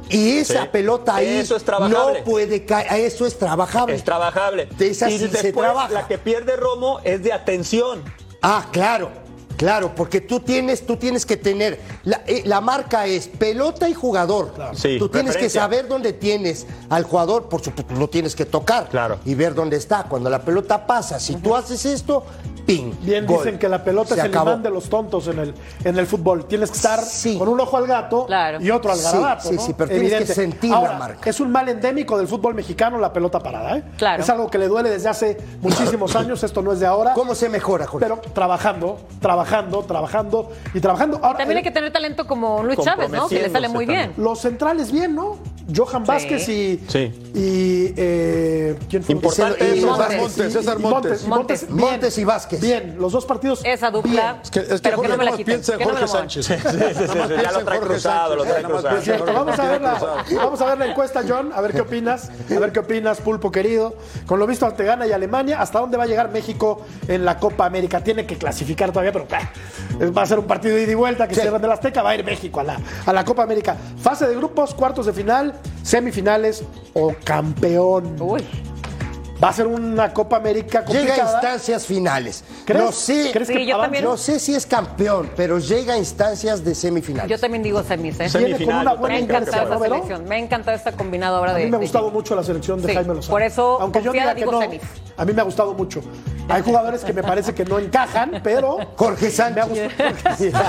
y 0.10 0.38
esa 0.40 0.64
Sí. 0.64 0.70
pelota 0.72 1.16
ahí 1.16 1.28
Eso 1.38 1.56
es 1.56 1.64
trabajable. 1.64 2.20
no 2.20 2.26
puede 2.26 2.66
caer. 2.66 3.02
Eso 3.06 3.26
es 3.26 3.38
trabajable. 3.38 3.96
Es 3.96 4.04
trabajable. 4.04 4.68
Esa 4.80 5.10
y 5.10 5.14
sí 5.14 5.20
se 5.20 5.28
después, 5.30 5.54
trabaja. 5.54 5.90
la 5.94 6.08
que 6.08 6.18
pierde 6.18 6.56
Romo 6.56 7.00
es 7.04 7.24
de 7.24 7.32
atención. 7.34 8.04
Ah, 8.42 8.66
claro, 8.72 9.12
claro, 9.60 9.94
porque 9.94 10.22
tú 10.22 10.40
tienes, 10.40 10.86
tú 10.86 10.96
tienes 10.96 11.26
que 11.26 11.38
tener, 11.38 11.80
la, 12.06 12.22
eh, 12.26 12.42
la 12.46 12.62
marca 12.62 13.06
es 13.06 13.28
pelota 13.28 13.88
y 13.90 13.94
jugador. 13.94 14.54
Sí, 14.74 14.98
tú 14.98 15.10
tienes 15.10 15.36
que 15.38 15.50
saber 15.50 15.88
dónde 15.88 16.14
tienes 16.14 16.66
al 16.90 17.04
jugador, 17.04 17.50
por 17.50 17.62
supuesto, 17.62 17.94
lo 17.94 18.10
tienes 18.10 18.36
que 18.36 18.46
tocar 18.46 18.88
Claro. 18.90 19.20
y 19.26 19.36
ver 19.36 19.54
dónde 19.54 19.76
está. 19.78 20.04
Cuando 20.04 20.30
la 20.30 20.42
pelota 20.42 20.88
pasa, 20.88 21.20
si 21.20 21.36
tú 21.36 21.56
haces 21.56 21.86
esto, 21.86 22.24
ping. 22.66 22.94
Bien 23.02 23.26
gol. 23.26 23.40
dicen 23.44 23.60
que 23.60 23.68
la 23.68 23.84
pelota 23.84 24.14
Se 24.16 24.22
es 24.22 24.26
el 24.26 24.32
acabó. 24.32 24.52
imán 24.52 24.64
de 24.64 24.70
los 24.70 24.88
tontos 24.90 25.28
en 25.28 25.40
el, 25.40 25.54
en 25.84 25.98
el 25.98 26.06
fútbol. 26.08 26.46
Tienes 26.46 26.70
que 26.72 26.78
estar 26.78 27.04
Sí. 27.04 27.38
con 27.38 27.48
un 27.50 27.60
ojo 27.60 27.76
al 27.78 27.88
gato 27.88 28.26
Claro. 28.28 28.62
y 28.62 28.70
otro 28.72 28.92
al 28.92 28.98
Sí, 28.98 29.04
garabato. 29.04 29.50
sí, 29.50 29.56
¿no? 29.56 29.62
sí, 29.66 29.74
pero 29.78 29.90
tienes 29.90 30.14
que 30.14 30.34
sentir 30.34 30.70
la 30.72 30.94
marca. 30.94 31.30
Es 31.30 31.40
un 31.40 31.52
mal 31.52 31.68
endémico 31.68 32.18
del 32.18 32.28
fútbol 32.28 32.54
mexicano 32.56 32.98
la 33.00 33.12
pelota 33.12 33.40
parada. 33.40 33.78
¿eh? 33.78 33.84
Claro. 33.98 34.22
Es 34.24 34.30
algo 34.30 34.50
que 34.50 34.58
le 34.60 34.68
duele 34.68 34.90
desde 34.90 35.10
hace 35.10 35.38
muchísimos 35.62 36.16
años. 36.16 36.44
Esto 36.44 36.62
no 36.62 36.72
es 36.72 36.80
de 36.80 36.86
ahora. 36.86 37.14
¿Cómo 37.14 37.34
se 37.34 37.50
mejora, 37.50 37.88
Jorge? 37.88 38.06
Pero 38.06 38.22
trabajando, 38.34 39.00
trabajando, 39.20 39.49
trabajando 39.88 40.52
y 40.74 40.80
trabajando. 40.80 41.18
Ahora, 41.22 41.40
También 41.40 41.58
hay 41.58 41.62
eh, 41.62 41.64
que 41.64 41.72
tener 41.72 41.92
talento 41.92 42.26
como 42.28 42.64
Luis 42.64 42.80
Chávez, 42.80 43.10
¿no? 43.10 43.28
Que 43.28 43.42
le 43.44 43.50
sale 43.50 43.68
muy 43.70 43.86
bien. 43.86 44.14
Los 44.18 44.40
centrales 44.42 44.92
bien, 44.92 45.16
¿no? 45.16 45.38
Johan 45.76 46.04
Vázquez 46.04 46.50
y. 46.50 46.84
Sí. 46.88 47.12
Y. 47.36 47.94
eh, 47.96 48.76
¿Quién 48.90 49.04
fue? 49.04 49.14
Importante 49.16 49.76
Y- 49.76 49.82
César 49.82 50.18
Montes, 50.18 50.54
César 50.54 50.80
Montes. 50.80 51.24
y 51.24 51.28
Montes. 51.28 51.70
Montes 51.70 52.18
y 52.18 52.24
Vázquez. 52.24 52.60
Bien, 52.60 52.96
los 53.00 53.12
dos 53.12 53.26
partidos. 53.26 53.62
Esa 53.64 53.92
dupla. 53.92 54.12
bien. 54.12 54.36
Es 54.42 54.50
que, 54.52 54.60
es 54.62 54.66
que 54.68 54.80
pero 54.80 55.02
que 55.02 55.08
Jorge 55.08 55.12
no 55.12 55.18
me 55.18 55.26
la 55.26 55.32
nada 55.32 55.32
más 55.32 55.38
quiten. 55.38 55.54
piensa 55.56 55.74
en 55.76 55.84
Jorge. 55.84 56.08
Sánchez. 56.08 56.46
sí, 56.48 56.54
sí, 56.56 57.42
ya 57.44 57.52
lo 57.52 57.64
trae 57.66 57.80
cruzado, 57.80 58.36
lo 58.36 58.44
trae 58.46 58.64
cruzado. 58.64 59.26
vamos 59.34 59.60
a, 59.60 59.70
ver 59.72 59.82
la, 59.82 59.94
vamos 60.38 60.62
a 60.62 60.66
ver 60.66 60.78
la 60.80 60.86
encuesta, 60.88 61.22
John, 61.28 61.52
a 61.54 61.62
ver 61.62 61.72
qué 61.74 61.82
opinas, 61.82 62.32
a 62.56 62.60
ver 62.60 62.72
qué 62.72 62.80
opinas, 62.80 63.22
Pulpo 63.22 63.52
querido. 63.52 63.96
Con 64.26 64.40
lo 64.40 64.48
visto 64.48 64.66
ante 64.66 64.84
Ghana 64.84 65.06
y 65.06 65.12
Alemania, 65.12 65.62
¿hasta 65.62 65.80
dónde 65.80 65.98
va 65.98 66.06
a 66.06 66.08
llegar 66.08 66.32
México 66.32 66.82
en 67.08 67.26
la 67.26 67.38
Copa 67.38 67.66
América? 67.66 68.02
Tiene 68.04 68.26
que 68.26 68.38
clasificar 68.38 68.90
todavía, 68.92 69.12
pero 69.12 69.28
bah, 69.30 69.39
va 70.16 70.22
a 70.22 70.26
ser 70.26 70.40
un 70.40 70.46
partido 70.46 70.76
de 70.76 70.84
ida 70.84 70.92
y 70.92 70.96
vuelta 70.96 71.28
que 71.28 71.36
Sí. 71.36 71.42
cierran 71.42 71.62
del 71.62 71.72
Azteca, 71.72 72.02
va 72.02 72.12
a 72.12 72.16
ir 72.16 72.24
México 72.24 72.60
a 72.60 72.64
la, 72.64 72.78
a 73.06 73.14
la 73.14 73.24
Copa 73.26 73.44
América. 73.44 73.76
Fase 74.02 74.28
de 74.28 74.36
grupos, 74.36 74.74
cuartos 74.74 75.06
de 75.06 75.14
final, 75.14 75.54
semifinales 75.84 76.64
o 76.94 77.14
campeón. 77.24 78.16
Uy. 78.20 78.44
Va 79.42 79.50
a 79.50 79.54
ser 79.54 79.68
una 79.68 80.14
Copa 80.14 80.36
América 80.36 80.84
Llega 80.86 81.00
a 81.02 81.06
complicada. 81.08 81.34
instancias 81.34 81.86
finales. 81.86 82.44
¿Crees? 82.66 82.84
No 82.84 82.92
sé, 82.92 83.30
¿Crees 83.32 83.48
Sí, 83.48 83.54
que 83.54 83.66
yo 83.66 83.80
también. 83.80 84.04
no 84.04 84.18
sé 84.18 84.38
si 84.40 84.54
es 84.54 84.66
campeón, 84.66 85.32
pero 85.38 85.60
llega 85.60 85.94
a 85.94 85.98
instancias 85.98 86.64
de 86.66 86.76
semifinales. 86.76 87.30
Yo 87.32 87.40
también 87.40 87.64
digo 87.64 87.82
semis, 87.82 88.16
¿eh? 88.20 88.28
Viene 88.28 88.32
con 88.32 88.42
Semifinal, 88.42 88.82
una 88.82 88.92
yo 88.92 88.96
Me 88.96 89.00
buena 89.00 89.16
ha 89.16 89.20
encantado 89.20 89.64
esta 89.64 89.76
¿no, 89.76 89.82
selección. 89.82 90.26
Me 90.26 90.36
ha 90.36 90.40
encantado 90.40 90.76
esta 90.78 90.92
combinadora 90.92 91.52
A 91.52 91.56
de. 91.56 91.64
mí 91.64 91.72
me 91.72 91.78
ha 91.78 91.80
de 91.80 91.86
gustado 91.86 92.06
equipo. 92.08 92.20
mucho 92.20 92.36
la 92.36 92.44
selección 92.44 92.82
de 92.82 92.90
Sí, 92.90 92.94
Jaime 92.96 93.14
Lozano. 93.14 93.32
por 93.32 93.42
eso, 93.42 93.78
aunque 93.80 94.02
yo 94.02 94.12
diga 94.12 94.34
que 94.36 94.42
digo 94.42 94.52
no, 94.52 94.60
semis. 94.60 94.82
a 95.16 95.24
mí 95.26 95.32
me 95.34 95.42
ha 95.42 95.46
gustado 95.46 95.74
mucho. 95.74 96.02
Hay 96.50 96.62
jugadores 96.64 97.04
que 97.06 97.14
me 97.14 97.22
parece 97.24 97.54
que 97.54 97.64
no 97.64 97.80
encajan, 97.80 98.42
pero 98.44 98.78
Jorge 98.98 99.28
me 99.28 99.32
ha 99.32 99.32
Sánchez. 99.32 99.92
gustado. 99.98 100.50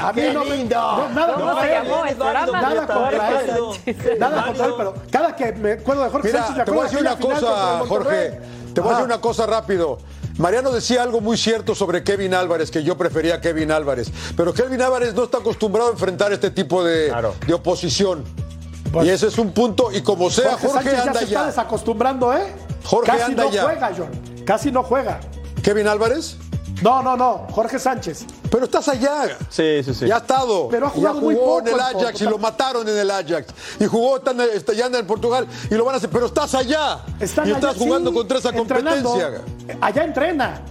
a 0.00 0.12
mí 0.14 0.22
¡Qué 0.22 0.32
no 0.32 0.44
me 0.44 0.64
no, 0.64 1.08
nada 1.10 1.34
¿Cómo 1.34 1.46
contra 1.46 1.62
se 1.62 1.68
él. 1.76 1.82
llamó 1.84 2.04
el 2.06 2.16
programa? 2.16 2.60
Nada 2.60 2.86
contra 2.86 3.40
él. 3.42 4.18
Nada 4.18 4.44
contra 4.46 4.66
él, 4.66 4.72
pero 4.76 4.94
cada 5.10 5.36
que 5.36 5.52
me 5.52 5.72
acuerdo 5.72 6.04
de 6.04 6.10
Jorge 6.10 6.30
Sánchez, 6.30 6.50
me 6.54 6.58
a 6.60 6.62
acuerdo 6.62 6.82
decir 7.02 7.18
de 7.18 7.26
una 7.26 7.40
cosa, 7.40 7.78
Jorge. 7.88 8.40
Te 8.74 8.80
voy 8.80 8.90
a 8.90 8.92
decir 8.92 9.04
una 9.06 9.20
cosa 9.20 9.46
rápido. 9.46 9.98
Mariano 10.38 10.70
decía 10.70 11.02
algo 11.02 11.20
muy 11.22 11.38
cierto 11.38 11.74
sobre 11.74 12.04
Kevin 12.04 12.34
Álvarez, 12.34 12.70
que 12.70 12.82
yo 12.82 12.96
prefería 12.98 13.36
a 13.36 13.40
Kevin 13.40 13.70
Álvarez. 13.72 14.10
Pero 14.36 14.52
Kevin 14.52 14.82
Álvarez 14.82 15.14
no 15.14 15.24
está 15.24 15.38
acostumbrado 15.38 15.88
a 15.88 15.92
enfrentar 15.92 16.30
este 16.32 16.50
tipo 16.50 16.84
de, 16.84 17.08
Claro. 17.08 17.34
de 17.46 17.54
oposición. 17.54 18.22
y 19.02 19.08
ese 19.08 19.28
es 19.28 19.38
un 19.38 19.52
punto. 19.52 19.90
Y 19.92 20.02
como 20.02 20.30
sea, 20.30 20.52
Jorge, 20.52 20.66
Jorge, 20.68 20.90
Sánchez 20.90 20.92
ya 20.96 21.02
anda 21.06 21.18
se 21.20 21.24
está 21.24 21.40
ya. 21.40 21.46
desacostumbrando, 21.46 22.34
¿eh? 22.34 22.52
Jorge 22.84 23.10
Casi 23.12 23.22
anda 23.22 23.44
no 23.44 23.50
ya. 23.50 23.62
juega, 23.62 23.92
John. 23.96 24.44
Casi 24.44 24.70
no 24.70 24.82
juega. 24.82 25.20
Kevin 25.62 25.88
Álvarez. 25.88 26.36
No, 26.82 27.02
no, 27.02 27.16
no. 27.16 27.46
Jorge 27.50 27.78
Sánchez. 27.78 28.26
Pero 28.56 28.64
estás 28.64 28.88
allá. 28.88 29.36
Sí, 29.50 29.82
sí, 29.84 29.92
sí. 29.92 30.06
Ya 30.06 30.14
ha 30.14 30.18
estado. 30.20 30.68
Pero 30.70 30.86
ha 30.86 30.88
jugado 30.88 31.16
ya 31.16 31.20
muy 31.20 31.34
jugó 31.34 31.46
poco 31.58 31.68
en 31.68 31.74
el 31.74 31.80
Ajax 31.80 32.20
y 32.22 32.24
lo 32.24 32.38
mataron 32.38 32.88
en 32.88 32.96
el 32.96 33.10
Ajax. 33.10 33.48
Y 33.78 33.84
jugó 33.84 34.18
tan- 34.22 34.40
está- 34.40 34.72
ya 34.72 34.86
anda 34.86 34.98
en 34.98 35.06
Portugal 35.06 35.46
y 35.70 35.74
lo 35.74 35.84
van 35.84 35.92
a 35.96 35.98
hacer. 35.98 36.08
Pero 36.08 36.24
estás 36.24 36.54
allá. 36.54 37.00
Están 37.20 37.48
y 37.48 37.52
estás 37.52 37.74
allá, 37.76 37.84
jugando 37.84 38.08
sí, 38.12 38.16
contra 38.16 38.38
esa 38.38 38.52
competencia. 38.54 39.42
Allá 39.82 40.04
entrena. 40.04 40.62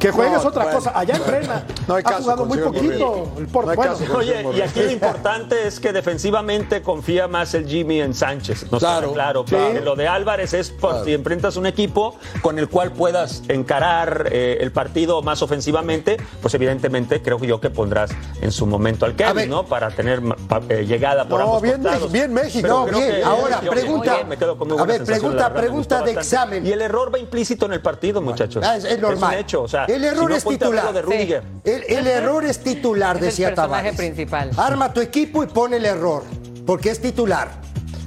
Que 0.00 0.10
juegue 0.10 0.32
No, 0.32 0.38
es 0.40 0.44
otra 0.44 0.64
bueno. 0.64 0.78
cosa. 0.78 0.92
Allá 0.98 1.14
entrena. 1.16 1.64
No 1.86 1.94
hay 1.94 2.00
ha 2.04 2.08
caso 2.10 2.22
jugado 2.22 2.44
muy 2.44 2.58
poquito. 2.58 3.32
El 3.38 3.46
por- 3.46 3.66
No 3.66 3.74
bueno, 3.74 3.92
caso 3.96 4.16
Oye, 4.16 4.44
y 4.56 4.60
aquí 4.60 4.82
lo 4.82 4.90
importante 4.90 5.66
es 5.66 5.78
que 5.80 5.92
defensivamente 5.92 6.82
confía 6.82 7.28
más 7.28 7.54
el 7.54 7.66
Jimmy 7.68 8.00
en 8.00 8.12
Sánchez. 8.12 8.70
No 8.72 8.78
Claro, 8.78 9.12
claro, 9.12 9.44
sí. 9.48 9.56
Lo 9.84 9.94
de 9.94 10.08
Álvarez 10.08 10.54
es 10.54 10.70
por 10.70 11.04
si 11.04 11.12
enfrentas 11.14 11.56
un 11.56 11.66
equipo 11.66 12.16
con 12.42 12.58
el 12.58 12.68
cual 12.68 12.92
puedas 12.92 13.42
encarar 13.48 14.28
eh, 14.32 14.58
el 14.60 14.72
partido 14.72 15.22
más 15.22 15.40
ofensivamente, 15.42 16.16
pues 16.42 16.52
evidentemente 16.54 17.22
creo 17.22 17.38
yo 17.38 17.60
que 17.60 17.70
pondrás 17.70 18.10
en 18.40 18.50
su 18.52 18.66
momento 18.66 19.04
al 19.06 19.12
A 19.12 19.16
Kevin. 19.16 19.48
¿no? 19.50 19.64
Para 19.66 19.90
tener 19.90 20.20
pa- 20.48 20.62
eh, 20.68 20.84
llegada 20.84 21.28
por 21.28 21.38
No, 21.38 21.46
ambos 21.46 21.62
bien 21.62 21.82
costados. 21.82 22.10
Bien 22.12 22.32
México. 22.34 22.66
No, 22.66 22.84
bien. 22.86 23.10
que- 23.16 23.22
Ahora, 23.24 23.60
yo- 23.62 23.70
pregunta- 23.70 24.14
bien, 24.16 24.28
me 24.28 24.36
quedo 24.36 24.58
con 24.58 24.68
muy 24.68 24.78
a 24.78 24.84
ver, 24.84 25.04
pregunta- 25.04 25.52
pregunta 25.54 25.96
de 25.96 26.14
bastante. 26.14 26.20
examen. 26.20 26.66
Y 26.66 26.72
el 26.72 26.82
error 26.82 27.12
va 27.14 27.18
implícito 27.18 27.66
en 27.66 27.72
el 27.72 27.80
partido, 27.80 28.20
muchachos. 28.20 28.64
Ah, 28.66 28.76
es, 28.76 28.84
es 28.84 28.98
normal. 29.00 29.32
un 29.34 29.38
hecho, 29.40 29.62
o 29.62 29.68
sea, 29.68 29.75
el 29.84 30.04
error 30.04 30.24
si 30.24 30.28
no, 30.30 30.36
es 30.36 30.44
titular. 30.44 30.92
de 30.92 31.02
Rudiger. 31.02 31.42
El, 31.64 31.84
el 31.88 32.06
error 32.06 32.44
es 32.44 32.58
titular, 32.62 33.16
Es 33.16 33.22
el 33.22 33.28
decía 33.28 33.48
personaje 33.48 33.70
Tavares. 33.92 33.96
principal. 33.96 34.50
Arma 34.56 34.92
tu 34.92 35.00
equipo 35.00 35.42
y 35.44 35.46
pone 35.46 35.76
el 35.76 35.84
error, 35.84 36.22
porque 36.66 36.90
es 36.90 37.00
titular. 37.00 37.48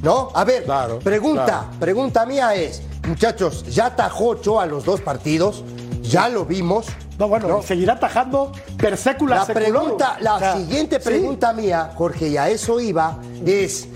¿No? 0.02 0.30
A 0.34 0.44
ver, 0.46 0.64
Claro, 0.64 1.00
pregunta, 1.00 1.44
claro. 1.46 1.68
pregunta 1.80 2.26
mía 2.26 2.56
es, 2.56 2.82
muchachos, 3.06 3.66
ya 3.68 3.88
atajó 3.88 4.30
Ochoa 4.30 4.66
los 4.66 4.86
dos 4.86 5.02
partidos, 5.02 5.64
ya 6.02 6.30
lo 6.30 6.46
vimos. 6.46 6.88
No, 7.18 7.28
bueno, 7.28 7.50
¿no? 7.50 7.62
seguirá 7.62 7.94
atajando 7.94 8.54
per 8.78 8.96
secula 8.96 9.36
La 9.36 9.46
pregunta, 9.46 10.18
la 10.22 10.36
O 10.36 10.40
sea, 10.40 10.56
siguiente 10.56 11.00
sí. 11.02 11.06
pregunta 11.10 11.52
mía, 11.52 11.92
Jorge, 11.96 12.30
y 12.30 12.38
a 12.38 12.48
eso 12.48 12.80
iba, 12.80 13.18
es 13.46 13.90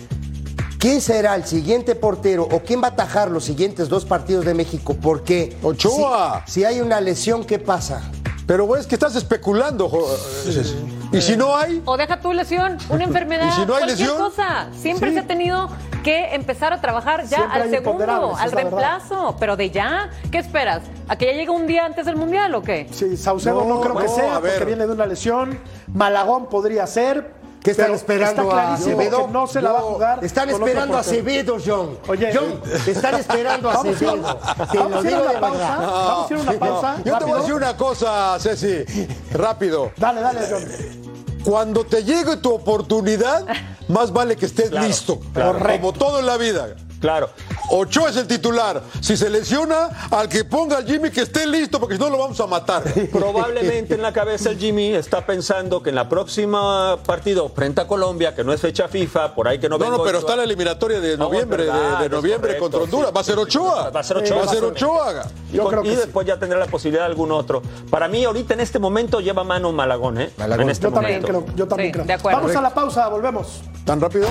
¿quién 0.83 0.99
será 0.99 1.33
el 1.35 1.45
siguiente 1.45 1.95
portero 1.95 2.43
o 2.51 2.59
quién 2.59 2.81
va 2.83 2.87
a 2.87 2.91
atajar 2.91 3.31
los 3.31 3.45
siguientes 3.45 3.87
dos 3.87 4.03
partidos 4.03 4.43
de 4.43 4.53
México? 4.53 4.97
Porque 5.01 5.55
Ochoa. 5.63 6.43
Si, 6.45 6.51
si 6.55 6.65
hay 6.65 6.81
una 6.81 6.99
lesión, 6.99 7.45
¿qué 7.45 7.57
pasa? 7.57 8.01
Pero 8.45 8.65
güey, 8.65 8.81
es 8.81 8.87
que 8.87 8.95
estás 8.95 9.15
especulando. 9.15 9.87
jo- 9.87 10.05
Y 11.13 11.21
si 11.21 11.37
no 11.37 11.55
hay, 11.55 11.81
O 11.85 11.95
deja 11.95 12.19
tu 12.19 12.33
lesión, 12.33 12.77
una 12.89 13.05
enfermedad, 13.05 13.47
¿Y 13.49 13.51
si 13.61 13.65
no 13.65 13.75
hay 13.75 13.83
cualquier 13.85 13.97
lesión? 14.09 14.17
cosa. 14.17 14.67
Siempre 14.77 15.07
Sí. 15.11 15.13
se 15.15 15.19
ha 15.21 15.27
tenido 15.27 15.69
que 16.03 16.35
empezar 16.35 16.73
a 16.73 16.81
trabajar 16.81 17.21
ya 17.29 17.37
Siempre 17.37 17.61
al 17.61 17.69
segundo, 17.69 18.03
al 18.35 18.49
verdad. 18.49 18.51
reemplazo. 18.51 19.37
Pero 19.39 19.55
de 19.55 19.71
ya, 19.71 20.09
¿qué 20.31 20.39
esperas? 20.39 20.81
¿A 21.07 21.15
que 21.15 21.27
ya 21.27 21.31
llegue 21.31 21.49
un 21.51 21.65
día 21.65 21.85
antes 21.85 22.05
del 22.05 22.17
Mundial 22.17 22.53
o 22.55 22.61
qué? 22.61 22.89
Sí, 22.91 23.15
Saucedo 23.15 23.63
no, 23.63 23.75
No, 23.75 23.79
creo 23.81 23.95
que 23.95 24.09
sea 24.09 24.41
porque 24.41 24.65
viene 24.65 24.85
de 24.85 24.91
una 24.91 25.05
lesión. 25.05 25.57
Malagón 25.93 26.47
podría 26.47 26.85
ser. 26.87 27.41
¿Qué 27.63 27.71
están 27.71 27.85
pero 27.85 27.95
esperando 27.95 28.41
Está 28.43 28.61
a 28.61 28.73
Acevedo? 28.73 29.27
no 29.29 29.47
se 29.47 29.61
la 29.61 29.71
va 29.71 29.79
a 29.79 29.81
jugar. 29.83 30.23
Están 30.23 30.49
esperando 30.49 30.97
a. 30.97 30.99
Acevedo, 30.99 31.57
John. 31.65 31.97
Oye, 32.07 32.29
John, 32.33 32.61
están 32.85 33.15
esperando 33.15 33.69
a 33.69 33.73
Acevedo. 33.75 34.37
Te 34.71 34.77
lo 34.77 34.83
vamos 34.89 35.05
a 35.05 35.07
digo 35.07 35.21
una 35.21 35.31
de 35.33 35.39
pausa. 35.39 35.57
verdad. 35.57 35.87
Vamos 35.87 36.31
a 36.31 36.33
ir 36.33 36.39
a 36.39 36.41
una 36.41 36.59
pausa. 36.59 36.95
yo 37.05 37.17
te 37.17 37.23
voy 37.25 37.33
a 37.33 37.37
decir 37.37 37.53
una 37.53 37.77
cosa, 37.77 38.37
Ceci, 38.39 39.07
rápido. 39.31 39.91
Dale, 39.97 40.21
dale, 40.21 40.39
John. 40.49 40.65
Cuando 41.45 41.85
te 41.85 42.03
llegue 42.03 42.37
tu 42.37 42.53
oportunidad, 42.53 43.45
más 43.87 44.11
vale 44.13 44.35
que 44.35 44.45
estés 44.45 44.69
Claro, 44.69 44.87
listo. 44.87 45.19
claro. 45.33 45.59
Como 45.59 45.93
todo 45.93 46.19
en 46.19 46.25
la 46.25 46.37
vida. 46.37 46.75
Claro. 47.01 47.29
Ochoa 47.69 48.09
es 48.09 48.17
el 48.17 48.27
titular. 48.27 48.81
Si 49.01 49.15
se 49.17 49.29
lesiona, 49.29 49.89
al 50.11 50.27
que 50.29 50.43
ponga 50.43 50.77
al 50.77 50.85
Jimmy 50.85 51.09
que 51.09 51.21
esté 51.21 51.47
listo, 51.47 51.79
porque 51.79 51.95
si 51.95 52.01
no 52.01 52.09
lo 52.09 52.17
vamos 52.17 52.39
a 52.39 52.45
matar. 52.47 52.83
Probablemente 53.11 53.95
en 53.95 54.01
la 54.01 54.11
cabeza 54.13 54.49
el 54.49 54.57
Jimmy 54.57 54.93
está 54.93 55.25
pensando 55.25 55.81
que 55.81 55.89
en 55.89 55.95
la 55.95 56.07
próxima 56.09 56.97
partido 57.05 57.49
frente 57.49 57.81
a 57.81 57.87
Colombia, 57.87 58.35
que 58.35 58.43
no 58.43 58.53
es 58.53 58.61
fecha 58.61 58.87
FIFA, 58.87 59.33
por 59.33 59.47
ahí 59.47 59.59
que 59.59 59.69
no 59.69 59.77
No, 59.77 59.85
no, 59.89 60.03
pero 60.03 60.17
Ochoa. 60.17 60.19
está 60.19 60.35
la 60.35 60.43
eliminatoria 60.43 60.99
de 60.99 61.17
No, 61.17 61.25
noviembre, 61.25 61.65
verdad, 61.65 61.99
de, 61.99 62.09
noviembre 62.09 62.57
correcto, 62.57 62.63
contra 62.63 62.79
Honduras. 62.81 63.07
sí. 63.09 63.13
Va 63.15 63.21
a 63.21 63.23
ser 63.23 63.39
Ochoa. 63.39 63.89
Va 63.89 63.99
a 63.99 64.03
ser 64.03 64.17
Ochoa. 64.17 64.37
Va 64.37 64.43
a 64.43 64.47
ser 64.53 64.63
Ochoa. 64.63 65.23
Y, 65.51 65.55
Yo 65.57 65.63
con- 65.63 65.71
creo 65.71 65.83
que 65.83 65.87
y 65.89 65.91
sí. 65.91 65.97
después 65.97 66.27
ya 66.27 66.37
tendrá 66.37 66.59
la 66.59 66.67
posibilidad 66.67 67.03
de 67.05 67.09
algún 67.11 67.31
otro. 67.31 67.61
Para 67.89 68.07
mí, 68.07 68.23
ahorita 68.23 68.53
en 68.53 68.59
este 68.59 68.77
momento 68.79 69.19
lleva 69.21 69.43
mano 69.43 69.71
Malagón, 69.71 70.19
¿eh? 70.19 70.31
Malagón. 70.37 70.63
En 70.65 70.69
este 70.69 70.83
Yo 70.87 70.91
también 70.93 71.21
momento. 71.21 71.45
creo. 71.45 71.55
Yo 71.55 71.67
también 71.67 71.87
Sí, 71.89 71.93
creo. 71.93 72.05
de 72.05 72.13
acuerdo. 72.13 72.39
Vamos 72.41 72.55
a 72.55 72.61
la 72.61 72.73
pausa, 72.73 73.07
volvemos. 73.07 73.61
¿Tan 73.85 73.99
rápido? 74.01 74.27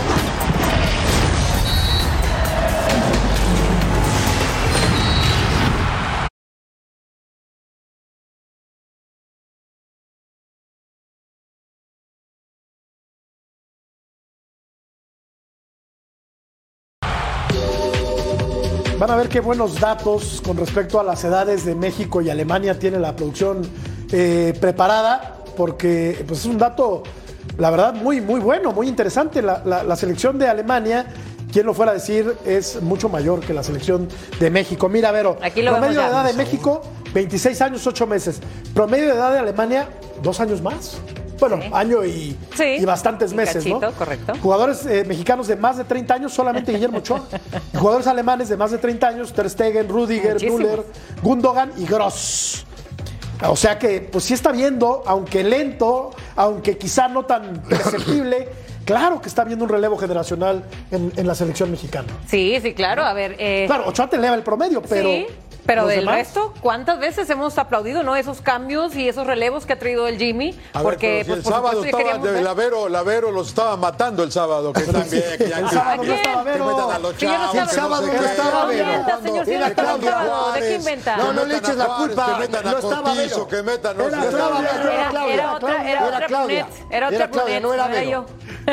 Van 19.03 19.11
a 19.11 19.17
ver 19.17 19.29
qué 19.29 19.41
buenos 19.41 19.81
datos 19.81 20.41
con 20.47 20.57
respecto 20.57 21.01
a 21.01 21.03
las 21.03 21.25
edades 21.25 21.65
de 21.65 21.75
México 21.75 22.21
y 22.23 22.31
Alemania 22.31 22.79
tiene 22.79 23.01
la 23.01 23.17
producción 23.17 23.63
eh, 24.13 24.57
preparada, 24.61 25.39
porque 25.57 26.25
pues, 26.25 26.39
es 26.39 26.47
un 26.47 26.57
dato, 26.57 27.03
la 27.59 27.71
verdad, 27.71 27.95
muy, 27.95 28.21
muy 28.21 28.39
bueno, 28.39 28.71
muy 28.71 28.87
interesante. 28.87 29.43
La, 29.43 29.61
la- 29.65 29.83
la 29.83 29.97
selección 29.97 30.39
de 30.39 30.47
Alemania, 30.47 31.07
quien 31.53 31.67
lo 31.67 31.75
fuera 31.75 31.91
a 31.91 31.95
decir, 31.95 32.33
es 32.47 32.81
mucho 32.81 33.09
mayor 33.09 33.41
que 33.41 33.53
la 33.53 33.65
selección 33.65 34.07
de 34.39 34.51
México. 34.51 34.89
Mira, 34.89 35.11
Vero, 35.11 35.37
Aquí 35.43 35.63
lo 35.63 35.73
promedio 35.73 36.01
de 36.01 36.07
edad 36.07 36.25
de 36.25 36.35
México, 36.35 36.83
26 37.13 37.61
años, 37.61 37.85
8 37.85 38.07
meses. 38.07 38.39
Promedio 38.73 39.07
de 39.07 39.15
edad 39.15 39.33
de 39.33 39.41
Alemania, 39.41 39.89
dos 40.23 40.39
años 40.39 40.63
más. 40.63 40.99
Bueno, 41.43 41.59
Sí. 41.61 41.71
año 41.73 42.05
y, 42.05 42.37
Sí, 42.57 42.65
y 42.79 42.85
bastantes 42.85 43.33
y 43.33 43.35
meses, 43.35 43.67
¿no? 43.67 43.81
cachito, 43.81 43.99
correcto. 43.99 44.33
Jugadores 44.41 44.87
eh, 44.87 45.05
mexicanos 45.05 45.49
de 45.49 45.57
más 45.57 45.77
de 45.77 45.83
30 45.83 46.15
años, 46.15 46.33
solamente 46.33 46.71
Guillermo 46.73 46.99
Ochoa. 46.99 47.21
Jugadores 47.77 48.07
alemanes 48.07 48.49
de 48.49 48.57
más 48.57 48.71
de 48.71 48.79
30 48.79 49.09
años, 49.09 49.33
Ter 49.33 49.51
Stegen, 49.51 49.89
Rudiger, 49.89 50.35
Muchísimos. 50.35 50.61
Müller, 50.61 50.85
Gundogan 51.21 51.73
y 51.79 51.85
Gross. 51.87 52.65
O 53.49 53.57
sea 53.57 53.77
que, 53.77 54.01
pues 54.03 54.23
sí 54.23 54.35
está 54.35 54.53
viendo, 54.53 55.03
aunque 55.05 55.43
lento, 55.43 56.11
aunque 56.37 56.79
quizá 56.79 57.09
no 57.09 57.25
tan 57.25 57.55
perceptible, 57.69 58.49
claro 58.85 59.21
que 59.21 59.29
está 59.29 59.43
viendo 59.43 59.65
un 59.65 59.69
relevo 59.69 59.99
generacional 59.99 60.63
en, 60.93 61.13
en 61.17 61.27
la 61.27 61.35
selección 61.35 61.69
mexicana. 61.73 62.07
Sí, 62.29 62.57
sí, 62.63 62.73
claro. 62.73 63.03
A 63.03 63.13
ver. 63.15 63.35
eh, 63.41 63.65
Claro, 63.67 63.89
Ochoa 63.89 64.09
te 64.09 64.15
eleva 64.15 64.37
el 64.37 64.45
promedio, 64.45 64.81
pero. 64.81 65.09
sí, 65.09 65.27
pero 65.67 65.87
del 65.87 66.01
demás- 66.01 66.15
resto, 66.17 66.53
¿cuántas 66.61 66.99
veces 66.99 67.29
hemos 67.31 67.57
aplaudido 67.59 68.03
no 68.03 68.17
esos 68.17 68.41
cambios 68.41 68.95
y 68.97 69.09
esos 69.09 69.27
relevos 69.27 69.65
que 69.67 69.75
ha 69.75 69.79
traído 69.79 70.07
el 70.09 70.19
Jimmy? 70.19 70.59
A 70.73 70.79
ver, 70.79 70.83
Porque 70.83 71.21
si 71.25 71.29
pues, 71.31 71.39
el 71.39 71.45
por 71.45 71.53
sábado 71.53 71.69
supuesto, 71.77 71.87
estaba 71.87 72.03
queríamos 72.03 72.27
de 72.27 72.33
ver- 72.33 72.43
Lavero, 72.43 72.89
Lavero 72.89 73.31
los 73.31 73.49
estaba 73.49 73.77
matando 73.77 74.23
el 74.23 74.33
sábado, 74.33 74.73
que 74.73 74.81
también, 74.83 75.23
que 75.39 75.49
ya 75.49 75.59
El 75.59 75.65
que- 75.69 75.75
sábado 75.75 75.97
no 75.97 76.03
que- 76.03 76.15
estaba 76.15 76.45
que 76.45 76.51
Vero. 76.51 76.67
metan 76.67 76.91
a 76.91 76.99
los 76.99 77.13
Que 77.15 77.27
chavos, 77.27 77.51
que 77.53 77.59
El 77.59 77.69
sábado 77.69 78.07
sé 78.07 78.13
no 78.13 78.23
estaba 78.25 78.67
Vero. 78.67 78.87
¿de 80.53 80.61
qué 80.61 80.75
inventa? 80.75 81.17
No, 81.17 81.33
no 81.33 81.43
Que 81.43 81.47
le 81.49 81.57
eches 81.57 81.77
la 81.77 81.87
culpa. 81.87 82.27
Que 82.33 82.41
metan 82.41 82.65
No 82.65 82.71
a 82.71 82.81
estaba 82.81 83.03
Cortizo, 83.03 83.49
que 83.49 83.63
metan... 83.63 83.97
No 83.97 84.05
era 84.09 84.19
Era, 84.23 84.31
Claudia, 85.11 85.35
era 85.35 85.53
otra, 85.55 85.91
era 85.91 86.05
otra 86.07 86.27
Claudia. 86.27 86.67
Era 86.91 87.07
otra 87.07 87.17
Era 87.19 87.31
Claudia, 87.31 87.61
no 87.61 87.75
era 87.75 87.89
Vero. 87.89 88.11
yo. 88.11 88.27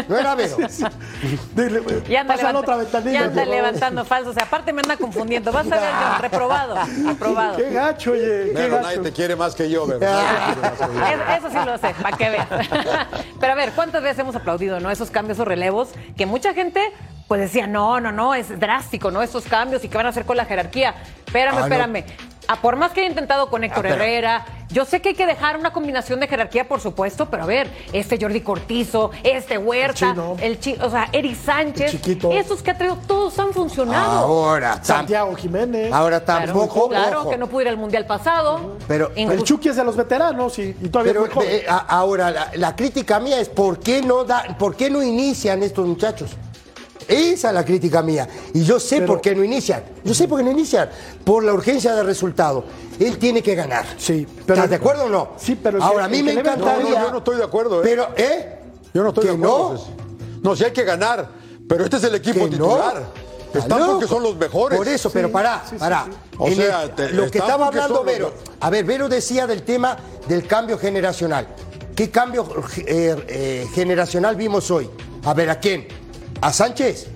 No 0.07 0.17
era 0.17 0.35
Vero. 0.35 0.57
Dile, 1.55 1.81
Ya 2.09 2.21
anda, 2.21 3.45
levantando 3.45 4.05
falsos. 4.05 4.37
Aparte 4.37 4.73
me 4.73 4.81
anda 4.81 4.97
confundiendo. 4.97 5.51
Vas 5.51 5.71
a 5.71 5.75
ver, 5.79 6.21
reprobado. 6.21 6.75
Reprobado. 7.07 7.57
Qué 7.57 7.69
gacho, 7.71 8.11
oye. 8.11 8.51
Gacho. 8.53 8.81
nadie 8.81 8.97
te 8.99 9.11
quiere 9.11 9.35
más 9.35 9.55
que 9.55 9.69
yo, 9.69 9.87
yo. 9.87 9.95
Es- 9.97 11.37
Eso 11.37 11.49
sí 11.49 11.57
lo 11.65 11.77
sé, 11.77 11.93
para 12.01 12.17
que 12.17 12.29
veas. 12.29 12.47
Pero 13.39 13.53
a 13.53 13.55
ver, 13.55 13.71
¿cuántas 13.71 14.01
veces 14.03 14.19
hemos 14.19 14.35
aplaudido, 14.35 14.79
no? 14.79 14.89
Esos 14.91 15.09
cambios 15.11 15.39
o 15.39 15.45
relevos 15.45 15.89
que 16.17 16.25
mucha 16.25 16.53
gente 16.53 16.81
pues 17.27 17.41
decía, 17.41 17.67
no, 17.67 17.99
no, 17.99 18.11
no, 18.11 18.33
es 18.33 18.59
drástico, 18.59 19.11
¿no? 19.11 19.21
Estos 19.21 19.45
cambios 19.45 19.83
y 19.83 19.87
qué 19.89 19.97
van 19.97 20.07
a 20.07 20.09
hacer 20.09 20.25
con 20.25 20.35
la 20.35 20.45
jerarquía. 20.45 20.95
Espérame, 21.27 21.53
Ah, 21.57 21.59
no. 21.59 21.65
espérame. 21.65 22.03
Ah, 22.47 22.55
por 22.55 22.75
más 22.75 22.91
que 22.91 23.01
haya 23.01 23.09
intentado 23.09 23.49
con 23.51 23.63
Héctor 23.63 23.85
Ah, 23.85 23.89
pero- 23.91 24.03
Herrera, 24.03 24.45
yo 24.71 24.85
sé 24.85 25.01
que 25.01 25.09
hay 25.09 25.15
que 25.15 25.25
dejar 25.25 25.57
una 25.57 25.73
combinación 25.73 26.19
de 26.19 26.27
jerarquía, 26.27 26.67
por 26.67 26.79
supuesto, 26.79 27.27
pero 27.29 27.43
a 27.43 27.45
ver, 27.45 27.69
este 27.93 28.17
Jordi 28.19 28.41
Cortizo, 28.41 29.11
este 29.23 29.57
Huerta, 29.57 29.89
El 30.09 30.11
chino. 30.13 30.37
el 30.41 30.59
chi- 30.59 30.77
o 30.81 30.89
sea, 30.89 31.09
Eric 31.11 31.35
Sánchez, 31.35 31.85
El 31.93 32.01
chiquito. 32.01 32.31
esos 32.31 32.61
que 32.61 32.71
ha 32.71 32.77
traído, 32.77 32.97
todos 33.07 33.37
han 33.39 33.51
funcionado. 33.53 34.11
Ahora, 34.19 34.83
Santiago 34.83 35.35
Jiménez. 35.35 35.91
ahora 35.91 36.23
tampoco. 36.23 36.89
claro, 36.89 37.21
ojo. 37.21 37.29
que 37.31 37.37
no 37.37 37.47
pudo 37.47 37.61
ir 37.61 37.69
al 37.69 37.77
mundial 37.77 38.05
pasado. 38.05 38.77
Pero- 38.87 39.11
El 39.15 39.23
Incluso- 39.23 39.45
Chucky 39.45 39.69
es 39.69 39.75
de 39.75 39.83
los 39.83 39.95
veteranos 39.95 40.59
y, 40.59 40.75
y 40.81 40.89
todavía 40.89 41.13
Pero 41.13 41.25
es 41.25 41.35
muy 41.35 41.43
joven. 41.45 41.55
eh, 41.61 41.65
a- 41.67 41.77
ahora, 41.77 42.29
la, 42.31 42.51
la 42.55 42.75
crítica 42.75 43.19
mía 43.19 43.39
es 43.39 43.49
¿por 43.49 43.79
qué, 43.79 44.01
no 44.01 44.23
da, 44.23 44.55
¿por 44.59 44.75
qué 44.75 44.89
no 44.89 45.01
inician 45.01 45.63
estos 45.63 45.87
muchachos? 45.87 46.31
Esa 47.07 47.47
es 47.49 47.53
la 47.53 47.65
crítica 47.65 48.01
mía. 48.01 48.27
Y 48.53 48.63
yo 48.63 48.79
sé 48.79 48.97
Pero- 48.97 49.07
por 49.13 49.21
qué 49.21 49.33
no 49.35 49.43
inician. 49.43 49.83
Yo 50.03 50.13
sé 50.13 50.27
por 50.27 50.37
qué 50.39 50.43
no 50.43 50.51
inician. 50.51 50.89
Por 51.23 51.43
la 51.43 51.53
urgencia 51.53 51.95
del 51.95 52.05
resultado. 52.05 52.63
Él 52.99 53.17
tiene 53.17 53.41
que 53.41 53.55
ganar. 53.55 53.85
Sí, 53.97 54.27
pero- 54.45 54.55
¿Estás 54.55 54.69
de 54.69 54.75
acuerdo 54.75 55.05
o 55.05 55.09
no? 55.09 55.29
Sí, 55.37 55.55
pero 55.61 55.79
si 55.79 55.83
Ahora, 55.85 56.05
a 56.05 56.09
mí 56.09 56.21
me 56.21 56.33
encantaría. 56.33 56.83
No, 56.83 56.89
no, 56.99 57.05
yo 57.05 57.11
no 57.11 57.17
estoy 57.19 57.37
de 57.37 57.43
acuerdo, 57.43 57.79
¿eh? 57.79 57.81
Pero, 57.83 58.07
¿eh? 58.17 58.59
Yo 58.93 59.03
no 59.03 59.09
estoy 59.09 59.23
¿Que 59.25 59.29
de 59.31 59.35
acuerdo. 59.37 59.85
no? 60.41 60.55
Si 60.55 60.63
hay 60.63 60.71
que 60.71 60.83
ganar, 60.83 61.29
pero 61.67 61.83
este 61.85 61.97
es 61.97 62.03
el 62.03 62.15
equipo 62.15 62.39
no. 62.41 62.49
titular. 62.49 63.03
Está 63.47 63.59
Están 63.59 63.85
porque 63.87 64.05
son 64.07 64.21
los 64.21 64.35
mejores. 64.37 64.77
Por 64.77 64.87
eso, 64.87 65.09
pero 65.09 65.31
pará, 65.31 65.63
sí, 65.67 65.75
pará. 65.79 66.05
sí. 66.07 66.11
O 66.37 66.51
sea, 66.51 66.83
el- 66.83 66.91
te- 66.91 67.09
lo 67.11 67.31
que 67.31 67.39
estaba 67.39 67.65
hablando 67.67 67.95
los 67.95 68.05
Vero. 68.05 68.33
A 68.59 68.69
ver, 68.69 68.85
Vero 68.85 69.09
decía 69.09 69.47
del 69.47 69.63
tema 69.63 69.97
del 70.27 70.45
cambio 70.45 70.77
generacional. 70.77 71.47
¿Qué 71.95 72.11
cambio 72.11 72.45
eh, 72.85 73.15
eh, 73.27 73.67
generacional 73.73 74.35
vimos 74.35 74.69
hoy? 74.69 74.87
A 75.23 75.33
ver, 75.33 75.49
¿a 75.49 75.59
quién? 75.59 75.87
¿A 76.41 76.53
Sánchez? 76.53 77.07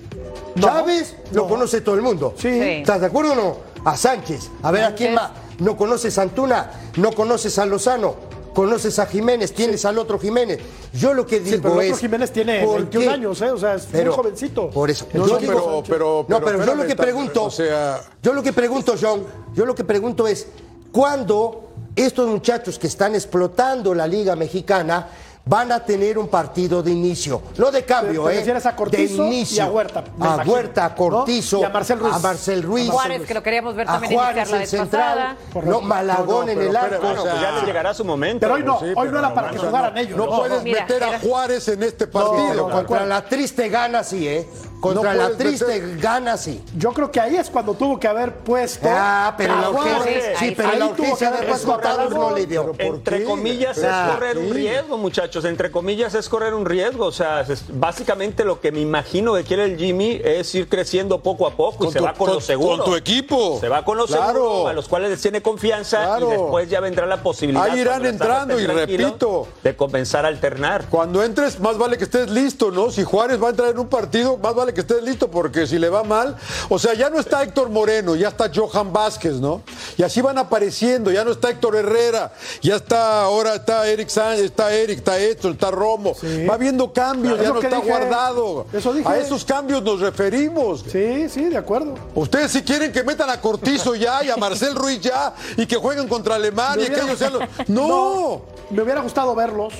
No, 0.56 0.66
Chávez 0.68 1.16
lo 1.32 1.42
no. 1.42 1.48
Conoce 1.48 1.80
todo 1.80 1.94
el 1.96 2.02
mundo. 2.02 2.34
Sí. 2.38 2.48
¿Estás 2.48 3.00
de 3.00 3.06
acuerdo 3.06 3.32
o 3.32 3.34
no? 3.34 3.56
A 3.84 3.96
Sánchez. 3.96 4.50
A 4.62 4.70
ver, 4.70 4.84
¿a 4.84 4.94
quién 4.94 5.14
más? 5.14 5.28
Sánchez, 5.32 5.60
no 5.60 5.76
conoces 5.76 6.18
a 6.18 6.22
Antuna, 6.22 6.70
no 6.96 7.12
conoces 7.12 7.58
a 7.58 7.66
Lozano, 7.66 8.14
conoces 8.54 8.98
a 8.98 9.06
Jiménez, 9.06 9.52
tienes 9.52 9.84
al 9.84 9.98
otro 9.98 10.18
Jiménez. 10.18 10.58
Yo 10.92 11.12
lo 11.14 11.26
que 11.26 11.40
digo 11.40 11.56
Sí, 11.56 11.60
pero 11.62 11.80
el 11.80 11.86
es. 11.88 11.92
otro 11.92 12.00
Jiménez 12.02 12.30
tiene 12.32 12.64
¿por 12.64 12.76
21 12.76 13.06
qué? 13.06 13.12
años, 13.12 13.40
¿eh? 13.42 13.50
O 13.50 13.58
sea, 13.58 13.74
es 13.74 13.92
muy 13.92 14.04
jovencito. 14.06 14.70
Por 14.70 14.90
eso. 14.90 15.06
No, 15.12 15.26
yo 15.26 15.34
no, 15.34 15.38
digo- 15.40 15.54
pero, 15.86 16.24
pero, 16.26 16.26
no, 16.28 16.44
pero 16.44 16.64
yo 16.66 16.74
lo 16.74 16.86
que 16.86 16.96
pregunto, 16.96 17.44
O 17.44 17.50
sea, 17.50 18.00
yo 18.22 18.32
lo 18.32 18.42
que 18.42 18.52
pregunto, 18.52 18.94
John, 19.00 19.24
yo 19.54 19.64
lo 19.66 19.74
que 19.74 19.84
pregunto 19.84 20.26
es, 20.26 20.46
¿cuándo 20.92 21.70
estos 21.96 22.28
muchachos 22.28 22.78
que 22.78 22.86
están 22.88 23.14
explotando 23.14 23.94
la 23.94 24.06
Liga 24.06 24.34
Mexicana 24.36 25.08
van 25.46 25.72
a 25.72 25.80
tener 25.84 26.18
un 26.18 26.28
partido 26.28 26.82
de 26.82 26.90
inicio? 26.90 27.42
No 27.58 27.70
de 27.70 27.84
cambio, 27.84 28.24
Te 28.26 28.38
¿eh? 28.38 28.60
a 28.64 28.76
Cortizo 28.76 29.22
de 29.24 29.28
inicio. 29.28 29.56
y 29.56 29.60
a 29.60 29.70
Huerta, 29.70 30.00
A 30.00 30.34
imagino, 30.34 30.52
Huerta, 30.54 30.84
a 30.86 30.88
¿no? 30.90 30.94
Cortizo. 30.96 31.60
Y 31.60 31.64
a 31.64 31.68
Marcel 31.68 31.98
Ruiz. 31.98 32.14
A 32.14 32.18
Marcel 32.18 32.62
Ruiz. 32.62 32.90
Juárez, 32.90 33.22
que 33.26 33.34
lo 33.34 33.42
queríamos 33.42 33.74
ver 33.74 33.88
A 33.88 33.92
también 33.92 34.14
Juárez, 34.14 34.36
iniciar 34.48 34.56
la 34.58 34.62
el 34.62 34.68
central. 34.68 35.38
No, 35.64 35.80
Malagón 35.82 36.26
No, 36.26 36.44
no, 36.46 36.50
en 36.52 36.58
pero 36.58 36.70
el 36.70 36.76
arco. 36.76 37.06
o 37.06 37.14
sea, 37.22 37.30
Pues 37.32 37.40
ya 37.40 37.50
les 37.52 37.64
llegará 37.64 37.94
su 37.94 38.04
momento. 38.04 38.40
Pero 38.40 38.54
hoy 38.54 38.62
no, 38.62 38.78
Sí, 38.80 38.86
hoy 38.96 39.08
no 39.08 39.18
era 39.18 39.34
para 39.34 39.50
que 39.50 39.58
jugaran 39.58 39.98
ellos. 39.98 40.16
No 40.16 40.26
puedes 40.36 40.62
Mira, 40.62 40.80
meter 40.82 41.04
a 41.04 41.18
Juárez 41.20 41.68
en 41.68 41.82
este 41.82 42.06
partido. 42.06 42.70
contra 42.70 43.04
la 43.06 43.24
triste 43.24 43.68
gana 43.68 44.02
sí, 44.02 44.26
¿eh? 44.28 44.48
Contra 44.80 45.14
No 45.14 45.22
la 45.30 45.30
triste 45.36 45.64
meter- 45.66 45.98
gana 45.98 46.36
sí. 46.36 46.62
Yo 46.76 46.92
creo 46.92 47.10
que 47.10 47.18
ahí 47.18 47.36
es 47.36 47.48
cuando 47.48 47.72
tuvo 47.72 47.98
que 47.98 48.06
haber 48.06 48.34
puesto. 48.36 48.86
Ah, 48.90 49.34
pero 49.36 49.58
la 49.58 49.70
urgencia, 49.70 50.38
sí, 50.38 50.48
sí. 50.48 50.54
pero 50.54 50.68
la 50.68 50.74
Ahí 50.74 50.78
tuvo 50.80 50.90
urgencia 50.90 51.16
que 51.16 51.24
haber 51.36 51.40
después 51.40 51.62
puesto 51.62 51.72
a 51.72 51.74
Contador 51.94 52.12
no 52.14 52.36
le 52.36 52.46
dio. 52.46 52.72
Pero 52.72 52.88
¿por 52.88 52.96
Entre 52.98 53.18
qué? 53.20 53.24
comillas 53.24 53.78
Claro. 53.78 54.08
es 54.12 54.14
correr 54.18 54.38
un 54.38 54.50
riesgo, 54.52 54.98
muchachos. 54.98 55.44
Entre 55.46 55.70
comillas 55.70 56.14
es 56.14 56.28
correr 56.28 56.52
un 56.52 56.66
riesgo. 56.66 57.06
O 57.06 57.12
sea, 57.12 57.40
es- 57.40 57.64
básicamente 57.68 58.44
lo 58.44 58.60
que 58.60 58.72
me 58.72 58.80
imagino 58.80 59.32
que 59.34 59.44
quiere 59.44 59.64
el 59.64 59.78
Jimmy 59.78 60.20
es 60.22 60.54
ir 60.54 60.68
creciendo 60.68 61.20
poco 61.22 61.46
a 61.46 61.52
poco 61.56 61.86
y 61.86 61.90
se 61.92 61.98
tu- 61.98 62.04
va 62.04 62.12
con 62.12 62.30
lo 62.34 62.40
seguro. 62.42 62.76
con 62.84 62.84
tu 62.92 62.96
equipo. 62.96 63.58
Se 63.60 63.68
va 63.70 63.84
con 63.86 63.96
lo 63.96 64.06
Claro. 64.06 64.26
seguro, 64.34 64.68
a 64.68 64.72
los 64.74 64.86
cuales 64.88 65.08
les 65.10 65.22
tiene 65.22 65.40
confianza 65.40 66.02
Claro. 66.04 66.28
y 66.28 66.30
después 66.32 66.68
ya 66.68 66.80
vendrá 66.80 67.06
la 67.06 67.22
posibilidad. 67.22 67.64
Ahí 67.64 67.80
irán 67.80 68.02
la 68.02 68.08
entrando, 68.10 68.60
y 68.60 68.66
repito. 68.66 69.48
De 69.62 69.74
comenzar 69.76 70.24
a 70.26 70.28
alternar. 70.28 70.86
Cuando 70.90 71.22
entres, 71.22 71.58
más 71.60 71.78
vale 71.78 71.96
que 71.96 72.04
estés 72.04 72.28
listo, 72.28 72.70
¿no? 72.70 72.90
Si 72.90 73.02
Juárez 73.04 73.42
va 73.42 73.46
a 73.46 73.50
entrar 73.50 73.70
en 73.70 73.78
un 73.78 73.88
partido, 73.88 74.36
más 74.36 74.54
vale 74.54 74.63
que 74.72 74.80
estés 74.82 75.02
listo, 75.02 75.30
porque 75.30 75.66
si 75.66 75.78
le 75.78 75.88
va 75.90 76.02
mal. 76.04 76.36
O 76.68 76.78
sea, 76.78 76.94
ya 76.94 77.10
no 77.10 77.18
está 77.20 77.42
Héctor 77.42 77.68
Moreno, 77.70 78.14
ya 78.14 78.28
está 78.28 78.50
Johan 78.54 78.92
Vázquez, 78.92 79.34
¿no? 79.34 79.62
Y 79.98 80.02
así 80.02 80.20
van 80.22 80.38
apareciendo, 80.38 81.10
ya 81.10 81.24
no 81.24 81.32
está 81.32 81.50
Héctor 81.50 81.76
Herrera, 81.76 82.32
ya 82.62 82.76
está, 82.76 83.22
ahora 83.22 83.56
está 83.56 83.86
Eric 83.88 84.08
Sánchez, 84.08 84.46
está 84.46 84.72
Eric, 84.72 84.98
está 84.98 85.18
Héctor, 85.18 85.52
está 85.52 85.70
Romo. 85.70 86.14
Va 86.48 86.54
habiendo 86.54 86.92
cambios, 86.92 87.34
Claro. 87.38 87.42
ya 87.42 87.50
no 87.54 87.60
está 87.60 87.76
dije. 87.76 87.88
guardado. 87.88 88.66
Eso 88.72 88.92
dije. 88.94 89.08
A 89.08 89.18
esos 89.18 89.44
cambios 89.44 89.82
nos 89.82 90.00
referimos. 90.00 90.84
Sí, 90.90 91.28
sí, 91.28 91.44
de 91.44 91.56
acuerdo. 91.58 91.94
Ustedes 92.14 92.52
si 92.52 92.62
quieren 92.62 92.92
que 92.92 93.02
metan 93.02 93.28
a 93.30 93.40
Cortizo 93.40 93.94
ya 93.94 94.22
y 94.24 94.30
a 94.30 94.36
Marcel 94.36 94.74
Ruiz 94.74 95.00
ya 95.00 95.34
y 95.56 95.66
que 95.66 95.76
jueguen 95.76 96.06
contra 96.08 96.36
Alemania 96.36 96.84
y 96.84 96.88
que 96.88 96.92
hubiera- 96.94 97.06
ellos 97.06 97.18
sean 97.18 97.32
los... 97.34 97.68
¡No! 97.68 98.42
Me 98.70 98.82
hubiera 98.82 99.00
gustado 99.00 99.34
verlos. 99.34 99.74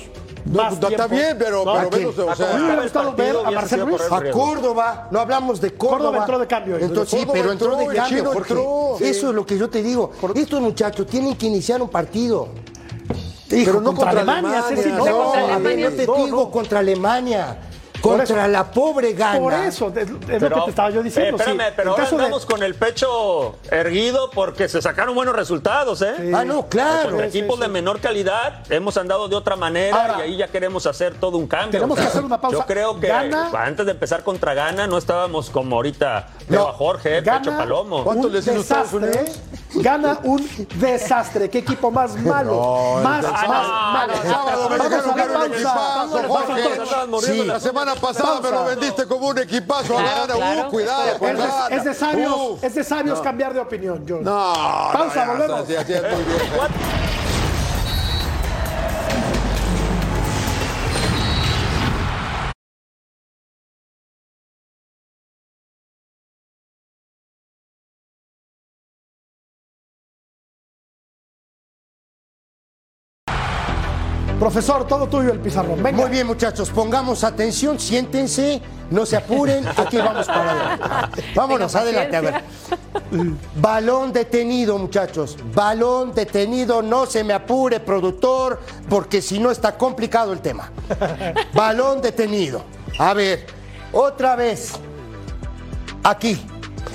No, 0.45 0.63
más 0.63 0.73
está 0.73 1.07
bien, 1.07 1.35
pero, 1.39 1.65
No, 1.65 1.73
pero 1.73 1.89
menos, 1.89 2.19
o 2.19 2.67
me 2.67 2.81
gustado 2.83 3.13
ver 3.13 3.35
a 3.35 4.19
Ruiz. 4.19 4.31
Córdoba, 4.31 5.07
no 5.09 5.19
hablamos 5.19 5.59
de 5.59 5.73
Córdoba. 5.73 5.97
Córdoba 5.97 6.17
entró 6.19 6.39
de 6.39 6.47
cambio. 6.47 6.77
Entonces, 6.77 7.19
sí, 7.19 7.27
pero 7.31 7.51
entró, 7.51 7.73
entró, 7.73 7.89
de 7.89 7.95
cambio, 7.95 8.33
entró. 8.33 8.97
Eso 8.99 9.29
es 9.29 9.35
lo 9.35 9.45
que 9.45 9.57
yo 9.57 9.69
te 9.69 9.81
digo. 9.81 10.11
Estos 10.35 10.61
muchachos 10.61 11.07
tienen 11.07 11.35
que 11.35 11.47
iniciar 11.47 11.81
un 11.81 11.89
partido. 11.89 12.49
Hijo, 13.51 13.65
Pero 13.65 13.81
no 13.81 13.93
contra 13.93 14.09
Alemania, 14.09 14.63
sí, 14.67 14.75
sí, 14.75 14.89
Alemania, 14.89 14.97
no, 14.97 15.05
no, 15.05 15.23
contra 15.23 15.55
Alemania. 15.55 15.89
te 15.89 16.01
digo 16.01 16.27
no. 16.27 16.51
contra 16.51 16.79
Alemania. 16.79 17.57
Contra 18.09 18.23
eso. 18.43 18.47
la 18.47 18.63
pobre 18.71 19.13
gana. 19.13 19.39
Por 19.39 19.53
eso, 19.53 19.87
es, 19.95 19.97
es 19.97 20.09
lo 20.09 20.19
que 20.49 20.61
te 20.61 20.69
estaba 20.69 20.89
yo 20.89 21.03
diciendo. 21.03 21.37
eh, 21.37 21.39
espérame, 21.39 21.67
sí. 21.67 21.73
pero 21.75 21.91
ahora 21.91 22.09
de- 22.09 22.15
andamos 22.15 22.45
con 22.45 22.63
el 22.63 22.75
pecho 22.75 23.55
erguido 23.71 24.29
porque 24.31 24.67
se 24.69 24.81
sacaron 24.81 25.15
buenos 25.15 25.35
resultados, 25.35 26.01
¿eh? 26.01 26.31
Ah, 26.33 26.43
no, 26.45 26.67
claro. 26.67 27.09
Contra 27.09 27.29
Sí, 27.31 27.37
equipos 27.39 27.55
sí, 27.57 27.61
de 27.63 27.67
menor 27.67 27.99
calidad 27.99 28.63
hemos 28.69 28.97
andado 28.97 29.27
de 29.27 29.35
otra 29.35 29.55
manera 29.55 29.95
Ahora, 30.13 30.19
y 30.19 30.31
ahí 30.31 30.37
ya 30.37 30.47
queremos 30.47 30.85
hacer 30.85 31.15
todo 31.15 31.37
un 31.37 31.47
cambio. 31.47 31.71
tenemos 31.79 31.97
que 31.99 32.05
hacer 32.05 32.23
una 32.23 32.39
pausa. 32.39 32.57
Yo 32.59 32.65
creo 32.65 32.99
que 32.99 33.07
Gana- 33.07 33.49
antes 33.53 33.85
de 33.85 33.91
empezar 33.91 34.23
contra 34.23 34.53
Gana 34.53 34.87
no 34.87 34.97
estábamos 34.97 35.49
como 35.49 35.75
ahorita 35.75 36.27
veo 36.47 36.61
No, 36.61 36.67
a 36.69 36.73
Jorge, 36.73 37.21
Gana 37.21 37.39
Pecho 37.41 37.57
Palomo. 37.57 38.03
¿Cuánto 38.03 38.29
les 38.29 38.45
hizo 38.47 38.53
Estados 38.59 38.91
desastre, 38.91 39.19
Unidos? 39.21 39.39
Gana 39.75 40.19
un 40.23 40.67
desastre. 40.75 41.49
¿Qué 41.49 41.59
equipo 41.59 41.91
más 41.91 42.15
malo? 42.23 42.99
más, 43.03 43.23
el 43.25 43.31
más 43.31 43.67
malo. 43.67 44.13
El 44.13 44.29
sábado 44.29 44.69
me 44.69 44.77
ver 45.15 45.31
un 45.31 45.53
equipazo, 45.53 46.23
Jorge. 46.27 47.25
Sí. 47.25 47.43
La 47.45 47.59
semana 47.59 47.95
pasada 47.95 48.41
me 48.41 48.51
lo 48.51 48.65
vendiste 48.65 49.05
como 49.07 49.27
un 49.27 49.37
equipazo 49.39 49.97
a 49.97 50.01
Claro, 50.01 50.27
Gana. 50.27 50.35
claro. 50.37 50.67
Uh, 50.67 50.71
cuidado 50.71 51.19
con 51.19 51.29
Es 51.29 51.37
de, 51.37 51.43
Gana. 51.43 51.67
es 51.75 51.83
de 51.83 51.93
sabios, 51.93 52.63
es 52.63 52.75
de 52.75 52.83
sabios 52.83 53.21
cambiar 53.21 53.53
de 53.53 53.59
opinión, 53.59 54.05
John. 54.07 54.23
No, 54.23 54.53
Pausa, 54.93 55.25
no, 55.25 55.31
ya, 55.33 55.47
volvemos. 55.47 55.67
ya, 55.67 55.81
ya 55.83 55.97
es 55.97 56.01
muy 56.03 56.23
bien. 56.23 57.04
Profesor, 74.45 74.85
todo 74.85 75.07
tuyo 75.07 75.31
el 75.31 75.39
pizarrón. 75.39 75.81
Venga. 75.81 76.03
Muy 76.03 76.11
bien, 76.11 76.27
muchachos, 76.27 76.69
pongamos 76.69 77.23
atención, 77.23 77.79
siéntense, 77.79 78.61
no 78.91 79.03
se 79.03 79.17
apuren, 79.17 79.67
aquí 79.67 79.97
vamos 79.97 80.27
para 80.27 80.51
adelante. 80.51 81.23
Vámonos, 81.35 81.75
adelante, 81.75 82.15
a 82.15 82.21
ver. 82.21 82.43
Balón 83.55 84.13
detenido, 84.13 84.77
muchachos. 84.77 85.35
Balón 85.51 86.13
detenido, 86.13 86.83
no 86.83 87.07
se 87.07 87.23
me 87.23 87.33
apure, 87.33 87.79
productor, 87.79 88.61
porque 88.87 89.19
si 89.19 89.39
no 89.39 89.49
está 89.49 89.75
complicado 89.79 90.31
el 90.31 90.41
tema. 90.41 90.71
Balón 91.55 91.99
detenido. 91.99 92.61
A 92.99 93.15
ver, 93.15 93.47
otra 93.93 94.35
vez. 94.35 94.73
Aquí. 96.03 96.39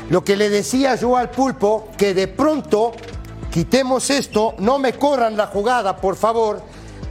Lo 0.08 0.22
que 0.22 0.36
le 0.36 0.50
decía 0.50 0.94
yo 0.94 1.16
al 1.16 1.30
pulpo, 1.30 1.88
que 1.98 2.14
de 2.14 2.28
pronto 2.28 2.92
quitemos 3.50 4.08
esto, 4.08 4.54
no 4.58 4.78
me 4.78 4.92
corran 4.92 5.36
la 5.36 5.48
jugada, 5.48 5.96
por 5.96 6.14
favor. 6.14 6.69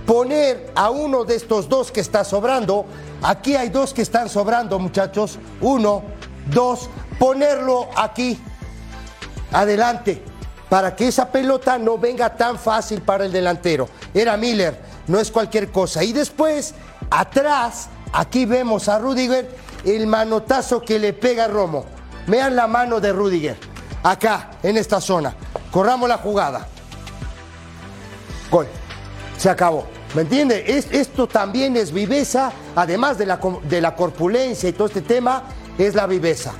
Poner 0.10 0.72
a 0.74 0.90
uno 0.90 1.24
de 1.24 1.36
estos 1.36 1.70
dos 1.70 1.92
que 1.92 2.00
está 2.00 2.24
sobrando. 2.24 2.88
Aquí 3.22 3.56
hay 3.56 3.70
dos 3.70 3.94
que 3.94 4.02
están 4.02 4.28
sobrando, 4.28 4.80
muchachos. 4.80 5.38
Uno, 5.62 6.02
dos. 6.48 6.90
Ponerlo 7.20 7.88
aquí 7.96 8.40
adelante, 9.52 10.24
para 10.68 10.96
que 10.96 11.10
esa 11.10 11.30
pelota 11.32 11.78
no 11.78 12.00
venga 12.00 12.36
tan 12.36 12.58
fácil 12.58 13.04
para 13.04 13.26
el 13.26 13.32
delantero. 13.32 13.88
Era 14.12 14.36
Miller, 14.36 14.82
no 15.06 15.20
es 15.20 15.30
cualquier 15.30 15.72
cosa. 15.72 16.04
Y 16.04 16.12
después, 16.12 16.74
atrás, 17.12 17.90
aquí 18.12 18.48
vemos 18.48 18.90
a 18.90 18.98
Rudiger, 18.98 19.56
el 19.86 20.08
manotazo 20.08 20.82
que 20.82 20.98
le 20.98 21.14
pega 21.14 21.46
a 21.46 21.50
Romo. 21.50 21.86
Vean 22.26 22.56
la 22.56 22.66
mano 22.66 23.00
de 23.00 23.14
Rudiger, 23.14 23.60
acá, 24.02 24.54
en 24.64 24.76
esta 24.76 25.00
zona. 25.02 25.36
Corramos 25.70 26.10
la 26.10 26.18
jugada. 26.18 26.68
Gol. 28.50 28.66
Se 29.38 29.52
acabó. 29.52 29.99
¿Me 30.16 30.24
entiende? 30.24 30.64
Es- 30.68 30.88
esto 30.92 31.28
también 31.28 31.78
es 31.78 31.92
viveza, 31.92 32.52
además 32.76 33.18
de 33.18 33.26
la, 33.28 33.40
de 33.64 33.82
la 33.82 33.96
corpulencia 33.96 34.68
y 34.70 34.74
todo 34.74 34.88
este 34.88 35.02
tema, 35.02 35.44
es 35.78 35.94
la 35.96 36.08
viveza. 36.08 36.52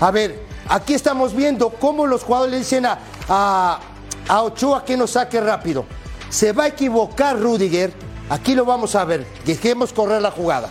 A 0.00 0.10
ver, 0.10 0.44
aquí 0.68 0.94
estamos 0.94 1.34
viendo 1.34 1.70
cómo 1.70 2.06
los 2.06 2.22
jugadores 2.22 2.52
le 2.52 2.58
dicen 2.58 2.86
a, 2.86 2.98
a, 3.28 3.80
a 4.28 4.42
Ochoa 4.42 4.84
que 4.84 4.96
nos 4.96 5.12
saque 5.12 5.40
rápido. 5.40 5.84
Se 6.28 6.52
va 6.52 6.64
a 6.64 6.68
equivocar 6.68 7.38
Rudiger. 7.40 7.92
Aquí 8.28 8.54
lo 8.54 8.64
vamos 8.64 8.94
a 8.94 9.04
ver. 9.04 9.26
Dejemos 9.44 9.92
correr 9.92 10.22
la 10.22 10.30
jugada. 10.30 10.68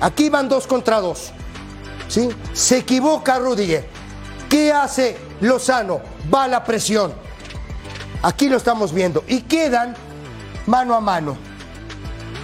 Aquí 0.00 0.28
van 0.28 0.48
dos 0.48 0.66
contra 0.66 1.00
dos. 1.00 1.30
¿Sí? 2.08 2.28
Se 2.52 2.78
equivoca 2.78 3.38
Rudiger. 3.38 3.88
¿Qué 4.50 4.70
hace 4.72 5.16
Lozano? 5.40 6.00
Va 6.32 6.44
a 6.44 6.48
la 6.48 6.62
presión. 6.64 7.14
Aquí 8.22 8.48
lo 8.48 8.56
estamos 8.58 8.92
viendo. 8.92 9.24
Y 9.26 9.42
quedan 9.42 9.94
mano 10.66 10.94
a 10.94 11.00
mano. 11.00 11.36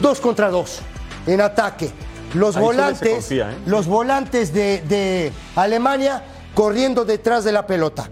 Dos 0.01 0.21
contra 0.21 0.51
dos. 0.51 0.81
En 1.27 1.41
ataque. 1.41 1.91
Los 2.35 2.57
Ahí 2.57 2.63
volantes. 2.63 3.13
confía, 3.15 3.51
¿eh? 3.53 3.57
Los 3.67 3.87
volantes 3.87 4.53
de, 4.53 4.83
de 4.89 5.33
Alemania 5.57 6.23
corriendo 6.55 7.05
detrás 7.05 7.45
de 7.45 7.53
la 7.53 7.67
pelota. 7.67 8.09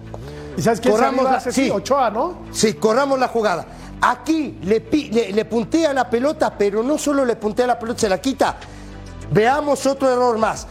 ¿Y 0.57 0.63
sabes 0.63 0.81
quién 0.81 0.93
Corramos 0.95 1.25
la- 1.25 1.41
sí. 1.41 1.71
Ochoa, 1.71 2.11
¿no? 2.11 2.39
Sí, 2.53 2.75
corramos 2.75 3.19
la 3.19 3.29
jugada. 3.29 3.65
Aquí 4.01 4.59
le, 4.63 4.81
le, 4.91 5.33
le 5.33 5.45
puntea 5.45 5.93
la 5.93 6.09
pelota, 6.11 6.57
pero 6.57 6.83
no 6.83 6.99
solo 6.99 7.25
le 7.25 7.37
puntea 7.37 7.67
la 7.67 7.79
pelota, 7.79 8.01
se 8.01 8.09
la 8.09 8.21
quita. 8.21 8.57
Veamos 9.31 9.87
otro 9.87 10.11
error 10.11 10.37
más. 10.39 10.67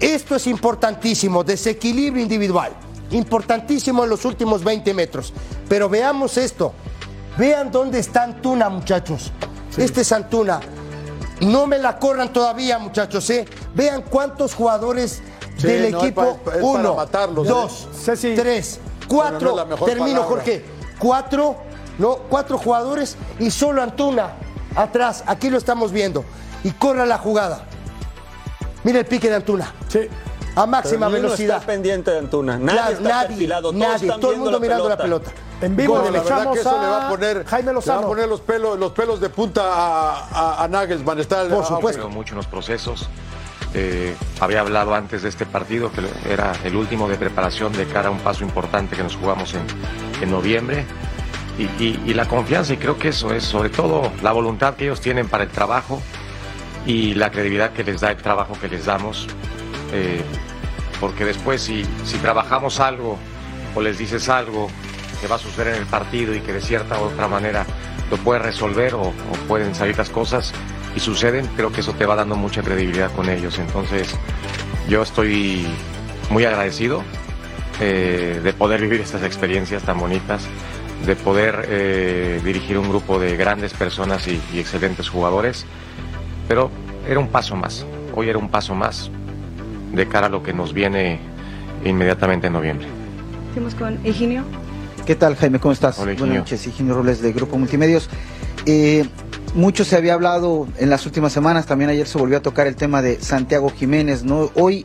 Esto 0.00 0.36
es 0.36 0.46
importantísimo, 0.46 1.42
desequilibrio 1.44 2.22
individual. 2.22 2.72
Importantísimo 3.10 4.04
en 4.04 4.10
los 4.10 4.24
últimos 4.24 4.62
20 4.64 4.92
metros. 4.94 5.32
Pero 5.68 5.88
veamos 5.88 6.36
esto. 6.36 6.72
Vean 7.38 7.70
dónde 7.70 7.98
está 8.00 8.24
Antuna, 8.24 8.68
muchachos. 8.68 9.32
Este 9.76 10.00
es 10.00 10.12
Antuna. 10.12 10.60
No 11.40 11.66
me 11.66 11.78
la 11.78 11.98
corran 11.98 12.32
todavía, 12.32 12.78
muchachos. 12.78 13.28
¿eh? 13.30 13.44
Vean 13.74 14.02
cuántos 14.02 14.54
jugadores 14.54 15.22
Sí, 15.56 15.66
del 15.66 15.92
no, 15.92 15.98
es 15.98 16.04
equipo. 16.04 16.22
pa- 16.22 16.50
es 16.50 16.56
para 16.56 16.64
Uno, 16.64 16.94
matarlos, 16.94 17.46
¿eh? 17.46 17.50
dos, 17.50 17.88
Ceci. 17.94 18.34
tres, 18.34 18.80
Bueno, 19.08 19.38
no 19.40 19.50
cuatro. 19.52 19.84
Termino, 19.86 20.06
palabra. 20.20 20.24
Jorge. 20.28 20.64
cuatro, 20.98 21.56
no, 21.98 22.16
cuatro 22.28 22.58
jugadores 22.58 23.16
y 23.38 23.50
solo 23.50 23.82
Antuna 23.82 24.32
atrás. 24.74 25.22
Aquí 25.26 25.48
lo 25.50 25.58
estamos 25.58 25.92
viendo. 25.92 26.24
Y 26.64 26.72
corre 26.72 27.06
la 27.06 27.18
jugada. 27.18 27.62
Mira 28.82 28.98
el 29.00 29.06
pique 29.06 29.28
de 29.28 29.36
Antuna. 29.36 29.72
Sí. 29.88 30.00
A 30.56 30.66
máxima 30.66 31.06
Pero 31.06 31.22
velocidad. 31.22 31.56
está 31.58 31.66
pendiente 31.66 32.10
de 32.10 32.18
Antuna. 32.18 32.58
Nadie 32.58 32.72
Claro, 32.78 32.90
está 32.92 33.08
nadie. 33.08 33.48
Todos 33.48 33.74
nadie, 33.74 34.06
están 34.08 34.20
todo 34.20 34.32
el 34.32 34.38
mundo 34.38 34.58
mirando 34.60 34.88
la 34.88 34.96
pelota. 34.96 35.30
En 35.60 35.74
vivo 35.76 35.98
No, 35.98 36.04
le 36.04 36.10
la 36.18 36.22
verdad 36.22 36.52
que 36.52 36.60
eso 36.60 36.80
le 36.80 36.86
va 36.86 37.06
a 37.06 37.10
poner, 37.10 37.44
Jaime 37.44 37.62
le 37.62 37.66
va 37.66 37.70
a 37.70 37.74
Lozano. 37.74 38.06
poner 38.06 38.28
los 38.28 38.40
pelos, 38.40 38.78
los 38.78 38.92
pelos 38.92 39.20
de 39.20 39.28
punta 39.28 39.62
a, 39.64 40.28
a, 40.60 40.64
a 40.64 40.68
Nagelsmann. 40.68 41.18
Está 41.18 41.48
Por 41.48 41.64
supuesto. 41.64 42.02
Creo 42.02 42.14
mucho 42.14 42.34
en 42.34 42.36
los 42.36 42.46
procesos. 42.46 43.08
Eh, 43.74 44.14
había 44.40 44.60
hablado 44.60 44.94
antes 44.94 45.22
de 45.22 45.28
este 45.28 45.44
partido 45.46 45.90
que 45.92 46.00
era 46.32 46.52
el 46.64 46.74
último 46.76 47.08
de 47.08 47.16
preparación 47.16 47.72
de 47.72 47.86
cara 47.86 48.08
a 48.08 48.10
un 48.10 48.20
paso 48.20 48.44
importante 48.44 48.96
que 48.96 49.02
nos 49.02 49.16
jugamos 49.16 49.52
en, 49.54 49.62
en 50.22 50.30
noviembre. 50.30 50.86
Y, 51.58 51.64
y- 51.82 52.02
y 52.06 52.14
la 52.14 52.26
confianza, 52.26 52.72
y 52.74 52.76
creo 52.76 52.96
que 52.96 53.08
eso 53.08 53.34
es 53.34 53.42
sobre 53.42 53.68
todo 53.70 54.12
la 54.22 54.30
voluntad 54.30 54.74
que 54.74 54.84
ellos 54.84 55.00
tienen 55.00 55.28
para 55.28 55.42
el 55.42 55.50
trabajo 55.50 56.00
y 56.86 57.14
la 57.14 57.30
credibilidad 57.32 57.72
que 57.72 57.82
les 57.82 58.00
da 58.00 58.12
el 58.12 58.16
trabajo 58.18 58.54
que 58.60 58.68
les 58.68 58.84
damos. 58.86 59.26
Eh, 59.92 60.22
porque 61.00 61.24
después 61.24 61.60
si, 61.60 61.84
si 62.04 62.16
trabajamos 62.18 62.78
algo 62.78 63.18
o 63.74 63.80
les 63.80 63.98
dices 63.98 64.28
algo 64.28 64.68
que 65.20 65.26
va 65.26 65.36
a 65.36 65.38
suceder 65.38 65.74
en 65.74 65.82
el 65.82 65.86
partido 65.86 66.34
y 66.34 66.40
que 66.40 66.52
de 66.52 66.60
cierta 66.60 67.00
u 67.00 67.04
otra 67.04 67.28
manera 67.28 67.66
lo 68.10 68.16
puedes 68.18 68.42
resolver 68.42 68.94
o, 68.94 69.12
pueden 69.46 69.74
salir 69.74 69.96
las 69.96 70.10
cosas 70.10 70.52
y 70.94 71.00
suceden, 71.00 71.46
creo 71.56 71.72
que 71.72 71.80
eso 71.80 71.92
te 71.92 72.06
va 72.06 72.16
dando 72.16 72.36
mucha 72.36 72.62
credibilidad 72.62 73.10
con 73.12 73.28
ellos. 73.28 73.58
Entonces 73.58 74.14
yo 74.88 75.02
estoy 75.02 75.66
muy 76.30 76.44
agradecido 76.44 77.02
eh, 77.80 78.40
de 78.42 78.52
poder 78.52 78.80
vivir 78.80 79.00
estas 79.00 79.22
experiencias 79.22 79.82
tan 79.82 79.98
bonitas, 79.98 80.46
de 81.06 81.16
poder 81.16 81.66
eh, 81.68 82.40
dirigir 82.44 82.78
un 82.78 82.88
grupo 82.88 83.18
de 83.18 83.36
grandes 83.36 83.72
personas 83.72 84.26
y, 84.26 84.40
excelentes 84.58 85.08
jugadores, 85.08 85.66
pero 86.48 86.70
era 87.08 87.20
un 87.20 87.28
paso 87.28 87.56
más, 87.56 87.86
hoy 88.14 88.28
era 88.28 88.38
un 88.38 88.48
paso 88.48 88.74
más 88.74 89.10
de 89.92 90.06
cara 90.08 90.26
a 90.26 90.30
lo 90.30 90.42
que 90.42 90.52
nos 90.52 90.72
viene 90.72 91.20
inmediatamente 91.84 92.48
en 92.48 92.54
noviembre. 92.54 92.88
Seguimos 93.54 93.74
con 93.74 94.04
Higinio. 94.04 94.44
¿Qué 95.08 95.16
tal, 95.16 95.36
Jaime? 95.36 95.58
¿Cómo 95.58 95.72
estás? 95.72 95.98
Hola. 95.98 96.14
Buenas 96.18 96.36
noches, 96.36 96.66
Higinio 96.66 96.92
Robles 96.92 97.22
de 97.22 97.32
Grupo 97.32 97.56
Multimedios. 97.56 98.10
Eh, 98.66 99.08
mucho 99.54 99.82
se 99.86 99.96
había 99.96 100.12
hablado 100.12 100.68
en 100.76 100.90
las 100.90 101.06
últimas 101.06 101.32
semanas, 101.32 101.64
también 101.64 101.88
ayer 101.88 102.06
se 102.06 102.18
volvió 102.18 102.36
a 102.36 102.42
tocar 102.42 102.66
el 102.66 102.76
tema 102.76 103.00
de 103.00 103.18
Santiago 103.18 103.70
Jiménez, 103.70 104.22
¿no? 104.22 104.50
Hoy, 104.54 104.84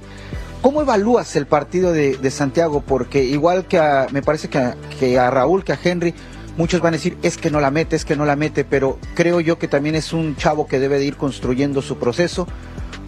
¿cómo 0.62 0.82
evalúas 0.82 1.36
el 1.36 1.46
partido 1.46 1.92
de, 1.92 2.16
de 2.16 2.32
Santiago? 2.32 2.82
Porque 2.88 3.22
igual 3.22 3.66
que 3.66 3.80
a, 3.80 4.08
me 4.14 4.22
parece 4.22 4.48
que 4.48 4.60
a, 4.60 4.78
que 4.98 5.20
a 5.20 5.30
Raúl, 5.30 5.66
que 5.66 5.74
a 5.74 5.80
Henry, 5.84 6.14
muchos 6.56 6.80
van 6.80 6.94
a 6.94 6.98
decir, 6.98 7.18
es 7.22 7.36
que 7.36 7.52
no 7.52 7.60
la 7.60 7.70
mete, 7.70 7.98
es 7.98 8.06
que 8.06 8.16
no 8.16 8.24
la 8.24 8.38
mete, 8.38 8.64
pero 8.64 9.00
creo 9.16 9.42
yo 9.42 9.60
que 9.60 9.68
también 9.68 9.96
es 9.96 10.14
un 10.14 10.38
chavo 10.38 10.68
que 10.68 10.80
debe 10.80 11.00
de 11.00 11.04
ir 11.04 11.18
construyendo 11.18 11.82
su 11.82 11.98
proceso. 11.98 12.48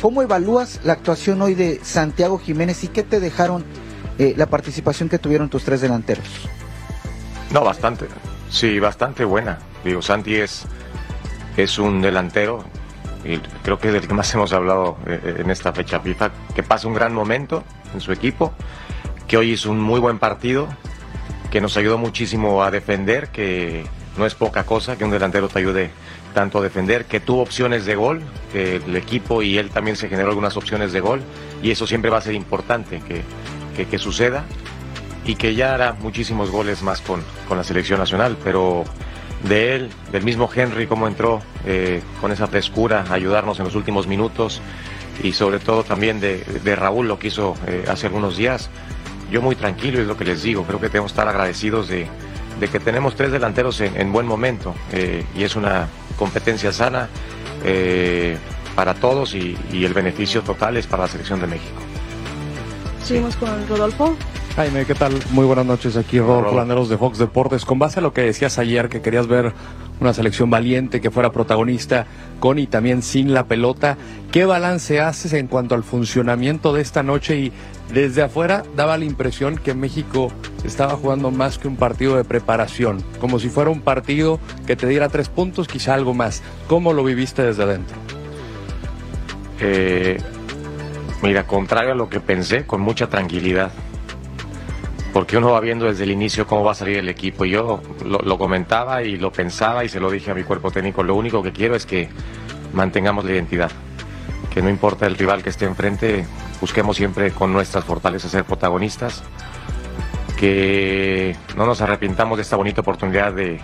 ¿Cómo 0.02 0.22
evalúas 0.22 0.82
la 0.84 0.92
actuación 0.92 1.42
hoy 1.42 1.56
de 1.56 1.80
Santiago 1.82 2.40
Jiménez 2.40 2.84
y 2.84 2.90
qué 2.90 3.04
te 3.04 3.22
dejaron 3.22 3.64
eh, 4.20 4.34
la 4.36 4.48
participación 4.48 5.08
que 5.08 5.18
tuvieron 5.18 5.48
tus 5.48 5.64
tres 5.64 5.80
delanteros? 5.80 6.26
No, 7.52 7.64
bastante. 7.64 8.08
Sí, 8.50 8.80
bastante 8.80 9.26
buena. 9.26 9.60
Digo, 9.84 10.02
Santi 10.02 10.36
es, 10.36 10.66
es 11.58 11.78
un 11.78 12.02
delantero 12.02 12.64
y 13.26 13.40
creo 13.64 13.80
que 13.80 13.88
es 13.88 13.94
del 13.94 14.08
que 14.08 14.14
más 14.14 14.34
hemos 14.36 14.54
hablado 14.54 14.98
eh, 15.08 15.38
en 15.40 15.50
esta 15.50 15.74
fecha 15.74 16.00
FIFA, 16.00 16.32
que 16.54 16.64
pasa 16.64 16.88
un 16.88 16.94
gran 16.94 17.14
momento 17.14 17.64
en 17.94 18.00
su 18.00 18.12
equipo, 18.12 18.54
que 19.28 19.38
hoy 19.38 19.52
hizo 19.52 19.72
un 19.72 19.80
muy 19.80 20.00
buen 20.00 20.20
partido, 20.20 20.68
que 21.50 21.60
nos 21.60 21.76
ayudó 21.76 21.98
muchísimo 21.98 22.64
a 22.64 22.70
defender, 22.70 23.30
que 23.30 23.86
no 24.18 24.26
es 24.26 24.36
poca 24.36 24.64
cosa 24.64 24.96
que 24.98 25.04
un 25.04 25.12
delantero 25.12 25.48
te 25.48 25.60
ayude 25.60 25.90
tanto 26.36 26.60
a 26.60 26.62
defender, 26.62 27.06
que 27.06 27.20
tuvo 27.20 27.42
opciones 27.42 27.86
de 27.86 27.96
gol, 27.96 28.22
que 28.52 28.76
el 28.76 28.96
equipo 28.96 29.42
y 29.42 29.58
él 29.58 29.72
también 29.72 29.96
se 29.96 30.08
generó 30.08 30.30
algunas 30.30 30.56
opciones 30.56 30.94
de 30.94 31.00
gol, 31.00 31.22
y 31.64 31.72
eso 31.72 31.88
siempre 31.88 32.12
va 32.12 32.20
a 32.20 32.22
ser 32.22 32.36
importante 32.36 33.02
que, 33.02 33.24
que, 33.76 33.88
que 33.88 33.98
suceda 33.98 34.44
y 35.26 35.36
que 35.36 35.56
ya 35.56 35.74
hará 35.74 35.94
muchísimos 35.94 36.52
goles 36.52 36.82
más 36.84 37.02
con, 37.02 37.24
con 37.48 37.58
la 37.58 37.64
selección 37.64 38.00
nacional, 38.00 38.38
pero 38.44 38.84
de 39.44 39.76
él, 39.76 39.90
del 40.12 40.24
mismo 40.24 40.50
Henry, 40.54 40.88
cómo 40.88 41.08
entró 41.08 41.42
eh, 41.66 42.02
con 42.22 42.32
esa 42.32 42.48
frescura 42.48 43.06
ayudarnos 43.10 43.60
en 43.60 43.66
los 43.66 43.76
últimos 43.76 44.08
minutos 44.08 44.62
y 45.24 45.34
sobre 45.34 45.60
todo 45.60 45.84
también 45.84 46.20
de, 46.20 46.44
de 46.44 46.76
Raúl, 46.76 47.08
lo 47.08 47.20
que 47.20 47.28
hizo 47.28 47.56
eh, 47.68 47.86
hace 47.88 48.08
algunos 48.08 48.38
días. 48.38 48.70
Yo 49.32 49.42
muy 49.42 49.56
tranquilo 49.56 50.00
es 50.00 50.08
lo 50.08 50.16
que 50.18 50.26
les 50.26 50.44
digo, 50.44 50.64
creo 50.64 50.80
que 50.80 50.90
tenemos 50.90 51.12
que 51.12 51.16
estar 51.20 51.28
agradecidos 51.28 51.88
de, 51.88 52.08
de 52.60 52.68
que 52.68 52.80
tenemos 52.80 53.16
tres 53.16 53.32
delanteros 53.32 53.82
en, 53.82 54.00
en 54.00 54.12
buen 54.12 54.28
momento 54.28 54.76
eh, 54.92 55.26
y 55.36 55.44
es 55.44 55.56
una 55.56 55.88
competencia 56.18 56.72
sana 56.72 57.10
para 58.76 58.94
todos 58.94 59.34
y, 59.34 59.58
y 59.72 59.86
el 59.86 59.94
beneficio 59.96 60.44
total 60.44 60.78
es 60.78 60.86
para 60.86 61.04
la 61.04 61.10
selección 61.10 61.42
de 61.42 61.48
México. 61.48 61.82
Seguimos 63.04 63.36
con 63.38 63.68
Rodolfo. 63.68 64.16
Jaime, 64.56 64.86
¿qué 64.86 64.96
tal? 64.96 65.12
Muy 65.32 65.46
buenas 65.46 65.66
noches. 65.66 65.98
Aquí 65.98 66.18
Rodolfo. 66.18 66.56
Landeros 66.56 66.88
de 66.88 66.98
Fox 66.98 67.18
Deportes. 67.18 67.66
Con 67.66 67.78
base 67.78 68.00
a 68.00 68.02
lo 68.02 68.14
que 68.14 68.22
decías 68.22 68.58
ayer, 68.58 68.88
que 68.88 69.02
querías 69.02 69.28
ver 69.28 69.52
una 70.00 70.14
selección 70.14 70.50
valiente, 70.50 71.02
que 71.02 71.12
fuera 71.12 71.34
protagonista 71.34 72.08
con 72.40 72.58
y 72.58 72.66
también 72.66 73.02
sin 73.02 73.34
la 73.34 73.48
pelota, 73.48 73.98
¿qué 74.32 74.46
balance 74.46 75.02
haces 75.02 75.34
en 75.34 75.48
cuanto 75.48 75.76
al 75.76 75.84
funcionamiento 75.84 76.72
de 76.72 76.82
esta 76.82 77.04
noche? 77.04 77.38
Y 77.38 77.52
desde 77.94 78.22
afuera 78.22 78.64
daba 78.78 78.98
la 78.98 79.04
impresión 79.04 79.58
que 79.58 79.74
México 79.74 80.32
estaba 80.64 80.96
jugando 80.96 81.32
más 81.32 81.58
que 81.58 81.68
un 81.68 81.76
partido 81.76 82.16
de 82.16 82.24
preparación, 82.24 83.04
como 83.20 83.40
si 83.40 83.50
fuera 83.50 83.70
un 83.70 83.82
partido 83.82 84.40
que 84.66 84.78
te 84.78 84.88
diera 84.88 85.10
tres 85.10 85.28
puntos, 85.28 85.68
quizá 85.68 85.94
algo 85.96 86.14
más. 86.14 86.42
¿Cómo 86.68 86.94
lo 86.94 87.04
viviste 87.04 87.44
desde 87.44 87.64
adentro? 87.64 87.98
Eh, 89.60 90.18
mira, 91.22 91.46
contrario 91.46 91.92
a 91.92 91.96
lo 91.96 92.08
que 92.08 92.22
pensé, 92.22 92.66
con 92.66 92.80
mucha 92.80 93.08
tranquilidad. 93.08 93.72
Porque 95.16 95.38
uno 95.38 95.52
va 95.52 95.62
viendo 95.62 95.86
desde 95.86 96.04
el 96.04 96.12
inicio 96.12 96.46
cómo 96.46 96.66
va 96.66 96.74
a 96.74 96.76
salir 96.76 96.98
el 96.98 97.08
equipo. 97.08 97.46
Y 97.46 97.52
yo 97.52 97.82
lo, 98.04 98.38
comentaba 98.38 99.02
y 99.02 99.16
lo 99.16 99.32
pensaba 99.32 99.86
y 99.86 99.88
se 99.88 100.02
lo 100.02 100.12
dije 100.12 100.32
a 100.32 100.34
mi 100.34 100.44
cuerpo 100.44 100.72
técnico. 100.72 101.04
Lo 101.04 101.16
único 101.16 101.42
que 101.42 101.54
quiero 101.54 101.74
es 101.74 101.86
que 101.86 102.10
mantengamos 102.74 103.24
la 103.24 103.32
identidad. 103.32 103.72
Que 104.54 104.62
no 104.62 104.70
importa 104.70 105.06
el 105.06 105.16
rival 105.16 105.42
que 105.42 105.52
esté 105.52 105.64
enfrente, 105.64 106.26
busquemos 106.60 106.98
siempre 106.98 107.32
con 107.32 107.54
nuestras 107.54 107.86
fortalezas 107.86 108.30
ser 108.30 108.44
protagonistas. 108.44 109.24
Que 110.36 111.34
no 111.56 111.66
nos 111.66 111.80
arrepintamos 111.80 112.38
de 112.38 112.42
esta 112.42 112.58
bonita 112.58 112.82
oportunidad 112.82 113.32
de 113.32 113.62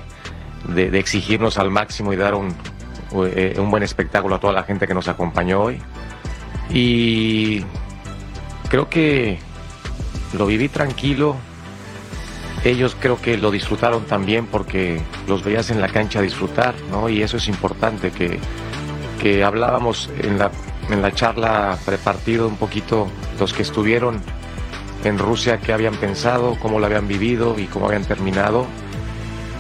exigirnos 0.98 1.58
al 1.58 1.70
máximo 1.70 2.14
y 2.14 2.16
dar 2.16 2.34
un, 2.34 2.56
eh, 3.36 3.56
un 3.58 3.70
buen 3.70 3.84
espectáculo 3.84 4.36
a 4.36 4.40
toda 4.40 4.54
la 4.54 4.64
gente 4.64 4.88
que 4.88 4.94
nos 4.94 5.10
acompañó 5.10 5.64
hoy. 5.64 5.82
Y 6.70 7.66
creo 8.70 8.88
que 8.88 9.51
lo 10.34 10.46
viví 10.46 10.70
tranquilo. 10.70 11.36
Ellos 12.64 12.96
creo 13.00 13.20
que 13.20 13.38
lo 13.38 13.50
disfrutaron 13.50 14.06
también 14.06 14.46
porque 14.46 15.02
los 15.28 15.44
veías 15.44 15.72
en 15.72 15.82
la 15.82 15.88
cancha 15.88 16.22
disfrutar, 16.22 16.76
¿no? 16.92 17.10
Y 17.10 17.24
eso 17.24 17.38
es 17.38 17.48
importante, 17.48 18.12
que, 18.12 18.40
que 19.20 19.44
hablábamos 19.44 20.10
en 20.20 20.38
la, 20.38 20.52
en 20.90 21.02
la 21.02 21.12
charla 21.12 21.78
prepartido 21.86 22.48
un 22.48 22.58
poquito 22.58 23.08
los 23.40 23.54
que 23.54 23.64
estuvieron 23.64 24.22
en 25.04 25.18
Rusia, 25.18 25.60
qué 25.60 25.74
habían 25.74 25.96
pensado, 25.96 26.56
cómo 26.62 26.80
lo 26.80 26.86
habían 26.86 27.08
vivido 27.08 27.58
y 27.58 27.66
cómo 27.66 27.88
habían 27.88 28.06
terminado. 28.06 28.68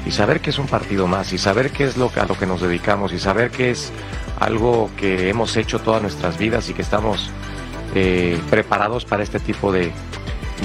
Y 0.05 0.11
saber 0.11 0.41
que 0.41 0.51
es 0.51 0.59
un 0.59 0.67
partido 0.67 1.07
más, 1.07 1.33
y 1.33 1.37
saber 1.37 1.71
qué 1.71 1.85
es 1.85 1.97
lo 1.97 2.11
que, 2.11 2.19
a 2.19 2.25
lo 2.25 2.37
que 2.37 2.45
nos 2.45 2.61
dedicamos, 2.61 3.13
y 3.13 3.19
saber 3.19 3.49
que 3.49 3.71
es 3.71 3.91
algo 4.39 4.89
que 4.97 5.29
hemos 5.29 5.55
hecho 5.57 5.79
todas 5.79 6.01
nuestras 6.01 6.37
vidas 6.37 6.69
y 6.69 6.73
que 6.73 6.81
estamos 6.81 7.29
eh, 7.93 8.39
preparados 8.49 9.05
para 9.05 9.21
este 9.21 9.39
tipo 9.39 9.71
de, 9.71 9.91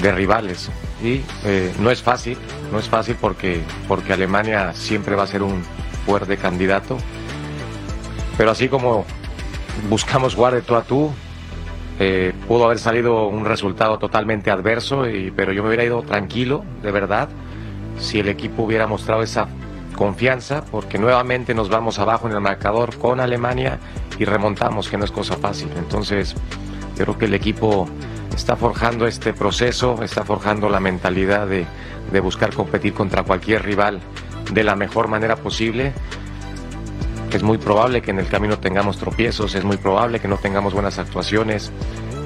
de 0.01 0.11
rivales. 0.11 0.69
Y 1.03 1.21
eh, 1.45 1.73
no 1.79 1.91
es 1.91 2.01
fácil, 2.01 2.37
no 2.71 2.79
es 2.79 2.89
fácil 2.89 3.15
porque, 3.19 3.61
porque 3.87 4.13
Alemania 4.13 4.73
siempre 4.73 5.15
va 5.15 5.23
a 5.23 5.27
ser 5.27 5.43
un 5.43 5.63
fuerte 6.05 6.37
candidato. 6.37 6.97
Pero 8.37 8.51
así 8.51 8.69
como 8.69 9.05
buscamos 9.89 10.35
jugar 10.35 10.53
de 10.53 10.61
tú 10.61 10.75
a 10.75 10.83
tú, 10.83 11.11
eh, 11.99 12.33
pudo 12.47 12.65
haber 12.65 12.79
salido 12.79 13.27
un 13.27 13.45
resultado 13.45 13.97
totalmente 13.97 14.51
adverso, 14.51 15.03
pero 15.35 15.51
yo 15.51 15.63
me 15.63 15.69
hubiera 15.69 15.83
ido 15.83 16.03
tranquilo, 16.03 16.63
de 16.83 16.91
verdad, 16.91 17.29
si 17.99 18.19
el 18.19 18.29
equipo 18.29 18.63
hubiera 18.63 18.85
mostrado 18.85 19.23
esa 19.23 19.47
confianza, 19.95 20.63
porque 20.71 20.99
nuevamente 20.99 21.55
nos 21.55 21.69
vamos 21.69 21.97
abajo 21.97 22.27
en 22.27 22.33
el 22.33 22.41
marcador 22.41 22.95
con 22.97 23.19
Alemania 23.19 23.79
y 24.19 24.25
remontamos, 24.25 24.89
que 24.89 24.97
no 24.97 25.05
es 25.05 25.11
cosa 25.11 25.37
fácil. 25.37 25.69
Entonces, 25.75 26.35
creo 26.95 27.17
que 27.17 27.25
el 27.25 27.33
equipo 27.33 27.89
está 28.37 28.55
forjando 28.55 29.07
este 29.07 29.33
proceso, 29.33 30.03
está 30.03 30.23
forjando 30.23 30.69
la 30.69 30.79
mentalidad 30.79 31.47
de, 31.47 31.65
de 32.11 32.19
buscar 32.19 32.53
competir 32.53 32.93
contra 32.93 33.23
cualquier 33.23 33.63
rival 33.63 33.99
de 34.53 34.63
la 34.63 34.75
mejor 34.75 35.07
manera 35.07 35.35
posible. 35.37 35.91
Es 37.31 37.41
muy 37.41 37.57
probable 37.57 38.03
que 38.03 38.11
en 38.11 38.19
el 38.19 38.27
camino 38.27 38.59
tengamos 38.59 38.99
tropiezos, 38.99 39.55
es 39.55 39.63
muy 39.63 39.77
probable 39.77 40.19
que 40.19 40.27
no 40.27 40.37
tengamos 40.37 40.73
buenas 40.73 40.99
actuaciones 40.99 41.71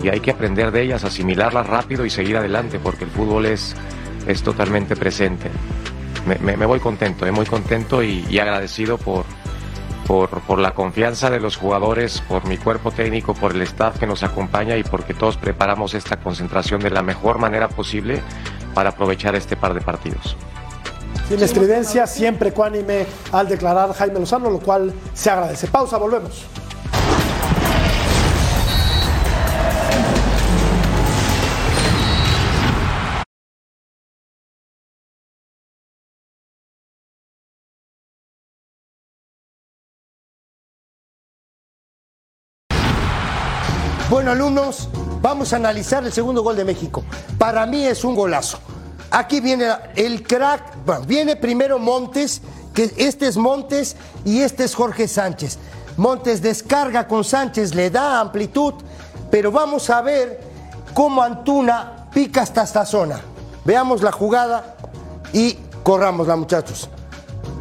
y 0.04 0.10
hay 0.10 0.20
que 0.20 0.32
aprender 0.32 0.72
de 0.72 0.82
ellas, 0.82 1.06
asimilarlas 1.06 1.66
rápido 1.66 2.06
y 2.06 2.10
seguir 2.10 2.36
adelante 2.36 2.78
porque 2.78 3.06
el 3.06 3.10
fútbol 3.10 3.46
es, 3.46 3.74
es 4.28 4.44
totalmente 4.44 4.98
presente. 4.98 5.50
me, 6.44 6.66
voy 6.66 6.82
contento, 6.82 7.26
eh, 7.26 7.32
muy 7.32 7.46
contento 7.46 8.04
y, 8.04 8.26
y 8.30 8.38
agradecido 8.38 8.98
por, 8.98 9.24
por, 10.08 10.42
por 10.42 10.60
la 10.60 10.74
confianza 10.74 11.30
de 11.30 11.40
los 11.40 11.58
jugadores, 11.58 12.22
por 12.28 12.46
mi 12.46 12.58
cuerpo 12.58 12.92
técnico, 12.92 13.34
por 13.34 13.54
el 13.54 13.62
staff 13.64 14.00
que 14.00 14.08
nos 14.08 14.24
acompaña 14.24 14.78
y 14.78 14.84
porque 14.84 15.14
todos 15.14 15.38
preparamos 15.38 15.94
esta 15.94 16.18
concentración 16.18 16.82
de 16.82 16.90
la 16.90 17.02
mejor 17.02 17.38
manera 17.40 17.70
posible 17.70 18.22
para 18.74 18.90
aprovechar 18.90 19.36
este 19.36 19.56
par 19.56 19.74
de 19.74 19.82
partidos. 19.82 20.36
Sin 21.28 21.42
estridencia, 21.42 22.08
siempre 22.08 22.50
ecuánime 22.50 23.06
al 23.32 23.48
declarar 23.48 23.94
Jaime 23.94 24.20
Lozano, 24.20 24.50
lo 24.50 24.60
cual 24.60 24.94
se 25.14 25.30
agradece. 25.30 25.68
Pausa, 25.68 25.98
volvemos. 25.98 26.46
Alumnos, 44.32 44.88
vamos 45.22 45.52
a 45.52 45.58
analizar 45.58 46.06
el 46.06 46.14
segundo 46.14 46.42
gol 46.42 46.56
de 46.56 46.64
México. 46.64 47.04
Para 47.38 47.66
mí 47.66 47.86
es 47.86 48.06
un 48.06 48.16
golazo. 48.16 48.60
Aquí 49.12 49.42
viene 49.42 49.68
el 49.98 50.24
crack. 50.24 50.86
Viene 51.06 51.36
primero 51.36 51.78
Montes, 51.80 52.42
que 52.74 52.94
este 52.96 53.28
es 53.28 53.36
Montes 53.36 53.98
y 54.24 54.40
este 54.40 54.64
es 54.64 54.74
Jorge 54.74 55.10
Sánchez. 55.10 55.60
Montes 55.98 56.42
descarga 56.42 57.10
con 57.10 57.26
Sánchez, 57.26 57.76
le 57.76 57.90
da 57.90 58.22
amplitud, 58.22 58.76
pero 59.30 59.52
vamos 59.52 59.90
a 59.90 60.02
ver 60.02 60.40
cómo 60.94 61.22
Antuna 61.22 62.08
pica 62.14 62.44
hasta 62.44 62.64
esta 62.64 62.86
zona. 62.86 63.20
Veamos 63.66 64.02
la 64.02 64.14
jugada 64.14 64.78
y 65.34 65.58
corrámosla, 65.84 66.38
muchachos. 66.38 66.90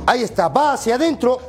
Ahí 0.07 0.23
está, 0.23 0.47
va 0.47 0.75
hacia 0.75 0.95
adentro, 0.95 1.41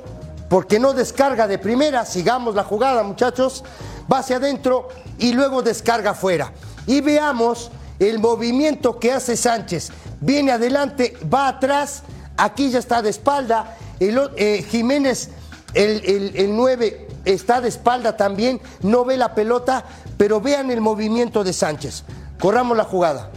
porque 0.50 0.80
no 0.80 0.94
descarga 0.94 1.48
de 1.48 1.60
primera. 1.60 2.06
Sigamos 2.06 2.56
la 2.56 2.64
jugada, 2.64 3.04
muchachos. 3.04 3.64
Va 4.12 4.20
hacia 4.20 4.38
adentro 4.38 4.90
y 5.18 5.34
luego 5.34 5.62
descarga 5.62 6.12
afuera. 6.12 6.52
Y 6.88 7.02
veamos 7.02 7.72
el 8.00 8.20
movimiento 8.20 9.00
que 9.00 9.12
hace 9.12 9.36
Sánchez. 9.38 9.90
Viene 10.20 10.52
adelante, 10.52 11.18
va 11.32 11.48
atrás, 11.48 12.04
aquí 12.38 12.70
ya 12.70 12.80
está 12.80 13.02
de 13.02 13.10
espalda. 13.10 13.78
El, 14.00 14.20
eh, 14.38 14.66
Jiménez, 14.70 15.30
el, 15.74 16.04
el, 16.06 16.36
el 16.36 16.56
9, 16.56 17.08
está 17.26 17.62
de 17.62 17.70
espalda 17.70 18.18
también, 18.18 18.60
no 18.82 19.06
ve 19.06 19.18
la 19.18 19.36
pelota, 19.36 19.86
pero 20.18 20.42
vean 20.42 20.72
el 20.72 20.82
movimiento 20.82 21.44
de 21.44 21.54
Sánchez. 21.54 22.04
Corramos 22.40 22.76
la 22.76 22.84
jugada. 22.84 23.30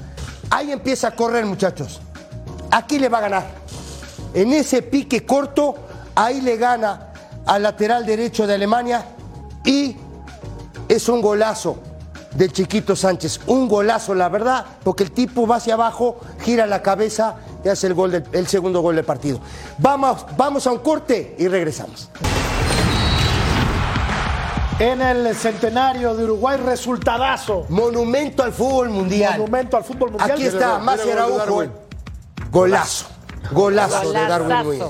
Ahí 0.51 0.73
empieza 0.73 1.09
a 1.09 1.17
correr, 1.17 1.45
muchachos. 1.45 2.01
Aquí 2.71 2.99
le 2.99 3.09
va 3.09 3.19
a 3.19 3.23
ganar. 3.23 3.47
En 4.33 4.53
ese 4.53 4.83
pique 4.83 5.25
corto, 5.25 5.75
ahí 6.15 6.41
le 6.41 6.57
gana 6.57 7.13
al 7.47 7.63
lateral 7.63 8.07
derecho 8.07 8.47
de 8.47 8.55
Alemania 8.55 9.05
y 9.65 9.97
es 10.89 11.09
un 11.09 11.21
golazo 11.21 11.77
del 12.35 12.53
chiquito 12.53 12.97
Sánchez. 12.97 13.41
Un 13.47 13.69
golazo, 13.69 14.15
la 14.15 14.29
verdad, 14.29 14.65
porque 14.83 15.05
el 15.05 15.13
tipo 15.13 15.47
va 15.47 15.57
hacia 15.57 15.75
abajo, 15.75 16.19
gira 16.43 16.67
la 16.67 16.83
cabeza 16.83 17.37
y 17.65 17.69
hace 17.69 17.87
el, 17.87 17.95
gol 17.95 18.11
del- 18.11 18.25
el 18.33 18.47
segundo 18.47 18.81
gol 18.81 18.97
del 18.97 19.05
partido. 19.05 19.39
Vamos, 19.79 20.27
vamos 20.37 20.67
a 20.67 20.73
un 20.73 20.79
corte 20.79 21.37
y 21.39 21.47
regresamos. 21.49 22.11
En 24.81 25.01
el 25.01 25.35
centenario 25.37 26.17
de 26.17 26.25
Uruguay, 26.25 26.57
resultadazo. 26.57 27.65
Monumento 27.69 28.43
al 28.43 28.53
fútbol 28.53 28.91
mundial. 28.91 29.39
Monumento 29.39 29.77
al 29.77 29.85
fútbol 29.85 30.11
mundial. 30.11 30.33
Aquí 30.33 30.47
está, 30.47 30.81
mira, 30.81 30.95
Araujo. 31.13 31.65
Golazo. 32.51 33.07
Golazo 33.53 34.13
de 34.13 34.27
Darwin. 34.27 34.79
Núñez. 34.79 34.83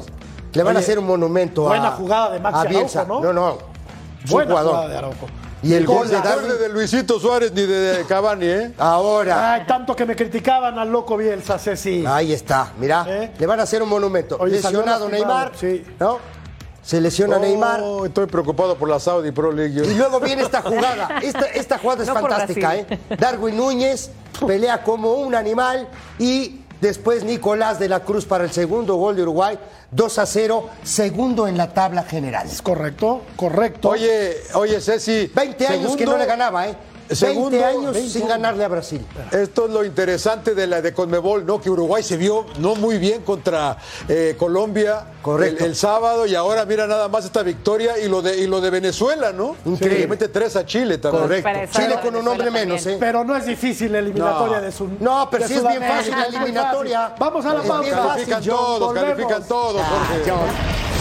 Le 0.55 0.62
van 0.62 0.76
a 0.76 0.80
hacer 0.80 0.99
un 0.99 1.07
monumento 1.07 1.66
a 1.66 1.68
buena 1.68 1.90
jugada 1.90 2.30
de 2.30 2.68
Bielsa. 2.68 3.01
Araujo, 3.03 3.20
¿no? 3.22 3.32
No, 3.32 3.51
no. 3.51 3.59
Buena 4.30 4.55
jugada 4.62 4.88
de 4.88 4.97
Araujo. 4.97 5.26
Y 5.65 5.75
el 5.75 5.87
gol 5.87 6.09
de 6.09 6.17
No 6.17 6.23
Darwin. 6.23 6.59
de 6.59 6.69
Luisito 6.69 7.19
Suárez 7.19 7.53
ni 7.53 7.62
de 7.62 8.05
Cavani, 8.07 8.47
¿eh? 8.47 8.73
Ahora. 8.79 9.55
Ay, 9.55 9.65
tanto 9.67 9.97
que 9.97 10.05
me 10.05 10.15
criticaban 10.15 10.79
al 10.79 10.91
loco 10.93 11.17
Bielsa, 11.17 11.59
Ceci. 11.59 12.05
Ahí 12.07 12.33
está, 12.33 12.73
mira. 12.79 13.05
¿Eh? 13.09 13.33
Le 13.39 13.47
van 13.47 13.59
a 13.61 13.62
hacer 13.65 13.83
un 13.83 13.89
monumento. 13.89 14.37
Oye, 14.39 14.53
Lesionado 14.57 15.09
Neymar. 15.09 15.53
sí. 15.57 15.85
¿No? 15.99 16.19
Se 16.83 17.01
lesiona 17.01 17.39
Neymar. 17.39 17.81
Oh, 17.83 18.05
estoy 18.05 18.27
preocupado 18.27 18.77
por 18.77 18.91
la 18.91 19.01
Saudi 19.01 19.31
Pro 19.31 19.51
League. 19.51 19.81
Y 19.87 19.95
luego 19.95 20.21
viene 20.21 20.43
esta 20.43 20.61
jugada. 20.61 21.19
Esta, 21.23 21.47
esta 21.47 21.79
jugada 21.79 22.03
es 22.03 22.09
No 22.09 22.15
fantástica. 22.15 22.77
¿eh? 22.77 22.87
Darwin 23.19 23.57
Núñez 23.57 24.11
pelea 24.47 24.83
como 24.83 25.15
un 25.15 25.35
animal 25.35 25.89
y 26.19 26.61
después 26.81 27.25
Nicolás 27.25 27.79
de 27.79 27.89
la 27.89 28.01
Cruz 28.01 28.25
para 28.25 28.45
el 28.45 28.53
segundo 28.53 28.97
gol 28.97 29.16
de 29.16 29.22
Uruguay. 29.22 29.59
2 29.91 30.18
a 30.18 30.27
0, 30.27 30.70
segundo 30.83 31.47
en 31.47 31.57
la 31.57 31.72
tabla 31.72 32.03
general. 32.03 32.49
Es 32.49 32.62
correcto, 32.62 33.22
correcto. 33.37 33.91
Oye, 33.91 34.37
oye, 34.55 34.81
Ceci. 34.81 35.31
20 35.35 35.66
años 35.66 35.97
que 35.97 36.05
no 36.05 36.16
le 36.18 36.27
ganaba, 36.27 36.68
¿eh? 36.68 36.75
20 37.09 37.14
Segundo, 37.16 37.64
años 37.66 37.92
20 37.92 38.11
sin 38.11 38.22
años. 38.22 38.28
ganarle 38.30 38.64
a 38.64 38.68
Brasil. 38.68 39.05
Esto 39.32 39.66
es 39.66 39.70
lo 39.72 39.84
interesante 39.84 40.55
de 40.55 40.66
la 40.66 40.80
de 40.82 40.92
Conmebol, 40.94 41.44
¿no? 41.44 41.61
Que 41.61 41.70
Uruguay 41.70 42.02
se 42.02 42.16
vio 42.16 42.46
no 42.59 42.74
muy 42.76 42.98
bien 42.98 43.22
contra 43.22 43.76
eh, 44.09 44.34
Colombia 44.38 45.05
Correcto. 45.22 45.64
El, 45.64 45.70
el 45.70 45.76
sábado 45.76 46.26
y 46.26 46.34
ahora 46.34 46.64
mira 46.66 46.86
nada 46.86 47.09
más 47.09 47.24
esta 47.24 47.42
victoria 47.42 47.98
y 47.98 48.09
lo 48.09 48.20
de 48.22 48.36
y 48.38 48.46
lo 48.46 48.61
de 48.61 48.70
Venezuela, 48.70 49.32
¿no? 49.32 49.57
Increíble. 49.64 49.88
Que 49.96 50.00
le 50.02 50.07
mete 50.09 50.28
tres 50.28 50.55
a 50.57 50.64
Chile 50.66 50.98
también. 50.98 51.42
Correcto. 51.42 51.78
Chile 51.78 51.98
con 52.02 52.14
un 52.16 52.26
hombre 52.28 52.50
menos. 52.50 52.84
¿eh? 52.86 52.96
Pero 53.00 53.24
no 53.24 53.34
es 53.36 53.46
difícil 53.46 53.92
la 53.92 53.98
eliminatoria 54.00 54.59
No. 54.59 54.62
de 54.62 54.72
su. 54.72 54.88
No, 55.00 55.28
pero 55.30 55.46
sí 55.48 55.55
es 55.55 55.66
bien 55.66 55.82
fácil 55.82 56.11
la 56.12 56.24
eliminatoria. 56.26 57.14
Vamos 57.18 57.44
a 57.46 57.55
la 57.55 57.62
pausa. 57.62 57.90
Califican 58.09 58.42
John. 58.44 58.57
todos, 58.57 58.80
Volvemos. 58.80 59.11
califican 59.11 59.48
todos, 59.48 59.82
Jorge. 59.82 60.93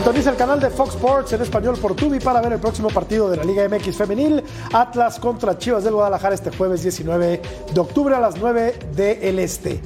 Sintoniza 0.00 0.30
el 0.30 0.36
canal 0.36 0.58
de 0.58 0.70
Fox 0.70 0.94
Sports 0.94 1.34
en 1.34 1.42
español 1.42 1.76
por 1.76 1.94
Tubi 1.94 2.20
para 2.20 2.40
ver 2.40 2.54
el 2.54 2.58
próximo 2.58 2.88
partido 2.88 3.28
de 3.28 3.36
la 3.36 3.44
Liga 3.44 3.68
MX 3.68 3.94
Femenil, 3.94 4.42
Atlas 4.72 5.20
contra 5.20 5.58
Chivas 5.58 5.84
del 5.84 5.92
Guadalajara 5.92 6.34
este 6.34 6.50
jueves 6.50 6.82
19 6.82 7.42
de 7.74 7.80
octubre 7.80 8.14
a 8.14 8.18
las 8.18 8.38
9 8.38 8.78
del 8.96 9.38
Este. 9.40 9.78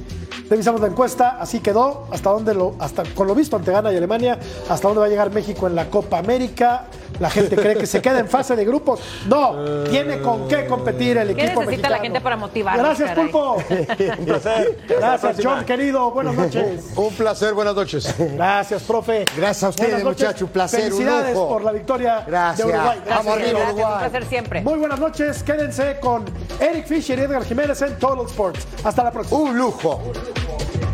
Revisamos 0.49 0.79
la 0.81 0.87
encuesta, 0.87 1.37
así 1.39 1.59
quedó, 1.59 2.07
hasta 2.11 2.29
dónde 2.29 2.53
lo, 2.53 2.75
hasta 2.79 3.03
con 3.15 3.25
lo 3.27 3.33
visto 3.33 3.55
ante 3.55 3.71
Ghana 3.71 3.91
y 3.91 3.97
Alemania, 3.97 4.37
hasta 4.69 4.87
dónde 4.87 4.99
va 4.99 5.07
a 5.07 5.09
llegar 5.09 5.31
México 5.31 5.65
en 5.67 5.75
la 5.75 5.85
Copa 5.89 6.19
América. 6.19 6.85
La 7.19 7.29
gente 7.29 7.55
cree 7.55 7.77
que 7.77 7.85
se 7.87 8.01
queda 8.01 8.19
en 8.19 8.27
fase 8.27 8.57
de 8.57 8.65
grupos. 8.65 8.99
No, 9.27 9.83
tiene 9.89 10.21
con 10.21 10.47
qué 10.49 10.65
competir 10.67 11.17
el 11.17 11.33
¿Qué 11.33 11.45
equipo 11.45 11.61
necesita 11.61 11.89
la 11.89 11.99
gente 11.99 12.19
para 12.19 12.35
motivarnos, 12.35 12.85
Gracias, 12.85 13.09
caray? 13.09 13.23
Pulpo. 13.31 13.53
Un 14.19 14.25
placer. 14.25 14.79
Gracias. 14.89 15.37
John, 15.41 15.63
querido. 15.65 16.11
Buenas 16.11 16.35
noches. 16.45 16.85
Un 16.95 17.13
placer, 17.13 17.53
buenas 17.53 17.73
noches. 17.73 18.13
Gracias, 18.17 18.83
profe. 18.83 19.23
Gracias 19.37 19.63
a 19.63 19.69
ustedes, 19.69 19.89
Buenas 19.91 20.03
noches. 20.05 20.25
muchachos, 20.27 20.41
un 20.41 20.49
placer, 20.49 20.79
un 20.81 20.85
Felicidades 20.89 21.33
lujo. 21.35 21.47
por 21.47 21.63
la 21.63 21.71
victoria 21.71 22.23
Gracias. 22.27 22.67
de 22.67 22.73
Uruguay. 22.73 22.99
Vamos 23.09 23.25
Gracias, 23.25 23.33
arriba, 23.35 23.59
gracias, 23.59 23.73
Uruguay. 23.75 23.93
un 23.93 23.99
placer 23.99 24.25
siempre. 24.29 24.61
Muy 24.61 24.79
buenas 24.79 24.99
noches. 24.99 25.43
Quédense 25.43 25.99
con 26.01 26.25
Eric 26.59 26.85
Fisher 26.85 27.17
y 27.17 27.21
Edgar 27.21 27.45
Jiménez 27.45 27.81
en 27.81 27.97
Total 27.97 28.25
Sports. 28.25 28.67
Hasta 28.83 29.03
la 29.05 29.11
próxima. 29.11 29.39
Un 29.39 29.57
lujo. 29.57 30.01
walk. 30.43 30.84